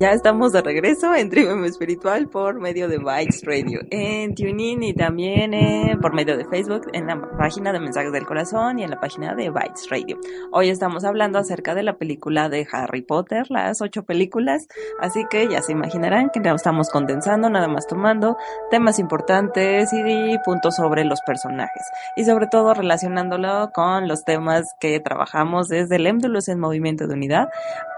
Ya 0.00 0.12
estamos 0.12 0.52
de 0.52 0.62
regreso 0.62 1.14
en 1.14 1.28
Trivium 1.28 1.62
Espiritual 1.66 2.26
por 2.26 2.58
medio 2.58 2.88
de 2.88 2.96
Bytes 2.96 3.42
Radio, 3.44 3.80
en 3.90 4.34
TuneIn 4.34 4.82
y 4.82 4.94
también 4.94 5.52
eh, 5.52 5.94
por 6.00 6.14
medio 6.14 6.38
de 6.38 6.46
Facebook, 6.46 6.86
en 6.94 7.06
la 7.06 7.20
página 7.36 7.70
de 7.70 7.80
Mensajes 7.80 8.10
del 8.10 8.24
Corazón 8.24 8.78
y 8.78 8.84
en 8.84 8.88
la 8.88 8.98
página 8.98 9.34
de 9.34 9.50
Bytes 9.50 9.90
Radio. 9.90 10.18
Hoy 10.52 10.70
estamos 10.70 11.04
hablando 11.04 11.38
acerca 11.38 11.74
de 11.74 11.82
la 11.82 11.98
película 11.98 12.48
de 12.48 12.66
Harry 12.72 13.02
Potter, 13.02 13.50
las 13.50 13.82
ocho 13.82 14.04
películas, 14.04 14.68
así 15.00 15.26
que 15.28 15.46
ya 15.48 15.60
se 15.60 15.72
imaginarán 15.72 16.30
que 16.30 16.40
ya 16.42 16.52
estamos 16.52 16.88
condensando, 16.88 17.50
nada 17.50 17.68
más 17.68 17.86
tomando 17.86 18.38
temas 18.70 18.98
importantes 18.98 19.90
y 19.92 20.38
puntos 20.46 20.76
sobre 20.76 21.04
los 21.04 21.20
personajes 21.26 21.82
y 22.16 22.24
sobre 22.24 22.46
todo 22.46 22.72
relacionándolo 22.72 23.70
con 23.74 24.08
los 24.08 24.24
temas 24.24 24.64
que 24.80 24.98
trabajamos 24.98 25.68
desde 25.68 25.96
el 25.96 26.06
Émdulos 26.06 26.48
en 26.48 26.58
Movimiento 26.58 27.06
de 27.06 27.12
Unidad 27.12 27.50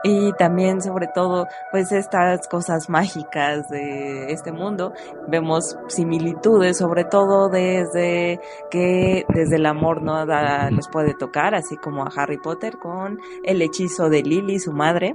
y 0.02 0.32
también 0.32 0.82
sobre 0.82 1.06
todo 1.08 1.46
pues 1.70 1.92
estas 1.92 2.48
cosas 2.48 2.88
mágicas 2.88 3.68
de 3.68 4.32
este 4.32 4.52
mundo 4.52 4.92
vemos 5.28 5.76
similitudes 5.88 6.78
sobre 6.78 7.04
todo 7.04 7.48
desde 7.48 8.40
que 8.70 9.24
desde 9.28 9.56
el 9.56 9.66
amor 9.66 10.02
nada 10.02 10.70
los 10.70 10.88
puede 10.88 11.14
tocar 11.14 11.54
así 11.54 11.76
como 11.76 12.02
a 12.02 12.10
Harry 12.16 12.38
Potter 12.38 12.78
con 12.78 13.18
el 13.44 13.62
hechizo 13.62 14.08
de 14.08 14.22
Lily 14.22 14.58
su 14.58 14.72
madre 14.72 15.14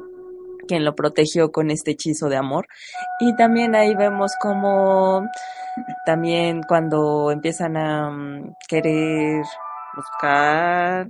quien 0.68 0.86
lo 0.86 0.96
protegió 0.96 1.52
con 1.52 1.72
este 1.72 1.92
hechizo 1.92 2.30
de 2.30 2.36
amor. 2.36 2.68
Y 3.20 3.36
también 3.36 3.74
ahí 3.74 3.96
vemos 3.96 4.34
como 4.40 5.26
también 6.06 6.62
cuando 6.68 7.32
empiezan 7.32 7.78
a 7.78 8.12
mm, 8.12 8.54
querer 8.68 9.44
buscar 9.96 11.08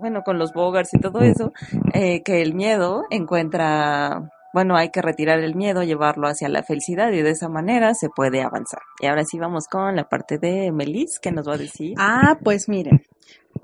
bueno, 0.00 0.22
con 0.22 0.38
los 0.38 0.52
Bogarts 0.52 0.94
y 0.94 1.00
todo 1.00 1.20
eso, 1.20 1.52
eh, 1.92 2.22
que 2.22 2.42
el 2.42 2.54
miedo 2.54 3.04
encuentra, 3.10 4.30
bueno, 4.52 4.76
hay 4.76 4.90
que 4.90 5.02
retirar 5.02 5.40
el 5.40 5.54
miedo, 5.54 5.82
llevarlo 5.82 6.28
hacia 6.28 6.48
la 6.48 6.62
felicidad 6.62 7.12
y 7.12 7.22
de 7.22 7.30
esa 7.30 7.48
manera 7.48 7.94
se 7.94 8.08
puede 8.08 8.42
avanzar. 8.42 8.80
Y 9.00 9.06
ahora 9.06 9.24
sí 9.24 9.38
vamos 9.38 9.66
con 9.68 9.96
la 9.96 10.08
parte 10.08 10.38
de 10.38 10.72
Melis, 10.72 11.18
que 11.20 11.32
nos 11.32 11.48
va 11.48 11.54
a 11.54 11.58
decir. 11.58 11.94
Ah, 11.98 12.38
pues 12.42 12.68
miren, 12.68 13.02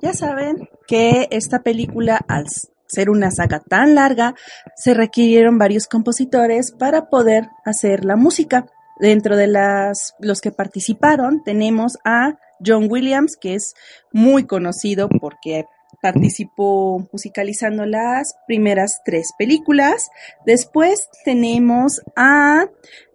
ya 0.01 0.12
saben 0.12 0.68
que 0.87 1.28
esta 1.30 1.62
película, 1.62 2.20
al 2.28 2.45
ser 2.87 3.11
una 3.11 3.30
saga 3.30 3.61
tan 3.61 3.95
larga, 3.95 4.35
se 4.76 4.95
requirieron 4.95 5.59
varios 5.59 5.87
compositores 5.87 6.72
para 6.72 7.09
poder 7.09 7.49
hacer 7.64 8.05
la 8.05 8.16
música. 8.16 8.66
Dentro 9.01 9.37
de 9.37 9.49
las, 9.49 10.14
los 10.20 10.41
que 10.41 10.53
participaron 10.53 11.43
tenemos 11.43 11.99
a 12.05 12.39
John 12.64 12.87
Williams, 12.89 13.37
que 13.37 13.55
es 13.55 13.74
muy 14.12 14.45
conocido 14.45 15.09
porque 15.09 15.64
participó 16.05 17.09
musicalizando 17.12 17.86
las 17.86 18.34
primeras 18.46 19.00
tres 19.07 19.32
películas. 19.38 20.11
Después 20.44 21.09
tenemos 21.24 22.02
a 22.14 22.66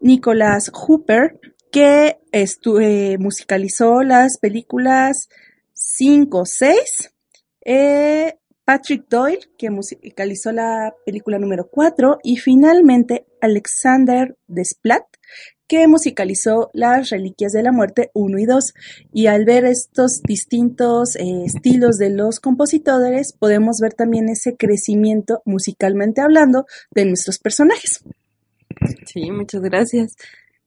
Nicholas 0.02 0.72
Hooper, 0.74 1.40
que 1.72 2.18
eh, 2.32 3.18
musicalizó 3.20 4.02
las 4.02 4.40
películas 4.40 5.30
5, 5.74 6.46
6. 6.48 7.14
Eh, 7.64 8.40
Patrick 8.66 9.08
Doyle, 9.08 9.52
que 9.56 9.70
musicalizó 9.70 10.52
la 10.52 10.92
película 11.06 11.38
número 11.38 11.70
4. 11.70 12.18
Y 12.24 12.38
finalmente 12.38 13.28
Alexander 13.40 14.36
Desplat, 14.48 15.06
que 15.70 15.88
musicalizó 15.88 16.72
Las 16.74 17.12
Reliquias 17.12 17.54
de 17.54 17.64
la 17.64 17.72
Muerte 17.72 18.10
1 18.14 18.40
y 18.40 18.46
2. 18.46 18.74
Y 19.14 19.28
al 19.28 19.46
ver 19.46 19.64
estos 19.64 20.22
distintos 20.24 21.16
eh, 21.16 21.44
estilos 21.46 21.98
de 21.98 22.10
los 22.10 22.40
compositores, 22.40 23.32
podemos 23.32 23.78
ver 23.80 23.94
también 23.94 24.28
ese 24.28 24.58
crecimiento 24.58 25.44
musicalmente 25.46 26.22
hablando 26.22 26.66
de 26.92 27.06
nuestros 27.06 27.38
personajes. 27.38 28.04
Sí, 29.06 29.32
muchas 29.32 29.62
gracias. 29.62 30.16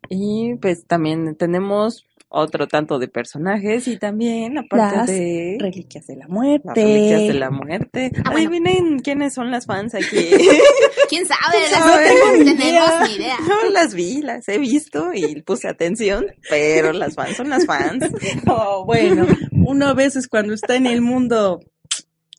Y 0.08 0.54
pues 0.56 0.86
también 0.86 1.34
tenemos 1.36 2.06
otro 2.32 2.66
tanto 2.66 2.98
de 2.98 3.08
personajes 3.08 3.86
y 3.88 3.98
también 3.98 4.58
aparte 4.58 5.12
de 5.12 5.56
reliquias 5.60 6.06
de 6.06 6.16
la 6.16 6.28
muerte. 6.28 6.62
Las 6.64 6.76
reliquias 6.76 7.20
de 7.20 7.34
la 7.34 7.50
muerte. 7.50 8.12
Ah, 8.24 8.30
Adivinen 8.32 8.98
quiénes 9.00 9.34
son 9.34 9.50
las 9.50 9.66
fans 9.66 9.94
aquí. 9.94 10.30
¿Quién 11.08 11.26
sabe? 11.26 11.58
No 11.70 12.54
tenemos 12.56 13.08
ni 13.08 13.16
idea. 13.16 13.36
No 13.46 13.70
las 13.70 13.94
vi, 13.94 14.22
las 14.22 14.48
he 14.48 14.58
visto 14.58 15.12
y 15.14 15.42
puse 15.42 15.68
atención, 15.68 16.26
pero 16.48 16.92
las 16.92 17.14
fans 17.14 17.36
son 17.36 17.50
las 17.50 17.66
fans. 17.66 18.04
Oh, 18.46 18.84
bueno, 18.84 19.26
uno 19.52 19.86
a 19.86 19.94
veces 19.94 20.26
cuando 20.26 20.52
está 20.54 20.76
en 20.76 20.86
el 20.86 21.00
mundo 21.00 21.60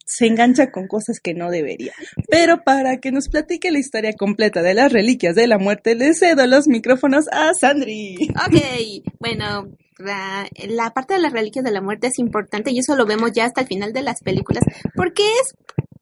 se 0.05 0.27
engancha 0.27 0.71
con 0.71 0.87
cosas 0.87 1.19
que 1.19 1.33
no 1.33 1.49
debería. 1.49 1.93
Pero 2.29 2.63
para 2.63 2.97
que 2.97 3.11
nos 3.11 3.29
platique 3.29 3.71
la 3.71 3.79
historia 3.79 4.13
completa 4.13 4.61
de 4.61 4.73
las 4.73 4.91
reliquias 4.91 5.35
de 5.35 5.47
la 5.47 5.57
muerte, 5.57 5.95
le 5.95 6.13
cedo 6.13 6.45
los 6.45 6.67
micrófonos 6.67 7.27
a 7.31 7.53
Sandri. 7.53 8.29
Ok, 8.29 9.05
bueno, 9.19 9.71
la, 10.03 10.91
parte 10.93 11.15
de 11.15 11.19
las 11.19 11.33
reliquias 11.33 11.65
de 11.65 11.71
la 11.71 11.81
muerte 11.81 12.07
es 12.07 12.19
importante 12.19 12.71
y 12.71 12.79
eso 12.79 12.95
lo 12.95 13.05
vemos 13.05 13.31
ya 13.31 13.45
hasta 13.45 13.61
el 13.61 13.67
final 13.67 13.93
de 13.93 14.01
las 14.01 14.21
películas, 14.21 14.63
porque 14.95 15.23
es, 15.23 15.55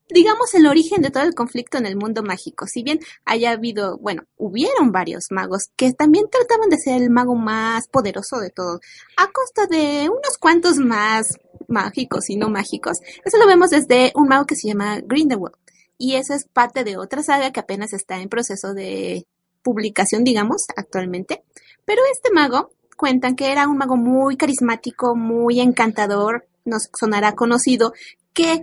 digamos, 0.09 0.53
el 0.53 0.67
origen 0.67 1.01
de 1.01 1.11
todo 1.11 1.23
el 1.23 1.33
conflicto 1.33 1.77
en 1.77 1.85
el 1.85 1.95
mundo 1.95 2.23
mágico. 2.23 2.67
Si 2.67 2.83
bien 2.83 2.99
haya 3.25 3.51
habido, 3.51 3.97
bueno, 3.97 4.23
hubieron 4.37 4.91
varios 4.91 5.25
magos 5.29 5.69
que 5.75 5.93
también 5.93 6.25
trataban 6.29 6.69
de 6.69 6.77
ser 6.77 7.01
el 7.01 7.09
mago 7.09 7.35
más 7.35 7.87
poderoso 7.87 8.39
de 8.39 8.49
todos, 8.49 8.79
a 9.17 9.27
costa 9.31 9.67
de 9.67 10.09
unos 10.09 10.37
cuantos 10.39 10.77
más 10.77 11.27
mágicos 11.67 12.29
y 12.29 12.35
no 12.35 12.49
mágicos. 12.49 12.99
Eso 13.23 13.37
lo 13.37 13.47
vemos 13.47 13.69
desde 13.69 14.11
un 14.15 14.27
mago 14.27 14.45
que 14.45 14.55
se 14.55 14.67
llama 14.67 14.99
Grindelwald. 14.99 15.55
Y 15.97 16.15
esa 16.15 16.35
es 16.35 16.45
parte 16.45 16.83
de 16.83 16.97
otra 16.97 17.21
saga 17.21 17.51
que 17.51 17.59
apenas 17.59 17.93
está 17.93 18.19
en 18.19 18.27
proceso 18.27 18.73
de 18.73 19.27
publicación, 19.61 20.23
digamos, 20.23 20.65
actualmente. 20.75 21.43
Pero 21.85 22.01
este 22.11 22.31
mago 22.31 22.71
cuentan 23.01 23.35
que 23.35 23.51
era 23.51 23.67
un 23.67 23.77
mago 23.77 23.97
muy 23.97 24.37
carismático, 24.37 25.15
muy 25.15 25.59
encantador, 25.59 26.45
nos 26.65 26.87
sonará 26.93 27.31
conocido, 27.31 27.93
que 28.31 28.61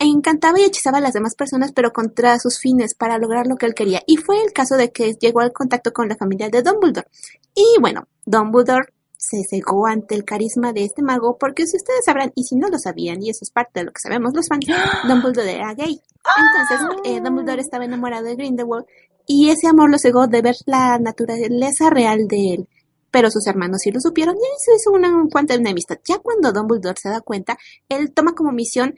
encantaba 0.00 0.58
y 0.58 0.64
hechizaba 0.64 0.98
a 0.98 1.00
las 1.00 1.12
demás 1.12 1.36
personas, 1.36 1.70
pero 1.70 1.92
contra 1.92 2.40
sus 2.40 2.58
fines, 2.58 2.96
para 2.96 3.18
lograr 3.18 3.46
lo 3.46 3.54
que 3.54 3.66
él 3.66 3.74
quería. 3.74 4.02
Y 4.04 4.16
fue 4.16 4.42
el 4.42 4.52
caso 4.52 4.74
de 4.74 4.90
que 4.90 5.12
llegó 5.12 5.38
al 5.38 5.52
contacto 5.52 5.92
con 5.92 6.08
la 6.08 6.16
familia 6.16 6.48
de 6.50 6.62
Dumbledore. 6.62 7.06
Y 7.54 7.80
bueno, 7.80 8.08
Dumbledore 8.26 8.92
se 9.16 9.44
cegó 9.48 9.86
ante 9.86 10.16
el 10.16 10.24
carisma 10.24 10.72
de 10.72 10.82
este 10.82 11.02
mago, 11.02 11.36
porque 11.38 11.64
si 11.68 11.76
ustedes 11.76 12.04
sabrán, 12.04 12.32
y 12.34 12.42
si 12.42 12.56
no 12.56 12.66
lo 12.70 12.80
sabían, 12.80 13.22
y 13.22 13.30
eso 13.30 13.40
es 13.42 13.52
parte 13.52 13.78
de 13.78 13.84
lo 13.84 13.92
que 13.92 14.00
sabemos 14.00 14.32
los 14.34 14.48
fans, 14.48 14.66
Dumbledore 15.06 15.54
era 15.54 15.72
gay. 15.74 16.00
Entonces, 16.36 16.98
eh, 17.04 17.20
Dumbledore 17.20 17.62
estaba 17.62 17.84
enamorado 17.84 18.24
de 18.24 18.34
Grindelwald, 18.34 18.86
y 19.24 19.50
ese 19.50 19.68
amor 19.68 19.88
lo 19.88 20.00
cegó 20.00 20.26
de 20.26 20.42
ver 20.42 20.56
la 20.66 20.98
naturaleza 20.98 21.90
real 21.90 22.26
de 22.26 22.54
él 22.54 22.68
pero 23.10 23.30
sus 23.30 23.46
hermanos 23.46 23.80
sí 23.82 23.90
lo 23.90 24.00
supieron 24.00 24.36
y 24.36 24.40
se 24.58 24.74
hizo 24.76 24.90
una 24.90 25.10
cuanta 25.30 25.54
de 25.54 25.60
enemistad. 25.60 25.98
Ya 26.04 26.18
cuando 26.18 26.52
Dumbledore 26.52 26.98
se 27.00 27.08
da 27.08 27.20
cuenta, 27.20 27.58
él 27.88 28.12
toma 28.12 28.34
como 28.34 28.52
misión 28.52 28.94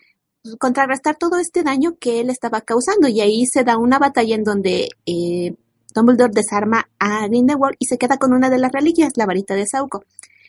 contrarrestar 0.58 1.16
todo 1.16 1.38
este 1.38 1.62
daño 1.62 1.96
que 1.98 2.20
él 2.20 2.30
estaba 2.30 2.62
causando 2.62 3.08
y 3.08 3.20
ahí 3.20 3.46
se 3.46 3.62
da 3.62 3.76
una 3.76 3.98
batalla 3.98 4.34
en 4.34 4.44
donde 4.44 4.88
eh, 5.06 5.54
Dumbledore 5.94 6.32
desarma 6.32 6.88
a 6.98 7.26
Grindelwald 7.26 7.76
y 7.78 7.86
se 7.86 7.98
queda 7.98 8.16
con 8.16 8.32
una 8.32 8.48
de 8.48 8.58
las 8.58 8.72
reliquias, 8.72 9.16
la 9.16 9.26
varita 9.26 9.54
de 9.54 9.66
Sauco. 9.66 10.04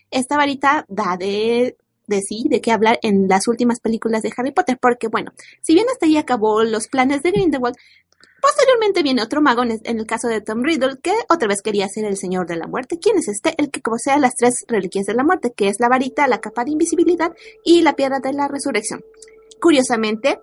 Esta 0.09 0.37
varita 0.37 0.85
da 0.87 1.17
de, 1.17 1.77
de 2.07 2.21
sí, 2.21 2.45
de 2.49 2.61
qué 2.61 2.71
hablar 2.71 2.99
en 3.01 3.27
las 3.27 3.47
últimas 3.47 3.79
películas 3.79 4.21
de 4.21 4.31
Harry 4.35 4.51
Potter, 4.51 4.77
porque 4.79 5.07
bueno, 5.07 5.31
si 5.61 5.73
bien 5.73 5.87
hasta 5.91 6.05
ahí 6.05 6.17
acabó 6.17 6.63
los 6.63 6.87
planes 6.87 7.23
de 7.23 7.31
Grindelwald, 7.31 7.75
Posteriormente 8.41 9.03
viene 9.03 9.21
otro 9.21 9.41
mago, 9.41 9.63
en 9.63 9.99
el 9.99 10.05
caso 10.07 10.27
de 10.27 10.41
Tom 10.41 10.63
Riddle, 10.63 10.97
que 11.01 11.13
otra 11.29 11.47
vez 11.47 11.61
quería 11.61 11.87
ser 11.87 12.05
el 12.05 12.17
Señor 12.17 12.47
de 12.47 12.55
la 12.55 12.67
Muerte. 12.67 12.97
¿Quién 12.99 13.17
es 13.17 13.27
este? 13.27 13.53
El 13.57 13.69
que 13.69 13.81
posee 13.81 14.19
las 14.19 14.35
tres 14.35 14.65
reliquias 14.67 15.05
de 15.05 15.13
la 15.13 15.23
muerte, 15.23 15.53
que 15.55 15.67
es 15.67 15.79
la 15.79 15.89
varita, 15.89 16.27
la 16.27 16.41
capa 16.41 16.65
de 16.65 16.71
invisibilidad 16.71 17.31
y 17.63 17.81
la 17.81 17.93
piedra 17.93 18.19
de 18.19 18.33
la 18.33 18.47
resurrección. 18.47 19.03
Curiosamente, 19.59 20.39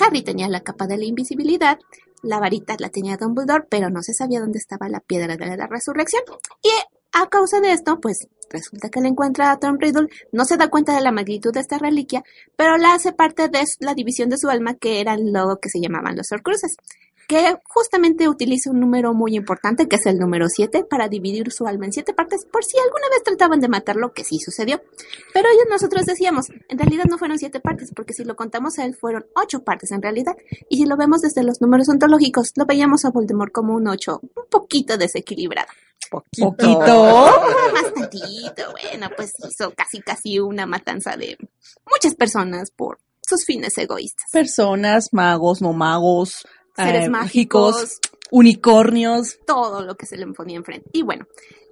Harry 0.00 0.22
tenía 0.22 0.48
la 0.48 0.62
capa 0.62 0.86
de 0.86 0.96
la 0.96 1.04
invisibilidad, 1.04 1.78
la 2.22 2.40
varita 2.40 2.76
la 2.78 2.88
tenía 2.88 3.16
Dumbledore, 3.16 3.66
pero 3.68 3.90
no 3.90 4.02
se 4.02 4.14
sabía 4.14 4.40
dónde 4.40 4.58
estaba 4.58 4.88
la 4.88 5.00
piedra 5.00 5.36
de 5.36 5.56
la 5.56 5.66
resurrección. 5.66 6.22
Y 6.62 6.70
a 7.12 7.26
causa 7.28 7.60
de 7.60 7.72
esto, 7.72 8.00
pues 8.00 8.28
resulta 8.50 8.88
que 8.88 9.00
le 9.00 9.08
encuentra 9.08 9.50
a 9.50 9.58
Tom 9.58 9.76
Riddle, 9.78 10.08
no 10.32 10.44
se 10.44 10.56
da 10.56 10.68
cuenta 10.68 10.94
de 10.94 11.02
la 11.02 11.12
magnitud 11.12 11.52
de 11.52 11.60
esta 11.60 11.78
reliquia, 11.78 12.22
pero 12.56 12.76
la 12.78 12.94
hace 12.94 13.12
parte 13.12 13.48
de 13.48 13.64
la 13.80 13.94
división 13.94 14.28
de 14.28 14.38
su 14.38 14.48
alma, 14.48 14.74
que 14.74 15.00
eran 15.00 15.32
lo 15.32 15.56
que 15.60 15.68
se 15.68 15.80
llamaban 15.80 16.16
los 16.16 16.30
Horcruxes 16.32 16.76
que 17.28 17.56
justamente 17.64 18.28
utiliza 18.28 18.70
un 18.70 18.80
número 18.80 19.14
muy 19.14 19.36
importante, 19.36 19.88
que 19.88 19.96
es 19.96 20.06
el 20.06 20.18
número 20.18 20.48
7, 20.48 20.84
para 20.88 21.08
dividir 21.08 21.52
su 21.52 21.66
alma 21.66 21.86
en 21.86 21.92
siete 21.92 22.14
partes, 22.14 22.44
por 22.44 22.64
si 22.64 22.78
alguna 22.78 23.08
vez 23.10 23.22
trataban 23.24 23.60
de 23.60 23.68
matarlo, 23.68 24.12
que 24.12 24.24
sí 24.24 24.38
sucedió. 24.38 24.80
Pero 25.32 25.48
ellos 25.48 25.66
nosotros 25.70 26.06
decíamos, 26.06 26.46
en 26.68 26.78
realidad 26.78 27.04
no 27.08 27.18
fueron 27.18 27.38
siete 27.38 27.60
partes, 27.60 27.92
porque 27.94 28.12
si 28.12 28.24
lo 28.24 28.36
contamos 28.36 28.78
a 28.78 28.84
él 28.84 28.94
fueron 28.94 29.26
ocho 29.34 29.64
partes 29.64 29.90
en 29.90 30.02
realidad. 30.02 30.36
Y 30.68 30.78
si 30.78 30.86
lo 30.86 30.96
vemos 30.96 31.20
desde 31.20 31.42
los 31.42 31.60
números 31.60 31.88
ontológicos, 31.88 32.52
lo 32.56 32.66
veíamos 32.66 33.04
a 33.04 33.10
Voldemort 33.10 33.52
como 33.52 33.74
un 33.74 33.88
8, 33.88 34.20
un 34.22 34.44
poquito 34.50 34.96
desequilibrado. 34.96 35.68
Poquito. 36.10 37.26
Bastantito, 37.72 38.62
bueno, 38.82 39.08
pues 39.16 39.32
hizo 39.48 39.72
casi 39.74 40.00
casi 40.00 40.38
una 40.38 40.66
matanza 40.66 41.16
de 41.16 41.36
muchas 41.90 42.14
personas 42.14 42.70
por 42.70 42.98
sus 43.26 43.44
fines 43.44 43.76
egoístas. 43.76 44.30
Personas, 44.32 45.08
magos, 45.12 45.60
no 45.60 45.72
magos, 45.72 46.46
seres 46.76 47.06
eh, 47.06 47.10
mágicos, 47.10 48.00
unicornios. 48.30 49.38
todo 49.46 49.82
lo 49.82 49.96
que 49.96 50.06
se 50.06 50.16
le 50.16 50.26
ponía 50.28 50.56
enfrente. 50.56 50.88
Y 50.92 51.02
bueno, 51.02 51.26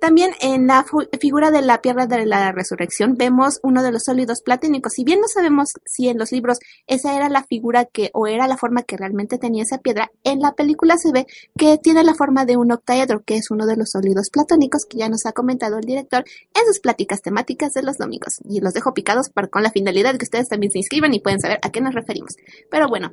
también 0.05 0.33
en 0.43 0.67
la 0.67 0.85
figura 1.19 1.51
de 1.51 1.63
la 1.63 1.81
piedra 1.81 2.07
de 2.07 2.27
la 2.27 2.53
resurrección 2.53 3.17
vemos 3.17 3.59
uno 3.63 3.83
de 3.83 3.91
los 3.91 4.05
sólidos 4.05 4.43
platónicos. 4.43 4.93
Si 4.93 5.03
bien 5.03 5.19
no 5.19 5.29
sabemos 5.29 5.71
si 5.87 6.09
en 6.09 6.19
los 6.19 6.31
libros 6.31 6.59
esa 6.87 7.17
era 7.17 7.31
la 7.31 7.43
figura 7.43 7.87
que 7.87 8.11
o 8.13 8.27
era 8.27 8.47
la 8.47 8.59
forma 8.59 8.83
que 8.83 8.99
realmente 8.99 9.39
tenía 9.39 9.63
esa 9.63 9.79
piedra, 9.79 10.11
en 10.23 10.41
la 10.41 10.53
película 10.53 10.99
se 10.99 11.11
ve 11.11 11.27
que 11.57 11.79
tiene 11.79 12.05
la 12.05 12.15
forma 12.15 12.45
de 12.45 12.59
un 12.59 12.71
octaedro, 12.71 13.23
que 13.25 13.37
es 13.37 13.51
uno 13.51 13.65
de 13.65 13.77
los 13.77 13.93
sólidos 13.93 14.29
platónicos 14.31 14.85
que 14.85 14.99
ya 14.99 15.09
nos 15.09 15.25
ha 15.25 15.33
comentado 15.33 15.79
el 15.79 15.87
director 15.87 16.23
en 16.53 16.67
sus 16.67 16.81
pláticas 16.81 17.23
temáticas 17.23 17.73
de 17.73 17.83
los 17.83 17.97
domingos. 17.97 18.41
Y 18.47 18.61
los 18.61 18.75
dejo 18.75 18.93
picados 18.93 19.31
para, 19.31 19.49
con 19.49 19.63
la 19.63 19.71
finalidad 19.71 20.13
de 20.13 20.19
que 20.19 20.25
ustedes 20.25 20.49
también 20.49 20.71
se 20.71 20.81
inscriban 20.81 21.15
y 21.15 21.21
pueden 21.21 21.41
saber 21.41 21.61
a 21.63 21.71
qué 21.71 21.81
nos 21.81 21.95
referimos. 21.95 22.35
Pero 22.71 22.89
bueno, 22.89 23.11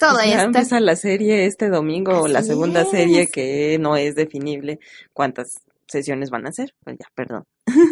todo 0.00 0.14
Pues 0.14 0.30
ya 0.30 0.42
empieza 0.42 0.80
la 0.80 0.96
serie 0.96 1.46
este 1.46 1.68
domingo, 1.68 2.26
la 2.26 2.42
segunda 2.42 2.80
es. 2.82 2.90
serie 2.90 3.28
que 3.28 3.78
no 3.78 3.96
es 3.96 4.14
definible 4.16 4.80
cuántas 5.12 5.60
sesiones 5.86 6.30
van 6.30 6.46
a 6.46 6.52
ser. 6.52 6.74
Pues 6.82 6.96
ya, 6.98 7.06
perdón. 7.14 7.44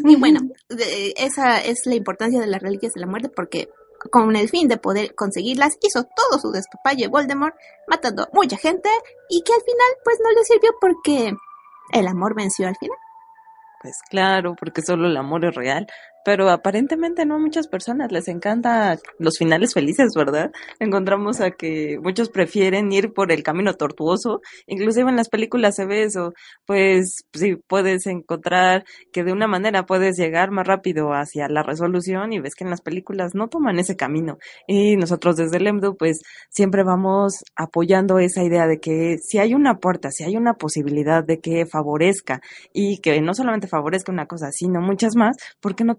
Y 0.05 0.17
bueno, 0.17 0.41
de- 0.69 1.15
esa 1.19 1.61
es 1.61 1.87
la 1.87 1.95
importancia 1.95 2.41
de 2.41 2.47
las 2.49 2.63
reliquias 2.63 2.95
de 2.95 3.01
la 3.03 3.07
muerte 3.07 3.29
porque 3.29 3.69
con 4.11 4.35
el 4.37 4.49
fin 4.49 4.69
de 4.69 4.77
poder 4.77 5.15
conseguirlas 5.15 5.77
hizo 5.83 6.05
todo 6.05 6.39
su 6.41 6.51
despapalle 6.53 7.09
Voldemort 7.09 7.55
matando 7.89 8.29
mucha 8.33 8.57
gente 8.57 8.89
y 9.29 9.43
que 9.43 9.53
al 9.53 9.61
final 9.61 9.89
pues 10.05 10.19
no 10.23 10.31
le 10.31 10.45
sirvió 10.45 10.71
porque 10.81 11.33
el 11.93 12.07
amor 12.07 12.35
venció 12.35 12.69
al 12.69 12.77
final. 12.77 12.97
Pues 13.83 13.97
claro, 14.11 14.55
porque 14.59 14.83
solo 14.83 15.07
el 15.07 15.17
amor 15.17 15.45
es 15.45 15.55
real. 15.55 15.87
Pero 16.29 16.51
aparentemente 16.51 17.25
no 17.25 17.37
a 17.37 17.39
muchas 17.39 17.69
personas 17.69 18.13
les 18.13 18.29
encanta 18.29 18.99
los 19.19 19.39
finales 19.39 19.73
felices, 19.73 20.13
¿verdad? 20.15 20.51
Encontramos 20.79 21.41
a 21.41 21.53
que 21.53 21.99
muchos 22.03 22.29
prefieren 22.29 22.93
ir 22.93 23.15
por 23.15 23.33
el 23.33 23.43
camino 23.43 23.73
tortuoso. 23.73 24.43
Inclusive 24.67 25.09
en 25.09 25.17
las 25.17 25.31
películas 25.31 25.77
se 25.77 25.87
ve 25.87 26.03
eso. 26.03 26.35
Pues 26.67 27.25
sí 27.33 27.57
puedes 27.67 28.07
encontrar 28.07 28.85
que 29.11 29.25
de 29.25 29.33
una 29.33 29.47
manera 29.47 29.87
puedes 29.87 30.19
llegar 30.19 30.51
más 30.51 30.67
rápido 30.67 31.15
hacia 31.15 31.49
la 31.49 31.63
resolución 31.63 32.35
y 32.35 32.41
ves 32.41 32.55
que 32.55 32.65
en 32.65 32.69
las 32.69 32.83
películas 32.83 33.35
no 33.35 33.49
toman 33.49 33.79
ese 33.79 33.97
camino. 33.97 34.37
Y 34.67 34.99
nosotros 34.99 35.35
desde 35.35 35.57
el 35.57 35.67
EMDU 35.67 35.97
pues 35.97 36.21
siempre 36.51 36.83
vamos 36.83 37.43
apoyando 37.57 38.19
esa 38.19 38.45
idea 38.45 38.67
de 38.67 38.81
que 38.81 39.17
si 39.17 39.39
hay 39.39 39.55
una 39.55 39.79
puerta, 39.79 40.11
si 40.11 40.25
hay 40.25 40.37
una 40.37 40.53
posibilidad 40.53 41.25
de 41.25 41.41
que 41.41 41.65
favorezca 41.65 42.43
y 42.75 42.99
que 42.99 43.19
no 43.23 43.33
solamente 43.33 43.67
favorezca 43.67 44.13
una 44.13 44.27
cosa, 44.27 44.53
sino 44.53 44.83
muchas 44.83 45.17
más, 45.17 45.39
¿por 45.63 45.75
qué 45.75 45.85
no 45.85 45.95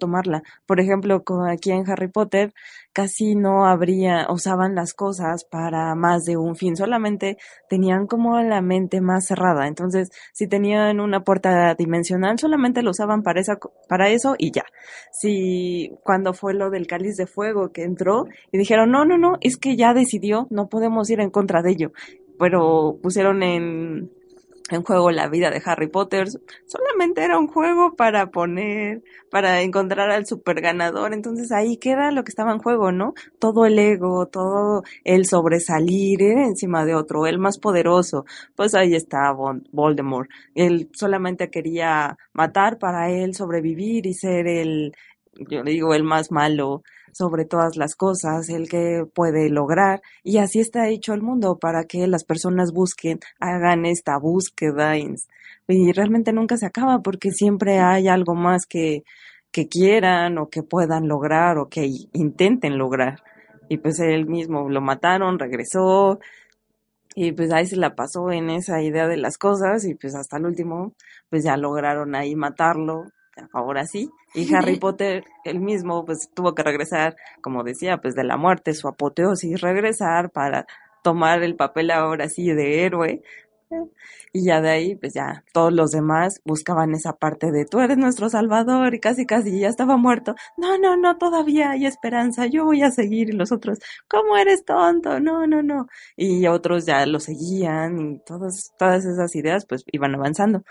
Por 0.65 0.79
ejemplo, 0.79 1.23
aquí 1.49 1.71
en 1.71 1.89
Harry 1.89 2.07
Potter 2.07 2.53
casi 2.93 3.35
no 3.35 3.65
habría, 3.65 4.27
usaban 4.29 4.75
las 4.75 4.93
cosas 4.93 5.45
para 5.45 5.95
más 5.95 6.23
de 6.25 6.37
un 6.37 6.55
fin, 6.55 6.75
solamente 6.75 7.37
tenían 7.69 8.07
como 8.07 8.41
la 8.41 8.61
mente 8.61 9.01
más 9.01 9.25
cerrada. 9.27 9.67
Entonces, 9.67 10.09
si 10.33 10.47
tenían 10.47 10.99
una 10.99 11.23
puerta 11.23 11.75
dimensional, 11.75 12.39
solamente 12.39 12.81
lo 12.81 12.91
usaban 12.91 13.23
para 13.23 13.39
esa, 13.39 13.57
para 13.87 14.09
eso 14.09 14.35
y 14.37 14.51
ya. 14.51 14.65
Si 15.11 15.91
cuando 16.03 16.33
fue 16.33 16.53
lo 16.53 16.69
del 16.69 16.87
cáliz 16.87 17.15
de 17.15 17.27
fuego 17.27 17.71
que 17.71 17.83
entró 17.83 18.25
y 18.51 18.57
dijeron, 18.57 18.91
no, 18.91 19.05
no, 19.05 19.17
no, 19.17 19.37
es 19.41 19.57
que 19.57 19.75
ya 19.75 19.93
decidió, 19.93 20.47
no 20.49 20.67
podemos 20.67 21.09
ir 21.09 21.19
en 21.19 21.29
contra 21.29 21.61
de 21.61 21.71
ello. 21.71 21.91
Pero 22.37 22.97
pusieron 23.01 23.43
en, 23.43 24.11
en 24.71 24.83
juego 24.83 25.11
la 25.11 25.27
vida 25.27 25.49
de 25.49 25.61
Harry 25.65 25.87
Potter. 25.87 26.27
Solamente 26.65 27.23
era 27.23 27.37
un 27.37 27.47
juego 27.47 27.95
para 27.95 28.31
poner, 28.31 29.03
para 29.31 29.61
encontrar 29.61 30.09
al 30.11 30.25
super 30.25 30.61
ganador. 30.61 31.13
Entonces 31.13 31.51
ahí 31.51 31.77
queda 31.77 32.11
lo 32.11 32.23
que 32.23 32.29
estaba 32.29 32.51
en 32.51 32.59
juego, 32.59 32.91
¿no? 32.91 33.13
Todo 33.39 33.65
el 33.65 33.77
ego, 33.79 34.27
todo 34.27 34.83
el 35.03 35.25
sobresalir 35.25 36.21
era 36.21 36.45
encima 36.45 36.85
de 36.85 36.95
otro, 36.95 37.27
el 37.27 37.39
más 37.39 37.57
poderoso. 37.59 38.25
Pues 38.55 38.75
ahí 38.75 38.95
está 38.95 39.33
Voldemort. 39.71 40.29
Él 40.55 40.89
solamente 40.93 41.49
quería 41.49 42.17
matar 42.33 42.77
para 42.79 43.09
él 43.09 43.35
sobrevivir 43.35 44.05
y 44.05 44.13
ser 44.13 44.47
el, 44.47 44.93
yo 45.33 45.63
digo, 45.63 45.93
el 45.93 46.03
más 46.03 46.31
malo 46.31 46.83
sobre 47.11 47.45
todas 47.45 47.77
las 47.77 47.95
cosas, 47.95 48.49
el 48.49 48.69
que 48.69 49.05
puede 49.13 49.49
lograr. 49.49 50.01
Y 50.23 50.37
así 50.37 50.59
está 50.59 50.89
hecho 50.89 51.13
el 51.13 51.21
mundo 51.21 51.57
para 51.59 51.83
que 51.85 52.07
las 52.07 52.23
personas 52.23 52.71
busquen, 52.71 53.19
hagan 53.39 53.85
esta 53.85 54.17
búsqueda 54.17 54.97
y, 54.97 55.13
y 55.67 55.91
realmente 55.91 56.33
nunca 56.33 56.57
se 56.57 56.65
acaba 56.65 56.99
porque 56.99 57.31
siempre 57.31 57.79
hay 57.79 58.07
algo 58.07 58.35
más 58.35 58.65
que, 58.65 59.03
que 59.51 59.67
quieran 59.67 60.37
o 60.37 60.49
que 60.49 60.63
puedan 60.63 61.07
lograr 61.07 61.57
o 61.57 61.69
que 61.69 61.89
intenten 62.13 62.77
lograr. 62.77 63.21
Y 63.69 63.77
pues 63.77 63.99
él 63.99 64.25
mismo 64.27 64.69
lo 64.69 64.81
mataron, 64.81 65.39
regresó 65.39 66.19
y 67.15 67.31
pues 67.33 67.51
ahí 67.51 67.65
se 67.65 67.75
la 67.75 67.95
pasó 67.95 68.31
en 68.31 68.49
esa 68.49 68.81
idea 68.81 69.07
de 69.07 69.17
las 69.17 69.37
cosas 69.37 69.85
y 69.85 69.95
pues 69.95 70.15
hasta 70.15 70.37
el 70.37 70.45
último 70.45 70.93
pues 71.29 71.43
ya 71.43 71.57
lograron 71.57 72.15
ahí 72.15 72.35
matarlo, 72.35 73.05
ahora 73.53 73.85
sí. 73.85 74.09
Y 74.33 74.53
Harry 74.53 74.77
Potter, 74.77 75.23
él 75.43 75.59
mismo, 75.59 76.05
pues 76.05 76.29
tuvo 76.33 76.53
que 76.53 76.63
regresar, 76.63 77.15
como 77.41 77.63
decía, 77.63 77.97
pues 77.97 78.15
de 78.15 78.23
la 78.23 78.37
muerte, 78.37 78.73
su 78.73 78.87
apoteosis, 78.87 79.61
regresar 79.61 80.31
para 80.31 80.65
tomar 81.03 81.43
el 81.43 81.55
papel 81.55 81.91
ahora 81.91 82.29
sí 82.29 82.51
de 82.51 82.85
héroe. 82.85 83.21
Y 84.33 84.45
ya 84.45 84.61
de 84.61 84.69
ahí, 84.69 84.95
pues 84.95 85.13
ya 85.13 85.43
todos 85.53 85.71
los 85.71 85.91
demás 85.91 86.41
buscaban 86.43 86.93
esa 86.95 87.13
parte 87.13 87.51
de 87.51 87.65
tú 87.65 87.79
eres 87.79 87.97
nuestro 87.97 88.29
salvador 88.29 88.93
y 88.95 88.99
casi 88.99 89.25
casi 89.25 89.59
ya 89.59 89.67
estaba 89.69 89.97
muerto. 89.97 90.35
No, 90.57 90.77
no, 90.77 90.97
no, 90.97 91.17
todavía 91.17 91.71
hay 91.71 91.85
esperanza, 91.85 92.47
yo 92.47 92.65
voy 92.65 92.81
a 92.83 92.91
seguir 92.91 93.29
y 93.29 93.33
los 93.33 93.51
otros, 93.51 93.79
¿cómo 94.07 94.37
eres 94.37 94.65
tonto? 94.65 95.19
No, 95.19 95.45
no, 95.47 95.61
no. 95.63 95.87
Y 96.15 96.47
otros 96.47 96.85
ya 96.85 97.05
lo 97.05 97.19
seguían 97.19 97.99
y 97.99 98.19
todas, 98.25 98.71
todas 98.77 99.05
esas 99.05 99.35
ideas 99.35 99.65
pues 99.67 99.83
iban 99.91 100.15
avanzando. 100.15 100.63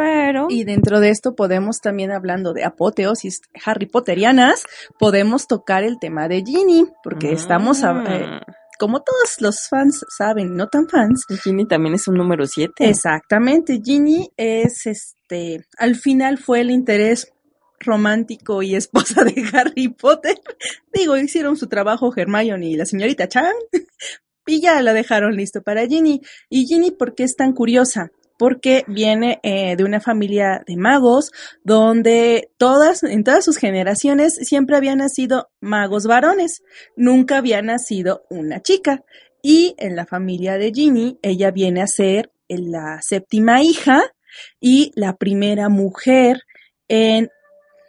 Pero... 0.00 0.46
Y 0.48 0.64
dentro 0.64 1.00
de 1.00 1.10
esto 1.10 1.34
podemos 1.34 1.80
también, 1.80 2.10
hablando 2.10 2.52
de 2.52 2.64
apoteosis 2.64 3.40
Harry 3.64 3.86
Potterianas, 3.86 4.64
podemos 4.98 5.46
tocar 5.46 5.84
el 5.84 5.98
tema 6.00 6.26
de 6.28 6.42
Ginny, 6.44 6.86
porque 7.04 7.32
estamos, 7.32 7.84
a- 7.84 7.90
eh, 8.08 8.26
Mm. 8.26 8.52
como 8.78 9.02
todos 9.02 9.36
los 9.40 9.68
fans 9.68 10.04
saben, 10.16 10.56
no 10.56 10.68
tan 10.68 10.88
fans, 10.88 11.24
Y 11.28 11.36
Ginny 11.36 11.66
también 11.66 11.94
es 11.94 12.08
un 12.08 12.14
número 12.14 12.46
7. 12.46 12.88
Exactamente, 12.88 13.80
Ginny 13.84 14.30
es 14.38 14.86
este, 14.86 15.64
al 15.76 15.96
final 15.96 16.38
fue 16.38 16.60
el 16.62 16.70
interés 16.70 17.30
romántico 17.78 18.62
y 18.62 18.74
esposa 18.74 19.24
de 19.24 19.42
Harry 19.52 19.88
Potter. 19.88 20.36
Digo, 20.92 21.16
hicieron 21.16 21.56
su 21.56 21.66
trabajo 21.66 22.12
Hermione 22.14 22.68
y 22.68 22.76
la 22.76 22.84
señorita 22.86 23.28
Chan 23.28 23.52
y 24.46 24.60
ya 24.60 24.80
la 24.82 24.92
dejaron 24.92 25.36
listo 25.36 25.62
para 25.62 25.86
Ginny. 25.86 26.20
¿Y 26.48 26.66
Ginny 26.66 26.90
por 26.90 27.14
qué 27.14 27.24
es 27.24 27.36
tan 27.36 27.52
curiosa? 27.52 28.10
Porque 28.40 28.84
viene 28.86 29.38
eh, 29.42 29.76
de 29.76 29.84
una 29.84 30.00
familia 30.00 30.64
de 30.66 30.78
magos 30.78 31.30
donde 31.62 32.52
todas, 32.56 33.02
en 33.02 33.22
todas 33.22 33.44
sus 33.44 33.58
generaciones 33.58 34.34
siempre 34.34 34.78
habían 34.78 34.96
nacido 34.96 35.50
magos 35.60 36.06
varones, 36.06 36.62
nunca 36.96 37.36
había 37.36 37.60
nacido 37.60 38.22
una 38.30 38.62
chica. 38.62 39.04
Y 39.42 39.74
en 39.76 39.94
la 39.94 40.06
familia 40.06 40.56
de 40.56 40.72
Ginny, 40.72 41.18
ella 41.20 41.50
viene 41.50 41.82
a 41.82 41.86
ser 41.86 42.32
la 42.48 43.02
séptima 43.02 43.62
hija 43.62 44.04
y 44.58 44.90
la 44.94 45.16
primera 45.16 45.68
mujer 45.68 46.40
en 46.88 47.28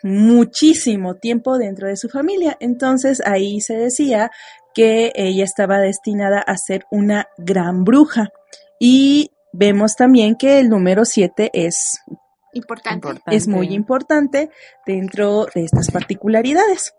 muchísimo 0.04 1.16
tiempo 1.16 1.58
dentro 1.60 1.88
de 1.88 1.96
su 1.96 2.10
familia. 2.10 2.58
Entonces 2.60 3.22
ahí 3.26 3.62
se 3.62 3.78
decía 3.78 4.32
que 4.74 5.14
ella 5.16 5.46
estaba 5.46 5.80
destinada 5.80 6.40
a 6.40 6.58
ser 6.58 6.84
una 6.92 7.30
gran 7.38 7.86
bruja. 7.86 8.34
Y 8.82 9.32
vemos 9.54 9.96
también 9.96 10.36
que 10.36 10.60
el 10.60 10.70
número 10.70 11.06
7 11.06 11.52
es, 11.54 12.00
Importante. 12.54 13.08
es 13.28 13.48
muy 13.48 13.74
importante 13.74 14.50
dentro 14.86 15.46
de 15.54 15.64
estas 15.64 15.90
particularidades. 15.92 16.94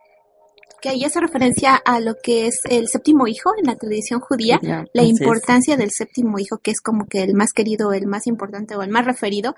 Que 0.81 0.89
ahí 0.89 1.05
hace 1.05 1.21
referencia 1.21 1.77
a 1.77 2.01
lo 2.01 2.17
que 2.21 2.47
es 2.47 2.63
el 2.69 2.89
séptimo 2.89 3.29
hijo 3.29 3.51
en 3.57 3.67
la 3.67 3.77
tradición 3.77 4.21
judía. 4.21 4.59
Ya, 4.63 4.85
la 4.93 5.03
es. 5.03 5.09
importancia 5.11 5.77
del 5.77 5.93
séptimo 5.93 6.39
hijo, 6.39 6.59
que 6.59 6.73
es 6.73 6.81
como 6.81 7.07
que 7.07 7.23
el 7.23 7.35
más 7.35 7.53
querido, 7.53 7.93
el 7.93 8.07
más 8.07 8.27
importante 8.27 8.75
o 8.75 8.83
el 8.83 8.91
más 8.91 9.05
referido, 9.05 9.55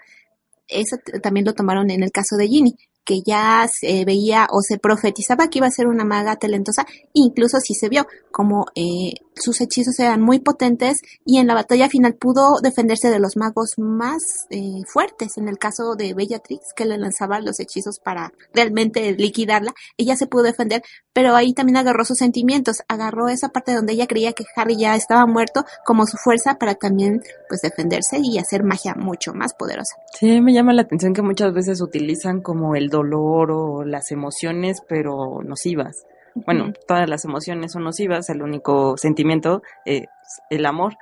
eso 0.69 0.97
también 1.23 1.47
lo 1.47 1.55
tomaron 1.55 1.91
en 1.91 2.03
el 2.03 2.11
caso 2.11 2.37
de 2.37 2.49
Ginny, 2.49 2.77
que 3.05 3.23
ya 3.25 3.67
se 3.71 4.05
veía 4.05 4.49
o 4.51 4.61
se 4.63 4.79
profetizaba 4.79 5.49
que 5.49 5.59
iba 5.59 5.67
a 5.67 5.71
ser 5.71 5.87
una 5.87 6.05
maga 6.05 6.37
talentosa, 6.37 6.87
incluso 7.13 7.61
si 7.61 7.75
se 7.75 7.89
vio 7.89 8.07
como 8.31 8.67
eh, 8.75 9.15
sus 9.37 9.61
hechizos 9.61 9.99
eran 9.99 10.21
muy 10.23 10.39
potentes 10.41 11.01
y 11.25 11.39
en 11.39 11.47
la 11.47 11.55
batalla 11.55 11.89
final 11.89 12.15
pudo 12.15 12.61
defenderse 12.63 13.11
de 13.11 13.19
los 13.19 13.37
magos 13.37 13.75
más 13.77 14.47
eh, 14.51 14.83
fuertes. 14.87 15.37
En 15.37 15.49
el 15.49 15.59
caso 15.59 15.95
de 15.97 16.15
Bellatrix, 16.15 16.73
que 16.75 16.85
le 16.85 16.99
lanzaba 16.99 17.41
los 17.41 17.61
hechizos 17.61 17.99
para 17.99 18.33
realmente 18.53 19.13
liquidarla, 19.13 19.75
ella 19.97 20.17
se 20.17 20.27
pudo 20.27 20.45
defender, 20.45 20.83
pero 21.13 21.35
ahí 21.35 21.53
también 21.53 21.77
agarró 21.77 22.05
sus 22.05 22.19
sentimientos, 22.19 22.83
agarró 22.89 23.29
esa 23.29 23.49
parte 23.51 23.75
donde 23.75 23.93
ella 23.93 24.07
creía 24.07 24.33
que 24.33 24.45
Harry 24.57 24.77
ya 24.77 24.97
estaba 24.97 25.27
muerto 25.27 25.65
como 25.85 26.07
su 26.07 26.17
fuerza 26.17 26.57
para 26.57 26.75
también 26.75 27.23
pues 27.49 27.61
defenderse 27.61 28.19
y 28.23 28.39
hacer 28.39 28.65
magia 28.65 28.95
mucho 28.95 29.33
más 29.33 29.55
poderosa. 29.55 29.97
Sí, 30.19 30.41
me 30.41 30.53
llama 30.53 30.73
la 30.73 30.83
atención 30.83 31.15
que 31.15 31.23
muchas 31.23 31.53
veces 31.53 31.81
utilizan 31.81 32.41
como 32.41 32.75
el 32.75 32.89
dolor 32.95 33.51
o 33.51 33.85
las 33.85 34.13
emociones, 34.13 34.83
pero 34.89 35.43
nocivas. 35.43 36.07
Bueno, 36.35 36.73
todas 36.87 37.09
las 37.09 37.25
emociones 37.25 37.73
son 37.73 37.85
nocivas, 37.85 38.29
el 38.31 38.43
único 38.43 38.97
sentimiento 38.97 39.63
es 39.85 40.07
el 40.51 40.67
amor. 40.67 40.95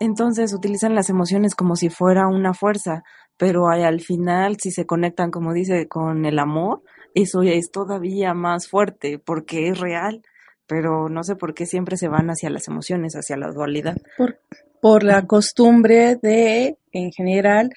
entonces 0.00 0.54
utilizan 0.54 0.94
las 0.94 1.10
emociones 1.10 1.54
como 1.54 1.76
si 1.76 1.90
fuera 1.90 2.26
una 2.26 2.54
fuerza, 2.54 3.02
pero 3.36 3.68
al 3.68 4.00
final 4.00 4.56
si 4.58 4.70
se 4.70 4.86
conectan, 4.86 5.30
como 5.30 5.52
dice, 5.52 5.88
con 5.88 6.24
el 6.24 6.38
amor, 6.38 6.82
eso 7.14 7.42
es 7.42 7.70
todavía 7.70 8.34
más 8.34 8.68
fuerte 8.68 9.18
porque 9.18 9.68
es 9.68 9.78
real, 9.78 10.22
pero 10.66 11.08
no 11.08 11.22
sé 11.22 11.36
por 11.36 11.54
qué 11.54 11.66
siempre 11.66 11.96
se 11.96 12.08
van 12.08 12.30
hacia 12.30 12.50
las 12.50 12.68
emociones, 12.68 13.14
hacia 13.14 13.36
la 13.36 13.52
dualidad. 13.52 13.96
Por, 14.16 14.40
por 14.80 15.02
la 15.02 15.26
costumbre 15.26 16.16
de, 16.16 16.78
en 16.92 17.12
general, 17.12 17.70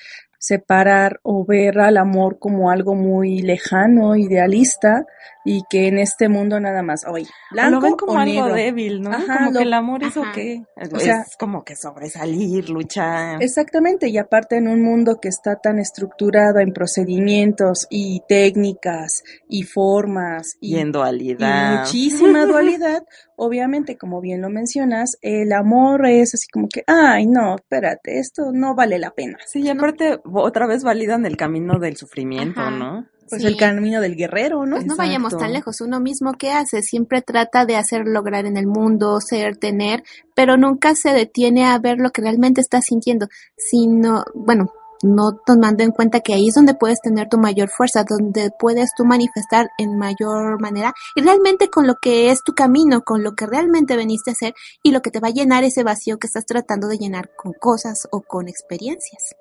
separar 0.47 1.21
o 1.23 1.45
ver 1.45 1.79
al 1.79 1.95
amor 1.95 2.37
como 2.37 2.69
algo 2.69 2.95
muy 2.95 3.41
lejano, 3.41 4.17
idealista, 4.17 5.05
y 5.45 5.63
que 5.69 5.87
en 5.87 5.99
este 5.99 6.27
mundo 6.27 6.59
nada 6.59 6.81
más, 6.83 7.05
oye, 7.07 7.27
blanco 7.51 7.71
lo 7.71 7.81
ven 7.81 7.93
como 7.95 8.11
o 8.13 8.17
algo 8.17 8.33
negro. 8.41 8.53
débil, 8.55 9.01
¿no? 9.01 9.11
Ajá, 9.11 9.37
como 9.37 9.51
lo- 9.51 9.57
que 9.59 9.63
el 9.63 9.73
amor 9.73 10.03
es 10.03 10.17
o 10.17 10.23
qué. 10.33 10.63
O 10.93 10.99
sea- 10.99 11.21
es 11.27 11.37
como 11.37 11.63
que 11.63 11.75
sobresalir, 11.77 12.69
luchar. 12.69 13.41
Exactamente, 13.41 14.09
y 14.09 14.17
aparte 14.17 14.57
en 14.57 14.67
un 14.67 14.81
mundo 14.81 15.19
que 15.21 15.29
está 15.29 15.55
tan 15.55 15.79
estructurado 15.79 16.59
en 16.59 16.73
procedimientos 16.73 17.87
y 17.89 18.21
técnicas 18.27 19.23
y 19.47 19.63
formas 19.63 20.57
y 20.59 20.75
y, 20.75 20.79
en 20.79 20.89
y 20.89 20.91
dualidad. 20.91 21.79
muchísima 21.79 22.45
dualidad, 22.45 23.03
obviamente, 23.38 23.97
como 23.97 24.21
bien 24.21 24.41
lo 24.41 24.49
mencionas, 24.49 25.17
el 25.21 25.51
amor 25.53 26.05
es 26.07 26.34
así 26.34 26.47
como 26.51 26.67
que, 26.67 26.84
ay, 26.88 27.25
no, 27.25 27.55
espérate, 27.55 28.19
esto 28.19 28.51
no 28.51 28.75
vale 28.75 28.99
la 28.99 29.11
pena. 29.11 29.38
Sí, 29.45 29.61
y 29.61 29.69
aparte 29.69 30.19
otra 30.34 30.67
vez 30.67 30.84
validan 30.84 31.25
el 31.25 31.38
camino 31.38 31.79
del 31.79 31.97
sufrimiento, 31.97 32.61
Ajá. 32.61 32.71
¿no? 32.71 33.07
Pues 33.29 33.41
Sí. 33.41 33.47
el 33.47 33.57
camino 33.57 34.01
del 34.01 34.15
guerrero, 34.15 34.65
¿no? 34.65 34.75
Pues 34.75 34.86
no 34.86 34.95
vayamos 34.95 35.36
tan 35.38 35.53
lejos. 35.53 35.81
Uno 35.81 35.99
mismo, 35.99 36.34
¿qué 36.34 36.51
hace? 36.51 36.81
Siempre 36.81 37.21
trata 37.21 37.65
de 37.65 37.77
hacer 37.77 38.05
lograr 38.05 38.45
en 38.45 38.57
el 38.57 38.67
mundo, 38.67 39.19
ser, 39.21 39.57
tener, 39.57 40.03
pero 40.36 40.57
nunca 40.57 40.93
se 40.93 41.13
detiene 41.13 41.65
a 41.65 41.79
ver 41.79 41.97
lo 41.99 42.11
que 42.11 42.21
realmente 42.21 42.61
está 42.61 42.81
sintiendo, 42.81 43.27
sino, 43.57 44.23
bueno, 44.36 44.71
no 45.04 45.34
tomando 45.45 45.84
en 45.84 45.91
cuenta 45.91 46.22
que 46.22 46.34
ahí 46.34 46.47
es 46.47 46.56
donde 46.56 46.74
puedes 46.74 46.99
tener 47.01 47.28
tu 47.30 47.38
mayor 47.38 47.70
fuerza, 47.70 48.04
donde 48.08 48.49
puedes 48.58 48.91
tú 48.97 49.06
manifestar 49.06 49.70
en 49.78 49.97
mayor 49.97 50.60
manera 50.60 50.93
y 51.16 51.22
realmente 51.22 51.70
con 51.70 51.86
lo 51.86 51.95
que 52.01 52.32
es 52.32 52.43
tu 52.43 52.54
camino, 52.54 53.01
con 53.01 53.24
lo 53.24 53.34
que 53.34 53.45
realmente 53.45 53.95
veniste 53.95 54.32
a 54.32 54.34
hacer 54.34 54.54
y 54.82 54.91
lo 54.91 55.01
que 55.01 55.12
te 55.12 55.20
va 55.20 55.28
a 55.28 55.32
llenar 55.32 55.64
ese 55.64 55.84
vacío 55.84 56.18
que 56.18 56.28
estás 56.28 56.45
tratando 56.45 56.88
de 56.88 56.97
llenar 56.97 57.30
con 57.36 57.54
cosas 57.54 58.08
o 58.12 58.22
con 58.22 58.47
experiencias. 58.47 59.36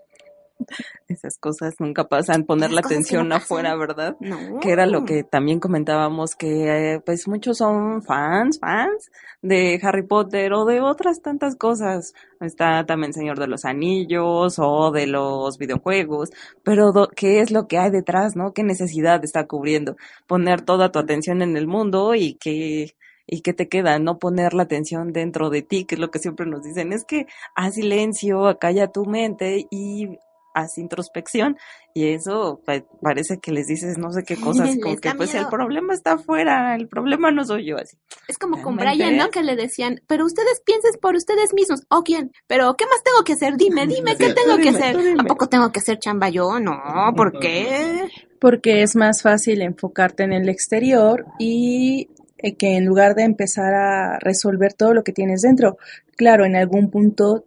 Esas 1.08 1.38
cosas 1.38 1.74
nunca 1.78 2.08
pasan, 2.08 2.44
poner 2.44 2.70
Esas 2.70 2.74
la 2.74 2.80
atención 2.80 3.28
no 3.28 3.36
afuera, 3.36 3.74
¿verdad? 3.76 4.16
No. 4.20 4.60
Que 4.60 4.70
era 4.72 4.86
lo 4.86 5.04
que 5.04 5.24
también 5.24 5.60
comentábamos, 5.60 6.34
que 6.34 6.94
eh, 6.94 7.00
pues 7.00 7.28
muchos 7.28 7.58
son 7.58 8.02
fans, 8.02 8.58
fans 8.58 9.10
de 9.42 9.78
Harry 9.82 10.02
Potter 10.06 10.52
o 10.52 10.64
de 10.64 10.80
otras 10.80 11.20
tantas 11.20 11.56
cosas. 11.56 12.14
Está 12.40 12.86
también 12.86 13.12
Señor 13.12 13.38
de 13.38 13.46
los 13.48 13.64
Anillos 13.64 14.58
o 14.58 14.90
de 14.90 15.06
los 15.06 15.58
videojuegos, 15.58 16.30
pero 16.62 16.92
do- 16.92 17.08
¿qué 17.14 17.40
es 17.40 17.50
lo 17.50 17.66
que 17.68 17.78
hay 17.78 17.90
detrás, 17.90 18.36
no? 18.36 18.52
¿Qué 18.52 18.62
necesidad 18.62 19.22
está 19.24 19.46
cubriendo? 19.46 19.96
Poner 20.26 20.62
toda 20.62 20.90
tu 20.92 20.98
atención 20.98 21.42
en 21.42 21.56
el 21.56 21.66
mundo 21.66 22.14
y 22.14 22.34
que... 22.34 22.94
¿Y 23.24 23.42
qué 23.42 23.52
te 23.54 23.68
queda? 23.68 24.00
No 24.00 24.18
poner 24.18 24.52
la 24.52 24.64
atención 24.64 25.12
dentro 25.12 25.48
de 25.48 25.62
ti, 25.62 25.84
que 25.84 25.94
es 25.94 26.00
lo 26.00 26.10
que 26.10 26.18
siempre 26.18 26.44
nos 26.44 26.64
dicen. 26.64 26.92
Es 26.92 27.04
que 27.04 27.26
haz 27.54 27.74
silencio, 27.76 28.58
calla 28.60 28.88
tu 28.88 29.06
mente 29.06 29.68
y 29.70 30.18
haz 30.54 30.78
introspección. 30.78 31.56
Y 31.94 32.08
eso 32.08 32.62
pa- 32.64 32.84
parece 33.02 33.38
que 33.38 33.52
les 33.52 33.66
dices 33.66 33.98
no 33.98 34.10
sé 34.12 34.22
qué 34.24 34.36
cosas, 34.36 34.70
como 34.82 34.96
que 34.96 35.10
pues 35.14 35.34
el 35.34 35.46
problema 35.48 35.92
está 35.92 36.12
afuera, 36.12 36.74
el 36.74 36.88
problema 36.88 37.30
no 37.30 37.44
soy 37.44 37.66
yo 37.66 37.76
así. 37.76 37.98
Es 38.28 38.38
como 38.38 38.62
con 38.62 38.76
Brian, 38.76 39.16
¿no? 39.16 39.28
Que 39.30 39.42
le 39.42 39.56
decían, 39.56 40.00
pero 40.06 40.24
ustedes 40.24 40.62
piensen 40.64 40.92
por 41.00 41.14
ustedes 41.16 41.52
mismos. 41.54 41.82
¿O 41.90 42.02
quién? 42.02 42.32
¿Pero 42.46 42.74
qué 42.76 42.86
más 42.86 43.02
tengo 43.04 43.22
que 43.24 43.34
hacer? 43.34 43.56
Dime, 43.56 43.86
dime, 43.86 44.16
¿qué 44.16 44.28
Sí, 44.28 44.34
tengo 44.34 44.56
que 44.58 44.70
hacer? 44.70 44.96
¿A 45.18 45.24
poco 45.24 45.48
tengo 45.48 45.70
que 45.70 45.80
hacer 45.80 45.98
chamba 45.98 46.30
yo? 46.30 46.58
No, 46.60 46.72
¿por 47.16 47.38
qué? 47.38 48.08
Porque 48.40 48.82
es 48.82 48.96
más 48.96 49.22
fácil 49.22 49.60
enfocarte 49.62 50.22
en 50.24 50.32
el 50.32 50.48
exterior 50.48 51.26
y 51.38 52.08
eh, 52.38 52.56
que 52.56 52.76
en 52.76 52.86
lugar 52.86 53.14
de 53.14 53.22
empezar 53.24 53.74
a 53.74 54.18
resolver 54.18 54.72
todo 54.72 54.94
lo 54.94 55.04
que 55.04 55.12
tienes 55.12 55.42
dentro. 55.42 55.76
Claro, 56.16 56.44
en 56.44 56.56
algún 56.56 56.90
punto 56.90 57.44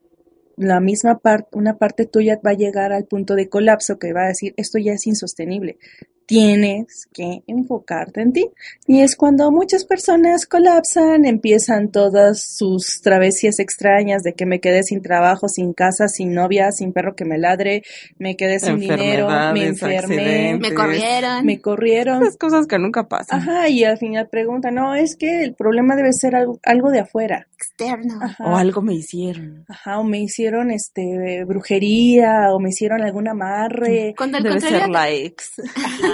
la 0.58 0.80
misma 0.80 1.20
parte, 1.20 1.50
una 1.54 1.78
parte 1.78 2.06
tuya 2.06 2.40
va 2.46 2.52
a 2.52 2.56
llegar 2.56 2.92
al 2.94 3.06
punto 3.06 3.36
de 3.36 3.50
colapso 3.50 4.00
que 4.00 4.14
va 4.14 4.24
a 4.24 4.28
decir, 4.28 4.54
esto 4.58 4.78
ya 4.78 4.94
es 4.94 5.08
insostenible. 5.08 5.78
Tienes 6.26 7.08
que 7.14 7.44
enfocarte 7.46 8.22
en 8.22 8.34
ti. 8.34 8.50
Y 8.88 9.02
es 9.02 9.16
cuando 9.16 9.52
muchas 9.52 9.86
personas 9.86 10.46
colapsan, 10.48 11.26
empiezan 11.26 11.92
todas 11.92 12.42
sus 12.58 13.02
travesías 13.02 13.60
extrañas 13.60 14.24
de 14.24 14.34
que 14.34 14.46
me 14.46 14.60
quedé 14.60 14.84
sin 14.84 15.02
trabajo, 15.02 15.48
sin 15.48 15.74
casa, 15.74 16.08
sin 16.08 16.34
novia, 16.34 16.72
sin 16.72 16.94
perro 16.94 17.16
que 17.16 17.26
me 17.26 17.38
ladre, 17.38 17.84
me 18.18 18.36
quedé 18.36 18.60
sin 18.60 18.80
dinero, 18.80 19.28
me 19.54 19.66
enfermé. 19.66 20.58
Me 20.60 20.74
corrieron. 20.74 21.46
me 21.46 21.62
corrieron. 21.62 22.24
Esas 22.24 22.38
cosas 22.38 22.68
que 22.68 22.80
nunca 22.80 23.08
pasan. 23.08 23.40
Ajá, 23.40 23.70
y 23.70 23.84
al 23.84 23.98
final 23.98 24.28
preguntan, 24.30 24.76
no, 24.76 24.96
es 24.96 25.16
que 25.16 25.44
el 25.44 25.54
problema 25.54 25.96
debe 25.96 26.12
ser 26.12 26.36
algo, 26.36 26.60
algo 26.64 26.90
de 26.90 27.00
afuera. 27.02 27.48
Externo. 27.56 28.20
Ajá. 28.22 28.44
O 28.46 28.56
algo 28.56 28.82
me 28.82 28.96
hicieron. 28.96 29.66
Ajá, 29.68 30.00
o 30.00 30.04
me 30.04 30.20
hicieron 30.20 30.72
este 30.72 31.44
brujería, 31.46 32.54
o 32.54 32.60
me 32.60 32.70
hicieron 32.70 33.02
algún 33.04 33.28
amarre. 33.28 34.14
Cuando 34.18 34.38
al 34.38 34.44
Debe 34.44 34.56
contrario, 34.56 34.80
ser 34.80 34.90
la 34.90 35.10
ex. 35.12 35.52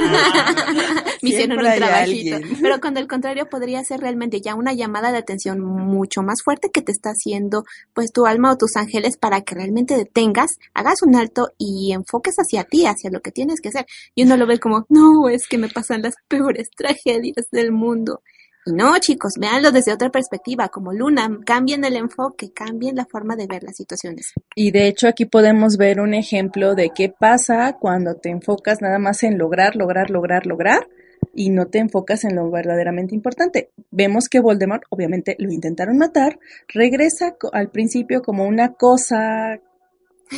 me 1.21 1.29
hicieron 1.29 1.57
un 1.57 1.63
trabajito. 1.63 2.35
alguien. 2.35 2.57
Pero 2.61 2.79
cuando 2.79 2.99
al 2.99 3.07
contrario 3.07 3.47
podría 3.49 3.83
ser 3.83 3.99
realmente 3.99 4.41
ya 4.41 4.55
una 4.55 4.73
llamada 4.73 5.11
de 5.11 5.17
atención 5.17 5.59
mucho 5.59 6.21
más 6.21 6.41
fuerte 6.43 6.69
que 6.71 6.81
te 6.81 6.91
está 6.91 7.11
haciendo 7.11 7.63
pues 7.93 8.11
tu 8.11 8.25
alma 8.25 8.51
o 8.51 8.57
tus 8.57 8.75
ángeles 8.75 9.17
para 9.17 9.41
que 9.41 9.55
realmente 9.55 9.95
detengas, 9.95 10.57
hagas 10.73 11.01
un 11.03 11.15
alto 11.15 11.49
y 11.57 11.93
enfoques 11.93 12.35
hacia 12.35 12.63
ti, 12.63 12.85
hacia 12.85 13.11
lo 13.11 13.21
que 13.21 13.31
tienes 13.31 13.61
que 13.61 13.69
hacer. 13.69 13.85
Y 14.15 14.23
uno 14.23 14.37
lo 14.37 14.47
ve 14.47 14.59
como, 14.59 14.85
no, 14.89 15.29
es 15.29 15.47
que 15.47 15.57
me 15.57 15.69
pasan 15.69 16.01
las 16.01 16.15
peores 16.27 16.69
tragedias 16.75 17.47
del 17.51 17.71
mundo. 17.71 18.21
Y 18.65 18.73
no, 18.73 18.97
chicos, 18.99 19.33
véanlo 19.39 19.71
desde 19.71 19.91
otra 19.93 20.09
perspectiva, 20.09 20.69
como 20.69 20.93
Luna, 20.93 21.39
cambien 21.45 21.83
el 21.83 21.95
enfoque, 21.95 22.51
cambien 22.53 22.95
la 22.95 23.05
forma 23.05 23.35
de 23.35 23.47
ver 23.47 23.63
las 23.63 23.75
situaciones. 23.75 24.33
Y 24.55 24.71
de 24.71 24.87
hecho 24.87 25.07
aquí 25.07 25.25
podemos 25.25 25.77
ver 25.77 25.99
un 25.99 26.13
ejemplo 26.13 26.75
de 26.75 26.91
qué 26.91 27.09
pasa 27.09 27.77
cuando 27.79 28.15
te 28.15 28.29
enfocas 28.29 28.81
nada 28.81 28.99
más 28.99 29.23
en 29.23 29.37
lograr, 29.37 29.75
lograr, 29.75 30.11
lograr, 30.11 30.45
lograr 30.45 30.87
y 31.33 31.49
no 31.49 31.67
te 31.67 31.79
enfocas 31.79 32.23
en 32.23 32.35
lo 32.35 32.49
verdaderamente 32.51 33.15
importante. 33.15 33.71
Vemos 33.89 34.29
que 34.29 34.39
Voldemort, 34.39 34.83
obviamente 34.89 35.35
lo 35.39 35.51
intentaron 35.51 35.97
matar, 35.97 36.39
regresa 36.67 37.35
al 37.53 37.69
principio 37.69 38.21
como 38.21 38.45
una 38.45 38.73
cosa 38.73 39.59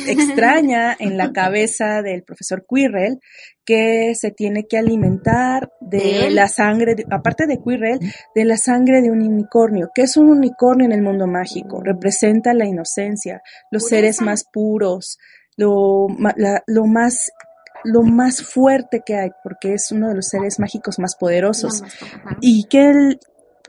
extraña 0.06 0.94
en 0.98 1.16
la 1.16 1.32
cabeza 1.32 2.02
del 2.02 2.22
profesor 2.22 2.64
Quirrell 2.68 3.20
que 3.64 4.12
se 4.14 4.30
tiene 4.30 4.66
que 4.68 4.76
alimentar 4.78 5.70
¿De 5.80 6.30
la 6.30 6.48
sangre, 6.48 6.94
de- 6.94 7.06
aparte 7.10 7.46
de 7.46 7.58
Quirrell, 7.62 7.98
de 8.34 8.44
la 8.44 8.56
sangre 8.56 9.00
de 9.02 9.10
un 9.10 9.22
unicornio. 9.22 9.90
¿Qué 9.94 10.02
es 10.02 10.16
un 10.16 10.28
unicornio 10.28 10.86
en 10.86 10.92
el 10.92 11.02
mundo 11.02 11.26
mágico? 11.26 11.80
Representa 11.82 12.52
la 12.54 12.66
inocencia, 12.66 13.40
los 13.70 13.86
seres 13.88 14.20
más 14.20 14.44
puros, 14.52 15.18
lo, 15.56 16.06
la- 16.36 16.62
lo 16.66 16.84
más 16.86 17.30
lo 17.86 18.02
más 18.02 18.42
fuerte 18.42 19.02
que 19.04 19.14
hay, 19.14 19.30
porque 19.42 19.74
es 19.74 19.92
uno 19.92 20.08
de 20.08 20.14
los 20.14 20.28
seres 20.28 20.58
mágicos 20.58 20.98
más 20.98 21.16
poderosos. 21.16 21.82
¿Y 22.40 22.64
qué, 22.70 22.88
el- 22.88 23.20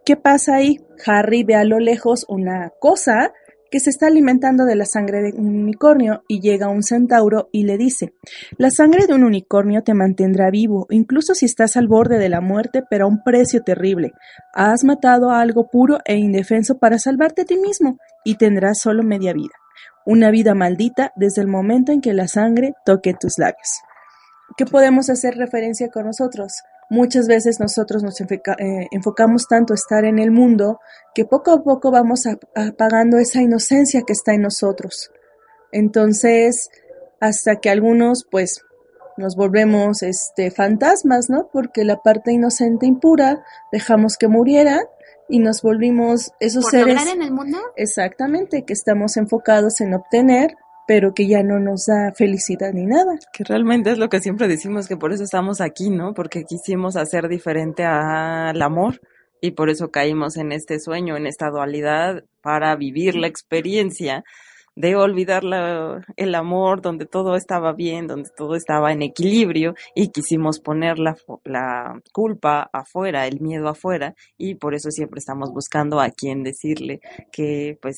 qué 0.05 0.15
pasa 0.15 0.55
ahí? 0.55 0.79
Harry 1.05 1.43
ve 1.43 1.55
a 1.55 1.65
lo 1.65 1.79
lejos 1.79 2.25
una 2.29 2.71
cosa 2.79 3.33
que 3.75 3.81
se 3.81 3.89
está 3.89 4.07
alimentando 4.07 4.63
de 4.63 4.77
la 4.77 4.85
sangre 4.85 5.21
de 5.21 5.33
un 5.37 5.47
unicornio 5.47 6.23
y 6.29 6.39
llega 6.39 6.69
un 6.69 6.81
centauro 6.81 7.49
y 7.51 7.65
le 7.65 7.77
dice, 7.77 8.13
la 8.57 8.71
sangre 8.71 9.05
de 9.05 9.13
un 9.13 9.25
unicornio 9.25 9.83
te 9.83 9.93
mantendrá 9.93 10.49
vivo, 10.49 10.87
incluso 10.91 11.35
si 11.35 11.45
estás 11.45 11.75
al 11.75 11.89
borde 11.89 12.17
de 12.17 12.29
la 12.29 12.39
muerte, 12.39 12.83
pero 12.89 13.03
a 13.03 13.09
un 13.09 13.21
precio 13.21 13.63
terrible. 13.63 14.13
Has 14.53 14.85
matado 14.85 15.29
a 15.29 15.41
algo 15.41 15.67
puro 15.69 15.99
e 16.05 16.15
indefenso 16.15 16.77
para 16.77 16.99
salvarte 16.99 17.41
a 17.41 17.45
ti 17.45 17.57
mismo 17.57 17.97
y 18.23 18.35
tendrás 18.35 18.79
solo 18.79 19.03
media 19.03 19.33
vida. 19.33 19.55
Una 20.05 20.31
vida 20.31 20.55
maldita 20.55 21.11
desde 21.17 21.41
el 21.41 21.47
momento 21.49 21.91
en 21.91 21.99
que 21.99 22.13
la 22.13 22.29
sangre 22.29 22.75
toque 22.85 23.13
tus 23.13 23.37
labios. 23.37 23.81
¿Qué 24.55 24.65
podemos 24.65 25.09
hacer 25.09 25.35
referencia 25.35 25.89
con 25.89 26.05
nosotros? 26.05 26.63
Muchas 26.89 27.27
veces 27.27 27.59
nosotros 27.59 28.03
nos 28.03 28.19
enfoca- 28.21 28.55
eh, 28.59 28.87
enfocamos 28.91 29.47
tanto 29.47 29.73
a 29.73 29.75
estar 29.75 30.05
en 30.05 30.19
el 30.19 30.31
mundo 30.31 30.79
que 31.15 31.25
poco 31.25 31.51
a 31.51 31.63
poco 31.63 31.89
vamos 31.91 32.25
a- 32.27 32.37
apagando 32.55 33.17
esa 33.17 33.41
inocencia 33.41 34.03
que 34.05 34.13
está 34.13 34.33
en 34.33 34.41
nosotros. 34.43 35.11
Entonces, 35.71 36.69
hasta 37.19 37.57
que 37.57 37.69
algunos, 37.69 38.25
pues, 38.29 38.61
nos 39.17 39.35
volvemos 39.35 40.03
este 40.03 40.51
fantasmas, 40.51 41.29
¿no? 41.29 41.49
Porque 41.51 41.83
la 41.85 42.01
parte 42.01 42.31
inocente 42.33 42.85
impura 42.85 43.43
dejamos 43.71 44.17
que 44.17 44.27
muriera 44.27 44.81
y 45.29 45.39
nos 45.39 45.61
volvimos 45.61 46.31
esos 46.39 46.63
Por 46.65 46.71
seres 46.71 47.07
en 47.07 47.21
el 47.21 47.31
mundo, 47.31 47.57
exactamente 47.77 48.63
que 48.63 48.73
estamos 48.73 49.17
enfocados 49.17 49.81
en 49.81 49.93
obtener, 49.93 50.55
pero 50.87 51.13
que 51.13 51.27
ya 51.27 51.43
no 51.43 51.59
nos 51.59 51.85
da 51.85 52.13
felicidad 52.15 52.71
ni 52.73 52.85
nada. 52.85 53.17
Que 53.33 53.43
realmente 53.43 53.91
es 53.91 53.97
lo 53.97 54.09
que 54.09 54.19
siempre 54.19 54.47
decimos, 54.47 54.87
que 54.87 54.97
por 54.97 55.11
eso 55.13 55.23
estamos 55.23 55.61
aquí, 55.61 55.89
¿no? 55.89 56.13
Porque 56.13 56.43
quisimos 56.43 56.95
hacer 56.95 57.27
diferente 57.27 57.83
al 57.83 58.61
amor 58.61 59.01
y 59.41 59.51
por 59.51 59.69
eso 59.69 59.91
caímos 59.91 60.37
en 60.37 60.51
este 60.51 60.79
sueño, 60.79 61.17
en 61.17 61.27
esta 61.27 61.49
dualidad, 61.49 62.23
para 62.41 62.75
vivir 62.75 63.15
la 63.15 63.27
experiencia 63.27 64.23
de 64.75 64.95
olvidar 64.95 65.43
la, 65.43 66.05
el 66.17 66.35
amor, 66.35 66.81
donde 66.81 67.05
todo 67.05 67.35
estaba 67.35 67.73
bien, 67.73 68.07
donde 68.07 68.29
todo 68.35 68.55
estaba 68.55 68.91
en 68.91 69.01
equilibrio 69.01 69.73
y 69.95 70.09
quisimos 70.09 70.59
poner 70.59 70.99
la, 70.99 71.15
la 71.45 72.01
culpa 72.11 72.69
afuera, 72.73 73.25
el 73.25 73.39
miedo 73.39 73.69
afuera 73.69 74.15
y 74.37 74.55
por 74.55 74.75
eso 74.75 74.91
siempre 74.91 75.19
estamos 75.19 75.51
buscando 75.51 76.01
a 76.01 76.09
quien 76.09 76.43
decirle 76.43 76.99
que 77.31 77.77
pues 77.81 77.97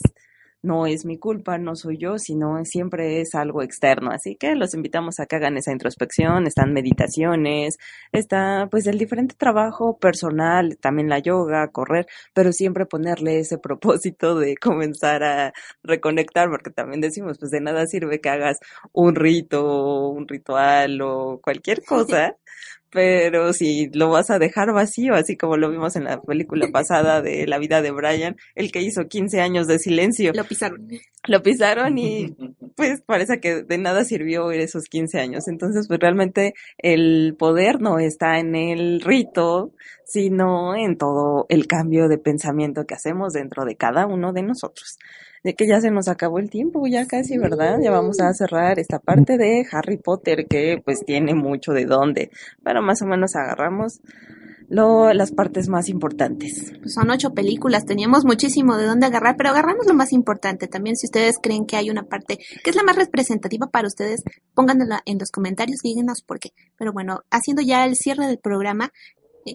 no 0.62 0.86
es 0.88 1.05
mi 1.05 1.18
culpa, 1.18 1.58
no 1.58 1.76
soy 1.76 1.97
yo, 1.97 2.18
sino 2.18 2.64
siempre 2.66 3.22
es 3.22 3.36
algo 3.36 3.62
externo. 3.62 4.12
Así 4.12 4.36
que 4.36 4.55
los 4.55 4.74
invitamos 4.74 5.20
a 5.20 5.26
que 5.26 5.36
hagan 5.36 5.58
esa 5.58 5.72
introspección, 5.72 6.47
están 6.47 6.74
meditaciones, 6.74 7.78
está 8.12 8.68
pues 8.70 8.88
el 8.88 8.97
diferente 8.97 9.36
trabajo 9.38 9.97
personal, 9.97 10.78
también 10.80 11.10
la 11.10 11.20
yoga, 11.20 11.68
correr, 11.72 12.08
pero 12.34 12.51
siempre 12.51 12.86
ponerle 12.86 13.39
ese 13.39 13.58
propósito 13.60 14.36
de 14.39 14.58
comenzar 14.58 15.24
a 15.24 15.53
reconectar, 15.84 16.49
porque 16.49 16.72
también 16.72 17.01
decimos, 17.01 17.38
pues 17.39 17.51
de 17.51 17.62
nada 17.62 17.86
sirve 17.88 18.22
que 18.22 18.30
hagas 18.30 18.60
un 18.93 19.16
rito, 19.16 20.10
un 20.10 20.28
ritual 20.28 21.01
o 21.01 21.39
cualquier 21.41 21.82
cosa 21.86 22.36
pero 22.89 23.53
si 23.53 23.89
lo 23.93 24.09
vas 24.09 24.29
a 24.29 24.39
dejar 24.39 24.71
vacío, 24.73 25.13
así 25.13 25.35
como 25.35 25.57
lo 25.57 25.69
vimos 25.69 25.95
en 25.95 26.05
la 26.05 26.21
película 26.21 26.67
pasada 26.71 27.21
de 27.21 27.45
la 27.47 27.57
vida 27.57 27.81
de 27.81 27.91
Brian, 27.91 28.38
el 28.55 28.71
que 28.71 28.81
hizo 28.81 29.07
15 29.07 29.41
años 29.41 29.67
de 29.67 29.79
silencio. 29.79 30.31
Lo 30.33 30.45
pisaron. 30.45 30.88
Lo 31.27 31.43
pisaron 31.43 31.97
y 31.97 32.35
pues 32.75 33.01
parece 33.01 33.39
que 33.39 33.63
de 33.63 33.77
nada 33.77 34.03
sirvió 34.03 34.51
esos 34.51 34.85
15 34.85 35.19
años. 35.19 35.47
Entonces, 35.47 35.88
pues 35.88 35.99
realmente 35.99 36.53
el 36.77 37.35
poder 37.38 37.81
no 37.81 37.99
está 37.99 38.39
en 38.39 38.55
el 38.55 39.01
rito, 39.01 39.73
sino 40.05 40.75
en 40.75 40.97
todo 40.97 41.45
el 41.49 41.67
cambio 41.67 42.07
de 42.07 42.17
pensamiento 42.17 42.85
que 42.85 42.95
hacemos 42.95 43.33
dentro 43.33 43.65
de 43.65 43.75
cada 43.75 44.05
uno 44.05 44.31
de 44.31 44.43
nosotros 44.43 44.97
de 45.43 45.53
que 45.53 45.67
ya 45.67 45.81
se 45.81 45.91
nos 45.91 46.07
acabó 46.07 46.39
el 46.39 46.49
tiempo, 46.49 46.88
ya 46.88 47.05
casi, 47.05 47.38
¿verdad? 47.38 47.77
Ya 47.81 47.91
vamos 47.91 48.19
a 48.19 48.33
cerrar 48.33 48.79
esta 48.79 48.99
parte 48.99 49.38
de 49.38 49.65
Harry 49.71 49.97
Potter 49.97 50.45
que 50.47 50.81
pues 50.83 51.05
tiene 51.05 51.33
mucho 51.35 51.73
de 51.73 51.85
dónde, 51.85 52.31
pero 52.63 52.81
más 52.81 53.01
o 53.01 53.05
menos 53.05 53.35
agarramos 53.35 54.01
lo, 54.69 55.13
las 55.13 55.31
partes 55.31 55.69
más 55.69 55.89
importantes. 55.89 56.73
Pues 56.79 56.93
son 56.93 57.09
ocho 57.09 57.33
películas, 57.33 57.85
teníamos 57.85 58.25
muchísimo 58.25 58.75
de 58.77 58.85
dónde 58.85 59.05
agarrar, 59.05 59.35
pero 59.38 59.49
agarramos 59.49 59.88
lo 59.88 59.93
más 59.93 60.11
importante. 60.11 60.67
También 60.67 60.95
si 60.95 61.07
ustedes 61.07 61.38
creen 61.41 61.65
que 61.65 61.77
hay 61.77 61.89
una 61.89 62.03
parte 62.03 62.38
que 62.63 62.69
es 62.69 62.75
la 62.75 62.83
más 62.83 62.95
representativa 62.95 63.67
para 63.67 63.88
ustedes, 63.88 64.23
pónganla 64.53 65.01
en 65.05 65.17
los 65.19 65.31
comentarios 65.31 65.79
díganos 65.83 66.21
por 66.21 66.39
qué. 66.39 66.49
Pero 66.77 66.91
bueno, 66.91 67.21
haciendo 67.31 67.61
ya 67.61 67.85
el 67.85 67.95
cierre 67.95 68.27
del 68.27 68.39
programa, 68.39 68.91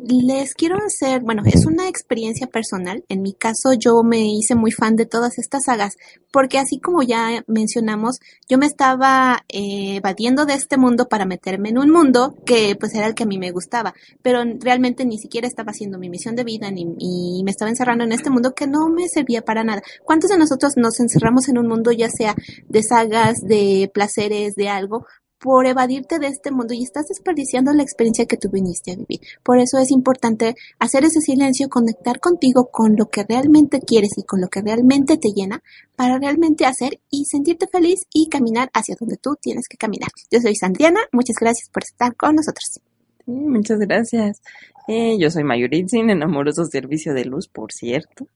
les 0.00 0.54
quiero 0.54 0.76
hacer, 0.76 1.20
bueno, 1.20 1.42
es 1.44 1.66
una 1.66 1.88
experiencia 1.88 2.46
personal. 2.46 3.04
En 3.08 3.22
mi 3.22 3.32
caso, 3.34 3.72
yo 3.72 4.02
me 4.02 4.20
hice 4.20 4.54
muy 4.54 4.70
fan 4.72 4.96
de 4.96 5.06
todas 5.06 5.38
estas 5.38 5.64
sagas, 5.64 5.96
porque 6.30 6.58
así 6.58 6.78
como 6.78 7.02
ya 7.02 7.44
mencionamos, 7.46 8.18
yo 8.48 8.58
me 8.58 8.66
estaba 8.66 9.44
eh, 9.48 9.96
evadiendo 9.96 10.46
de 10.46 10.54
este 10.54 10.76
mundo 10.76 11.08
para 11.08 11.26
meterme 11.26 11.70
en 11.70 11.78
un 11.78 11.90
mundo 11.90 12.34
que 12.46 12.76
pues 12.78 12.94
era 12.94 13.06
el 13.06 13.14
que 13.14 13.24
a 13.24 13.26
mí 13.26 13.38
me 13.38 13.50
gustaba, 13.50 13.94
pero 14.22 14.42
realmente 14.60 15.04
ni 15.04 15.18
siquiera 15.18 15.46
estaba 15.46 15.70
haciendo 15.70 15.98
mi 15.98 16.08
misión 16.08 16.36
de 16.36 16.44
vida 16.44 16.70
ni, 16.70 16.86
y 16.98 17.42
me 17.44 17.50
estaba 17.50 17.70
encerrando 17.70 18.04
en 18.04 18.12
este 18.12 18.30
mundo 18.30 18.54
que 18.54 18.66
no 18.66 18.88
me 18.88 19.08
servía 19.08 19.42
para 19.42 19.64
nada. 19.64 19.82
¿Cuántos 20.04 20.30
de 20.30 20.38
nosotros 20.38 20.74
nos 20.76 21.00
encerramos 21.00 21.48
en 21.48 21.58
un 21.58 21.68
mundo 21.68 21.92
ya 21.92 22.08
sea 22.08 22.34
de 22.68 22.82
sagas, 22.82 23.40
de 23.42 23.90
placeres, 23.92 24.54
de 24.54 24.68
algo, 24.68 25.06
por 25.42 25.66
evadirte 25.66 26.20
de 26.20 26.28
este 26.28 26.52
mundo 26.52 26.72
y 26.72 26.84
estás 26.84 27.08
desperdiciando 27.08 27.72
la 27.72 27.82
experiencia 27.82 28.26
que 28.26 28.36
tú 28.36 28.48
viniste 28.48 28.92
a 28.92 28.96
vivir. 28.96 29.18
Por 29.42 29.58
eso 29.58 29.78
es 29.78 29.90
importante 29.90 30.54
hacer 30.78 31.04
ese 31.04 31.20
silencio, 31.20 31.68
conectar 31.68 32.20
contigo 32.20 32.70
con 32.70 32.94
lo 32.96 33.06
que 33.06 33.24
realmente 33.24 33.80
quieres 33.80 34.12
y 34.16 34.22
con 34.22 34.40
lo 34.40 34.46
que 34.46 34.62
realmente 34.62 35.16
te 35.16 35.30
llena 35.34 35.60
para 35.96 36.18
realmente 36.18 36.64
hacer 36.64 37.00
y 37.10 37.24
sentirte 37.24 37.66
feliz 37.66 38.06
y 38.14 38.28
caminar 38.28 38.70
hacia 38.72 38.94
donde 38.98 39.16
tú 39.16 39.36
tienes 39.40 39.66
que 39.68 39.76
caminar. 39.76 40.10
Yo 40.30 40.40
soy 40.40 40.54
Sandriana, 40.54 41.00
muchas 41.10 41.36
gracias 41.40 41.68
por 41.70 41.82
estar 41.82 42.14
con 42.14 42.36
nosotros. 42.36 42.80
muchas 43.26 43.80
gracias. 43.80 44.40
Eh, 44.88 45.16
yo 45.18 45.30
soy 45.30 45.44
Mayuritzin, 45.44 46.10
en 46.10 46.22
amoroso 46.24 46.64
servicio 46.64 47.14
de 47.14 47.24
luz, 47.24 47.46
por 47.46 47.72
cierto. 47.72 48.26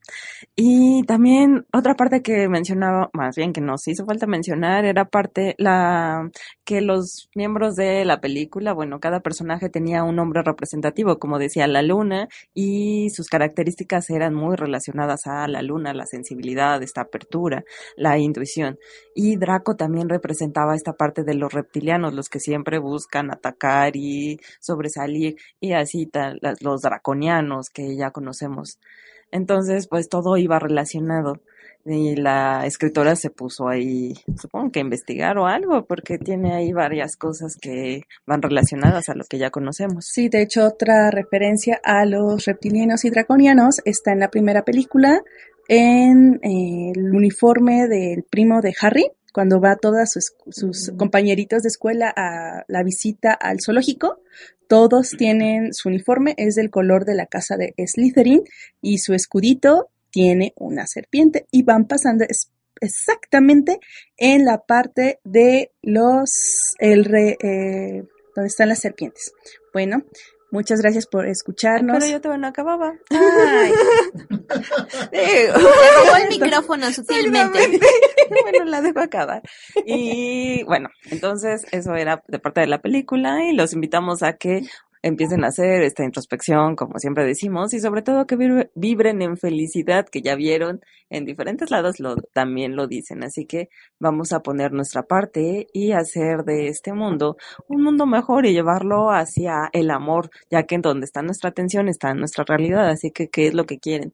Y 0.55 1.03
también 1.05 1.67
otra 1.73 1.95
parte 1.95 2.23
que 2.23 2.49
mencionaba, 2.49 3.11
más 3.13 3.35
bien 3.37 3.53
que 3.53 3.61
nos 3.61 3.89
hizo 3.89 4.07
falta 4.07 4.27
mencionar, 4.27 4.85
era 4.85 5.07
parte 5.07 5.57
la 5.59 6.31
que 6.65 6.81
los 6.81 7.29
miembros 7.35 7.75
de 7.75 8.05
la 8.05 8.21
película, 8.21 8.73
bueno, 8.73 9.01
cada 9.01 9.21
personaje 9.21 9.69
tenía 9.71 10.05
un 10.05 10.17
nombre 10.17 10.43
representativo, 10.43 11.19
como 11.19 11.39
decía 11.39 11.67
la 11.67 11.83
luna, 11.83 12.29
y 12.55 13.11
sus 13.11 13.29
características 13.29 14.09
eran 14.11 14.35
muy 14.35 14.55
relacionadas 14.57 15.27
a 15.27 15.49
la 15.49 15.63
luna, 15.63 15.95
la 15.95 16.07
sensibilidad, 16.07 16.81
esta 16.83 17.03
apertura, 17.03 17.65
la 17.97 18.19
intuición. 18.19 18.79
Y 19.17 19.37
Draco 19.37 19.75
también 19.75 20.09
representaba 20.09 20.77
esta 20.77 20.93
parte 20.93 21.25
de 21.25 21.35
los 21.35 21.53
reptilianos, 21.53 22.15
los 22.15 22.29
que 22.29 22.39
siempre 22.39 22.79
buscan 22.79 23.33
atacar 23.33 23.97
y 23.97 24.39
sobresalir 24.61 25.37
y 25.61 25.73
así 25.73 26.07
tal 26.07 26.36
los 26.61 26.83
draconianos 26.83 27.71
que 27.71 27.97
ya 27.97 28.11
conocemos. 28.11 28.79
Entonces, 29.31 29.89
pues 29.89 30.09
todo 30.09 30.37
iba 30.37 30.59
relacionado. 30.59 31.41
Y 31.89 32.17
la 32.17 32.67
escritora 32.67 33.15
se 33.15 33.31
puso 33.31 33.69
ahí, 33.69 34.15
supongo 34.37 34.73
que 34.73 34.81
a 34.81 34.83
investigar 34.83 35.39
o 35.39 35.47
algo, 35.47 35.85
porque 35.85 36.19
tiene 36.19 36.53
ahí 36.53 36.73
varias 36.73 37.17
cosas 37.17 37.57
que 37.61 38.03
van 38.27 38.43
relacionadas 38.43 39.09
a 39.09 39.15
lo 39.15 39.25
que 39.25 39.39
ya 39.39 39.51
conocemos. 39.51 40.07
Sí, 40.07 40.29
de 40.29 40.43
hecho, 40.43 40.67
otra 40.67 41.13
referencia 41.13 41.81
a 41.85 42.05
los 42.05 42.45
reptilianos 42.45 43.05
y 43.05 43.11
draconianos 43.11 43.83
está 43.85 44.11
en 44.11 44.19
la 44.19 44.31
primera 44.31 44.65
película, 44.65 45.23
en 45.69 46.41
eh, 46.43 46.93
el 46.97 47.15
uniforme 47.15 47.87
del 47.87 48.25
primo 48.25 48.63
de 48.63 48.75
Harry, 48.81 49.13
cuando 49.37 49.61
va 49.61 49.77
todas 49.77 50.13
sus, 50.13 50.33
sus, 50.49 50.93
compañeritos 50.97 51.63
de 51.63 51.69
escuela 51.69 52.11
a 52.17 52.65
la 52.69 52.83
visita 52.83 53.35
al 53.35 53.59
zoológico, 53.63 54.23
todos 54.67 55.11
tienen 55.11 55.75
su 55.75 55.91
uniforme, 55.91 56.35
es 56.39 56.55
del 56.55 56.71
color 56.71 57.05
de 57.05 57.17
la 57.17 57.27
casa 57.27 57.59
de 57.59 57.75
Slytherin 57.77 58.45
y 58.81 58.97
su 58.97 59.13
escudito 59.13 59.91
tiene 60.09 60.55
una 60.57 60.87
serpiente 60.87 61.47
y 61.51 61.65
van 61.65 61.87
pasando 61.87 62.25
exactamente 62.81 63.79
en 64.17 64.47
la 64.47 64.65
parte 64.65 65.21
de 65.23 65.71
los, 65.83 66.75
el 66.79 67.05
re, 67.05 67.37
eh, 67.43 68.05
donde 68.35 68.49
están 68.49 68.71
las 68.71 68.79
serpientes. 68.79 69.35
Bueno, 69.75 70.03
Muchas 70.51 70.81
gracias 70.81 71.07
por 71.07 71.27
escucharnos. 71.27 71.99
pero 71.99 72.11
yo 72.11 72.21
todavía 72.21 72.43
no 72.43 72.49
acababa. 72.49 72.95
Ay. 73.11 73.73
robó 74.49 76.17
el 76.23 76.29
micrófono 76.29 76.93
sutilmente. 76.93 77.79
bueno, 78.43 78.65
la 78.65 78.81
dejo 78.81 79.01
acabar. 79.01 79.43
Y 79.85 80.63
bueno, 80.65 80.89
entonces 81.11 81.65
eso 81.73 81.95
era 81.95 82.23
de 82.29 82.39
parte 82.39 82.61
de 82.61 82.67
la 82.67 82.81
película 82.81 83.45
y 83.45 83.55
los 83.55 83.73
invitamos 83.73 84.23
a 84.23 84.35
que 84.35 84.63
empiecen 85.07 85.45
a 85.45 85.49
hacer 85.49 85.83
esta 85.83 86.05
introspección, 86.05 86.75
como 86.75 86.99
siempre 86.99 87.25
decimos, 87.25 87.73
y 87.75 87.81
sobre 87.81 88.03
todo 88.03 88.27
que 88.27 88.37
vibren 88.75 89.23
en 89.23 89.37
felicidad, 89.37 90.07
que 90.09 90.21
ya 90.21 90.35
vieron 90.35 90.81
en 91.11 91.25
diferentes 91.25 91.71
lados 91.71 92.01
lo, 92.01 92.17
también 92.17 92.75
lo 92.75 92.89
dicen. 92.89 93.23
Así 93.23 93.47
que 93.47 93.69
vamos 94.01 94.33
a 94.33 94.41
poner 94.41 94.73
nuestra 94.73 95.05
parte 95.05 95.69
y 95.73 95.93
hacer 95.93 96.45
de 96.45 96.67
este 96.69 96.93
mundo 96.93 97.37
un 97.69 97.83
mundo 97.83 98.07
mejor 98.07 98.47
y 98.47 98.53
llevarlo 98.53 99.11
hacia 99.11 99.71
el 99.73 99.91
amor, 99.91 100.31
ya 100.51 100.65
que 100.65 100.75
en 100.75 100.83
donde 100.83 101.05
está 101.05 101.23
nuestra 101.23 101.51
atención 101.51 101.89
está 101.89 102.13
nuestra 102.15 102.45
realidad. 102.45 102.89
Así 102.89 103.13
que, 103.13 103.29
¿qué 103.29 103.47
es 103.47 103.55
lo 103.55 103.65
que 103.65 103.79
quieren? 103.79 104.13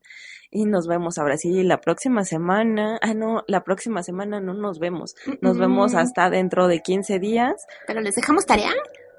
Y 0.51 0.67
nos 0.67 0.87
vemos 0.87 1.17
ahora 1.17 1.39
sí 1.39 1.63
la 1.63 1.81
próxima 1.81 2.25
semana. 2.27 2.99
Ah, 3.01 3.15
no, 3.15 3.43
la 3.47 3.65
próxima 3.65 4.03
semana 4.03 4.39
no 4.39 4.53
nos 4.53 4.79
vemos. 4.79 5.15
Nos 5.41 5.57
vemos 5.57 5.95
hasta 5.95 6.29
dentro 6.29 6.69
de 6.69 6.81
15 6.81 7.19
días. 7.19 7.67
Pero 7.87 8.03
les 8.03 8.15
dejamos 8.15 8.45
tarea. 8.45 8.73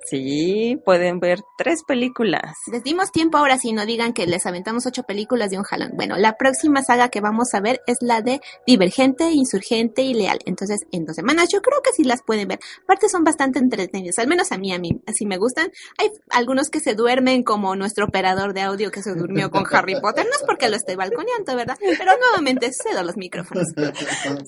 Sí, 0.06 0.78
pueden 0.84 1.20
ver 1.20 1.40
tres 1.58 1.84
películas. 1.84 2.54
Les 2.72 2.84
dimos 2.84 3.12
tiempo 3.12 3.38
ahora 3.38 3.58
si 3.58 3.72
no 3.72 3.86
digan 3.86 4.14
que 4.14 4.28
les 4.28 4.46
aventamos 4.46 4.86
ocho 4.86 5.04
películas 5.04 5.50
de 5.50 5.58
un 5.58 5.64
jalón. 5.64 5.92
Bueno, 5.96 6.18
la 6.18 6.36
próxima 6.38 6.84
saga 6.84 7.10
que 7.10 7.22
vamos 7.22 7.54
a 7.54 7.62
ver 7.62 7.82
es 7.88 7.98
la 8.02 8.22
de 8.22 8.42
Divergente, 8.68 9.32
Insurgente 9.32 10.02
y 10.02 10.14
Leal. 10.14 10.40
Entonces, 10.46 10.82
en 10.92 11.06
dos 11.06 11.16
semanas 11.16 11.50
yo 11.52 11.62
creo 11.62 11.82
que 11.82 11.92
sí 11.92 12.04
las 12.04 12.22
pueden 12.22 12.48
ver. 12.48 12.60
Aparte 12.84 13.08
son 13.10 13.24
bastante 13.24 13.60
entretenidas, 13.60 14.20
al 14.20 14.28
menos 14.28 14.52
a 14.52 14.58
mí, 14.58 14.74
a 14.74 14.80
mí, 14.80 15.02
así 15.08 15.26
me 15.26 15.38
gustan. 15.38 15.72
Hay 15.98 16.10
algunos 16.32 16.70
que 16.70 16.80
se 16.80 16.96
duermen 16.96 17.44
como 17.44 17.76
nuestro 17.76 18.06
operador 18.06 18.54
de 18.54 18.62
audio 18.62 18.92
que 18.92 19.02
se 19.02 19.14
durmió 19.14 19.50
con 19.52 19.64
Harry 19.72 20.00
Potter. 20.02 20.26
No 20.26 20.32
es 20.32 20.44
porque 20.46 20.70
lo 20.70 20.76
esté 20.76 20.96
balconeando, 20.96 21.56
¿verdad? 21.56 21.78
Pero 21.80 22.12
nuevamente 22.18 22.72
cedo 22.74 23.04
los 23.04 23.18
micrófonos. 23.18 23.68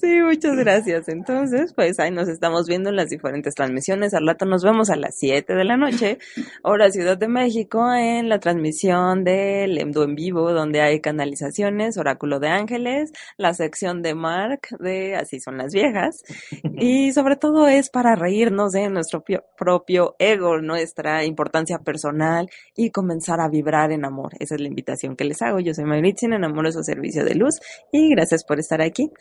Sí, 0.01 0.19
muchas 0.21 0.55
gracias. 0.55 1.07
Entonces, 1.07 1.73
pues 1.73 1.99
ahí 1.99 2.11
nos 2.11 2.27
estamos 2.27 2.67
viendo 2.67 2.89
en 2.89 2.95
las 2.95 3.09
diferentes 3.09 3.53
transmisiones. 3.55 4.13
Al 4.13 4.27
rato 4.27 4.45
nos 4.45 4.63
vemos 4.63 4.89
a 4.89 4.95
las 4.95 5.15
7 5.17 5.44
7 5.45 5.53
de 5.53 5.63
la 5.63 5.77
noche, 5.77 6.17
hora 6.63 6.89
Ciudad 6.89 7.17
de 7.19 7.27
México, 7.27 7.93
en 7.93 8.29
la 8.29 8.39
transmisión 8.39 9.23
del 9.23 9.77
Emdo 9.77 10.03
en 10.03 10.15
vivo, 10.15 10.51
donde 10.51 10.81
hay 10.81 11.01
canalizaciones, 11.01 11.97
oráculo 11.97 12.39
de 12.39 12.47
ángeles, 12.47 13.11
la 13.37 13.53
sección 13.53 14.01
de 14.01 14.15
Mark 14.15 14.61
de 14.79 15.15
Así 15.15 15.39
son 15.39 15.57
las 15.57 15.71
viejas, 15.71 16.23
y 16.79 17.11
sobre 17.11 17.35
todo 17.35 17.67
es 17.67 17.91
para 17.91 18.15
reírnos 18.15 18.71
de 18.71 18.89
nuestro 18.89 19.23
propio 19.55 20.15
ego, 20.17 20.59
nuestra 20.61 21.23
importancia 21.25 21.77
personal 21.77 22.49
y 22.75 22.89
comenzar 22.89 23.39
a 23.39 23.47
vibrar 23.47 23.91
en 23.91 24.03
amor. 24.03 24.33
Esa 24.39 24.55
es 24.55 24.61
la 24.61 24.67
invitación 24.67 25.15
que 25.15 25.25
les 25.25 25.43
hago. 25.43 25.59
Yo 25.59 25.75
soy 25.75 25.85
Mauritzin, 25.85 26.33
en 26.33 26.43
Amoroso 26.43 26.81
Servicio 26.81 27.23
de 27.23 27.35
Luz, 27.35 27.59
y 27.91 28.09
gracias 28.09 28.43
por 28.43 28.59
estar 28.59 28.81
aquí. 28.81 29.11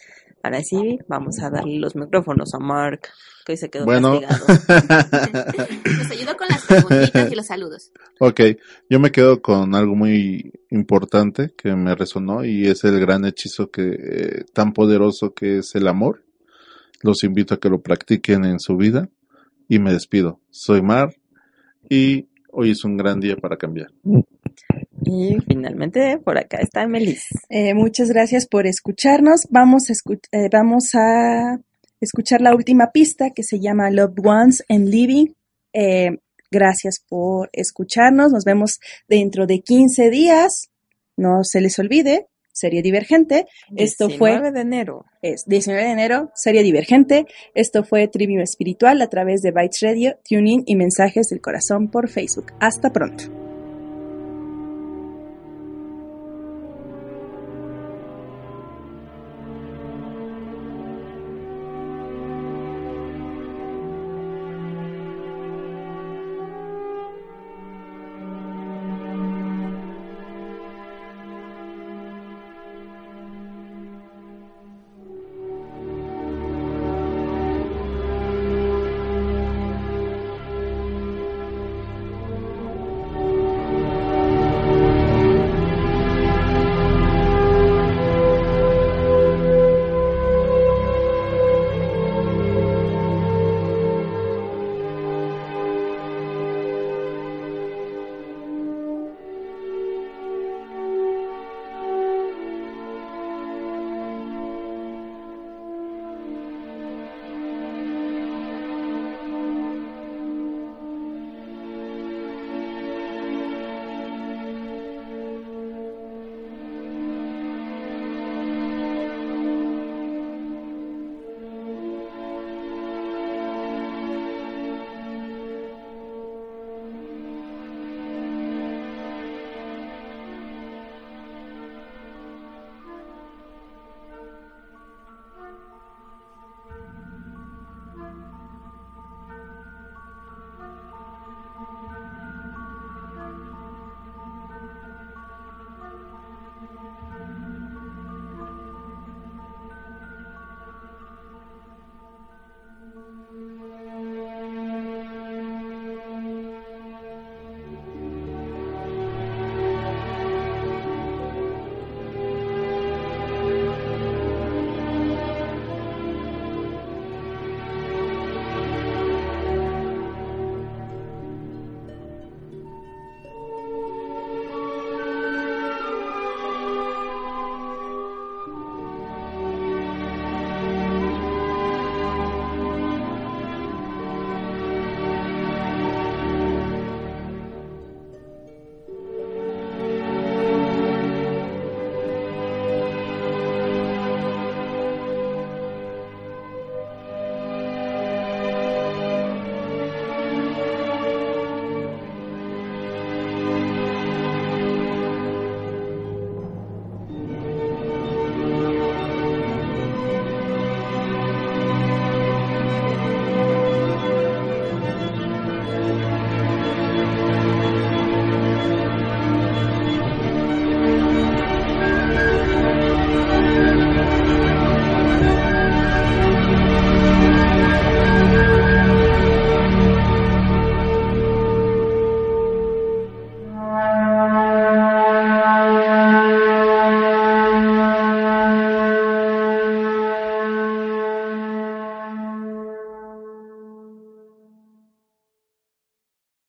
Ahora 0.42 0.62
sí, 0.62 0.98
vamos 1.06 1.42
a 1.42 1.50
darle 1.50 1.78
los 1.78 1.94
micrófonos 1.94 2.54
a 2.54 2.58
Mark, 2.58 3.08
que 3.44 3.52
hoy 3.52 3.56
se 3.58 3.70
quedó 3.70 3.84
Bueno. 3.84 4.20
castigado. 4.20 4.46
Nos 5.98 6.10
ayudó 6.10 6.36
con 6.36 6.48
las 6.48 6.64
preguntitas 6.66 7.32
y 7.32 7.34
los 7.34 7.46
saludos. 7.46 7.92
Ok, 8.20 8.40
yo 8.88 9.00
me 9.00 9.10
quedo 9.10 9.42
con 9.42 9.74
algo 9.74 9.94
muy 9.94 10.52
importante 10.70 11.52
que 11.56 11.74
me 11.74 11.94
resonó 11.94 12.44
y 12.44 12.66
es 12.66 12.84
el 12.84 12.98
gran 13.00 13.24
hechizo 13.24 13.70
que 13.70 13.82
eh, 13.82 14.44
tan 14.52 14.72
poderoso 14.72 15.34
que 15.34 15.58
es 15.58 15.74
el 15.74 15.88
amor. 15.88 16.24
Los 17.02 17.22
invito 17.24 17.54
a 17.54 17.60
que 17.60 17.68
lo 17.68 17.82
practiquen 17.82 18.44
en 18.44 18.58
su 18.58 18.76
vida 18.76 19.08
y 19.68 19.78
me 19.78 19.92
despido. 19.92 20.40
Soy 20.50 20.80
Mar 20.82 21.14
y 21.88 22.28
hoy 22.50 22.70
es 22.70 22.84
un 22.84 22.96
gran 22.96 23.20
día 23.20 23.36
para 23.36 23.56
cambiar. 23.58 23.88
Y 25.04 25.36
finalmente, 25.46 26.18
por 26.24 26.38
acá 26.38 26.58
está 26.58 26.86
Melis. 26.86 27.24
Eh, 27.50 27.74
muchas 27.74 28.08
gracias 28.08 28.46
por 28.46 28.66
escucharnos. 28.66 29.42
Vamos 29.50 29.90
a, 29.90 29.92
escu- 29.92 30.20
eh, 30.32 30.48
vamos 30.50 30.94
a 30.94 31.58
escuchar 32.04 32.40
la 32.40 32.54
última 32.54 32.90
pista 32.92 33.30
que 33.30 33.42
se 33.42 33.60
llama 33.60 33.90
Loved 33.90 34.24
Ones 34.24 34.64
and 34.68 34.88
Living. 34.88 35.28
Eh, 35.72 36.18
gracias 36.50 37.00
por 37.06 37.50
escucharnos. 37.52 38.32
Nos 38.32 38.44
vemos 38.44 38.78
dentro 39.08 39.46
de 39.46 39.60
15 39.60 40.10
días. 40.10 40.70
No 41.16 41.44
se 41.44 41.60
les 41.60 41.78
olvide, 41.78 42.28
serie 42.52 42.82
divergente. 42.82 43.46
Esto 43.76 44.08
fue 44.08 44.30
19 44.30 44.52
de 44.52 44.60
enero. 44.60 45.04
es 45.22 45.44
19 45.46 45.84
de 45.84 45.90
enero, 45.90 46.30
serie 46.34 46.62
divergente. 46.62 47.26
Esto 47.54 47.84
fue 47.84 48.08
Trivium 48.08 48.40
Espiritual 48.40 49.02
a 49.02 49.08
través 49.08 49.42
de 49.42 49.50
Bytes 49.50 49.80
Radio, 49.82 50.18
TuneIn 50.28 50.62
y 50.66 50.76
Mensajes 50.76 51.28
del 51.28 51.40
Corazón 51.40 51.90
por 51.90 52.08
Facebook. 52.08 52.52
Hasta 52.60 52.90
pronto. 52.90 53.43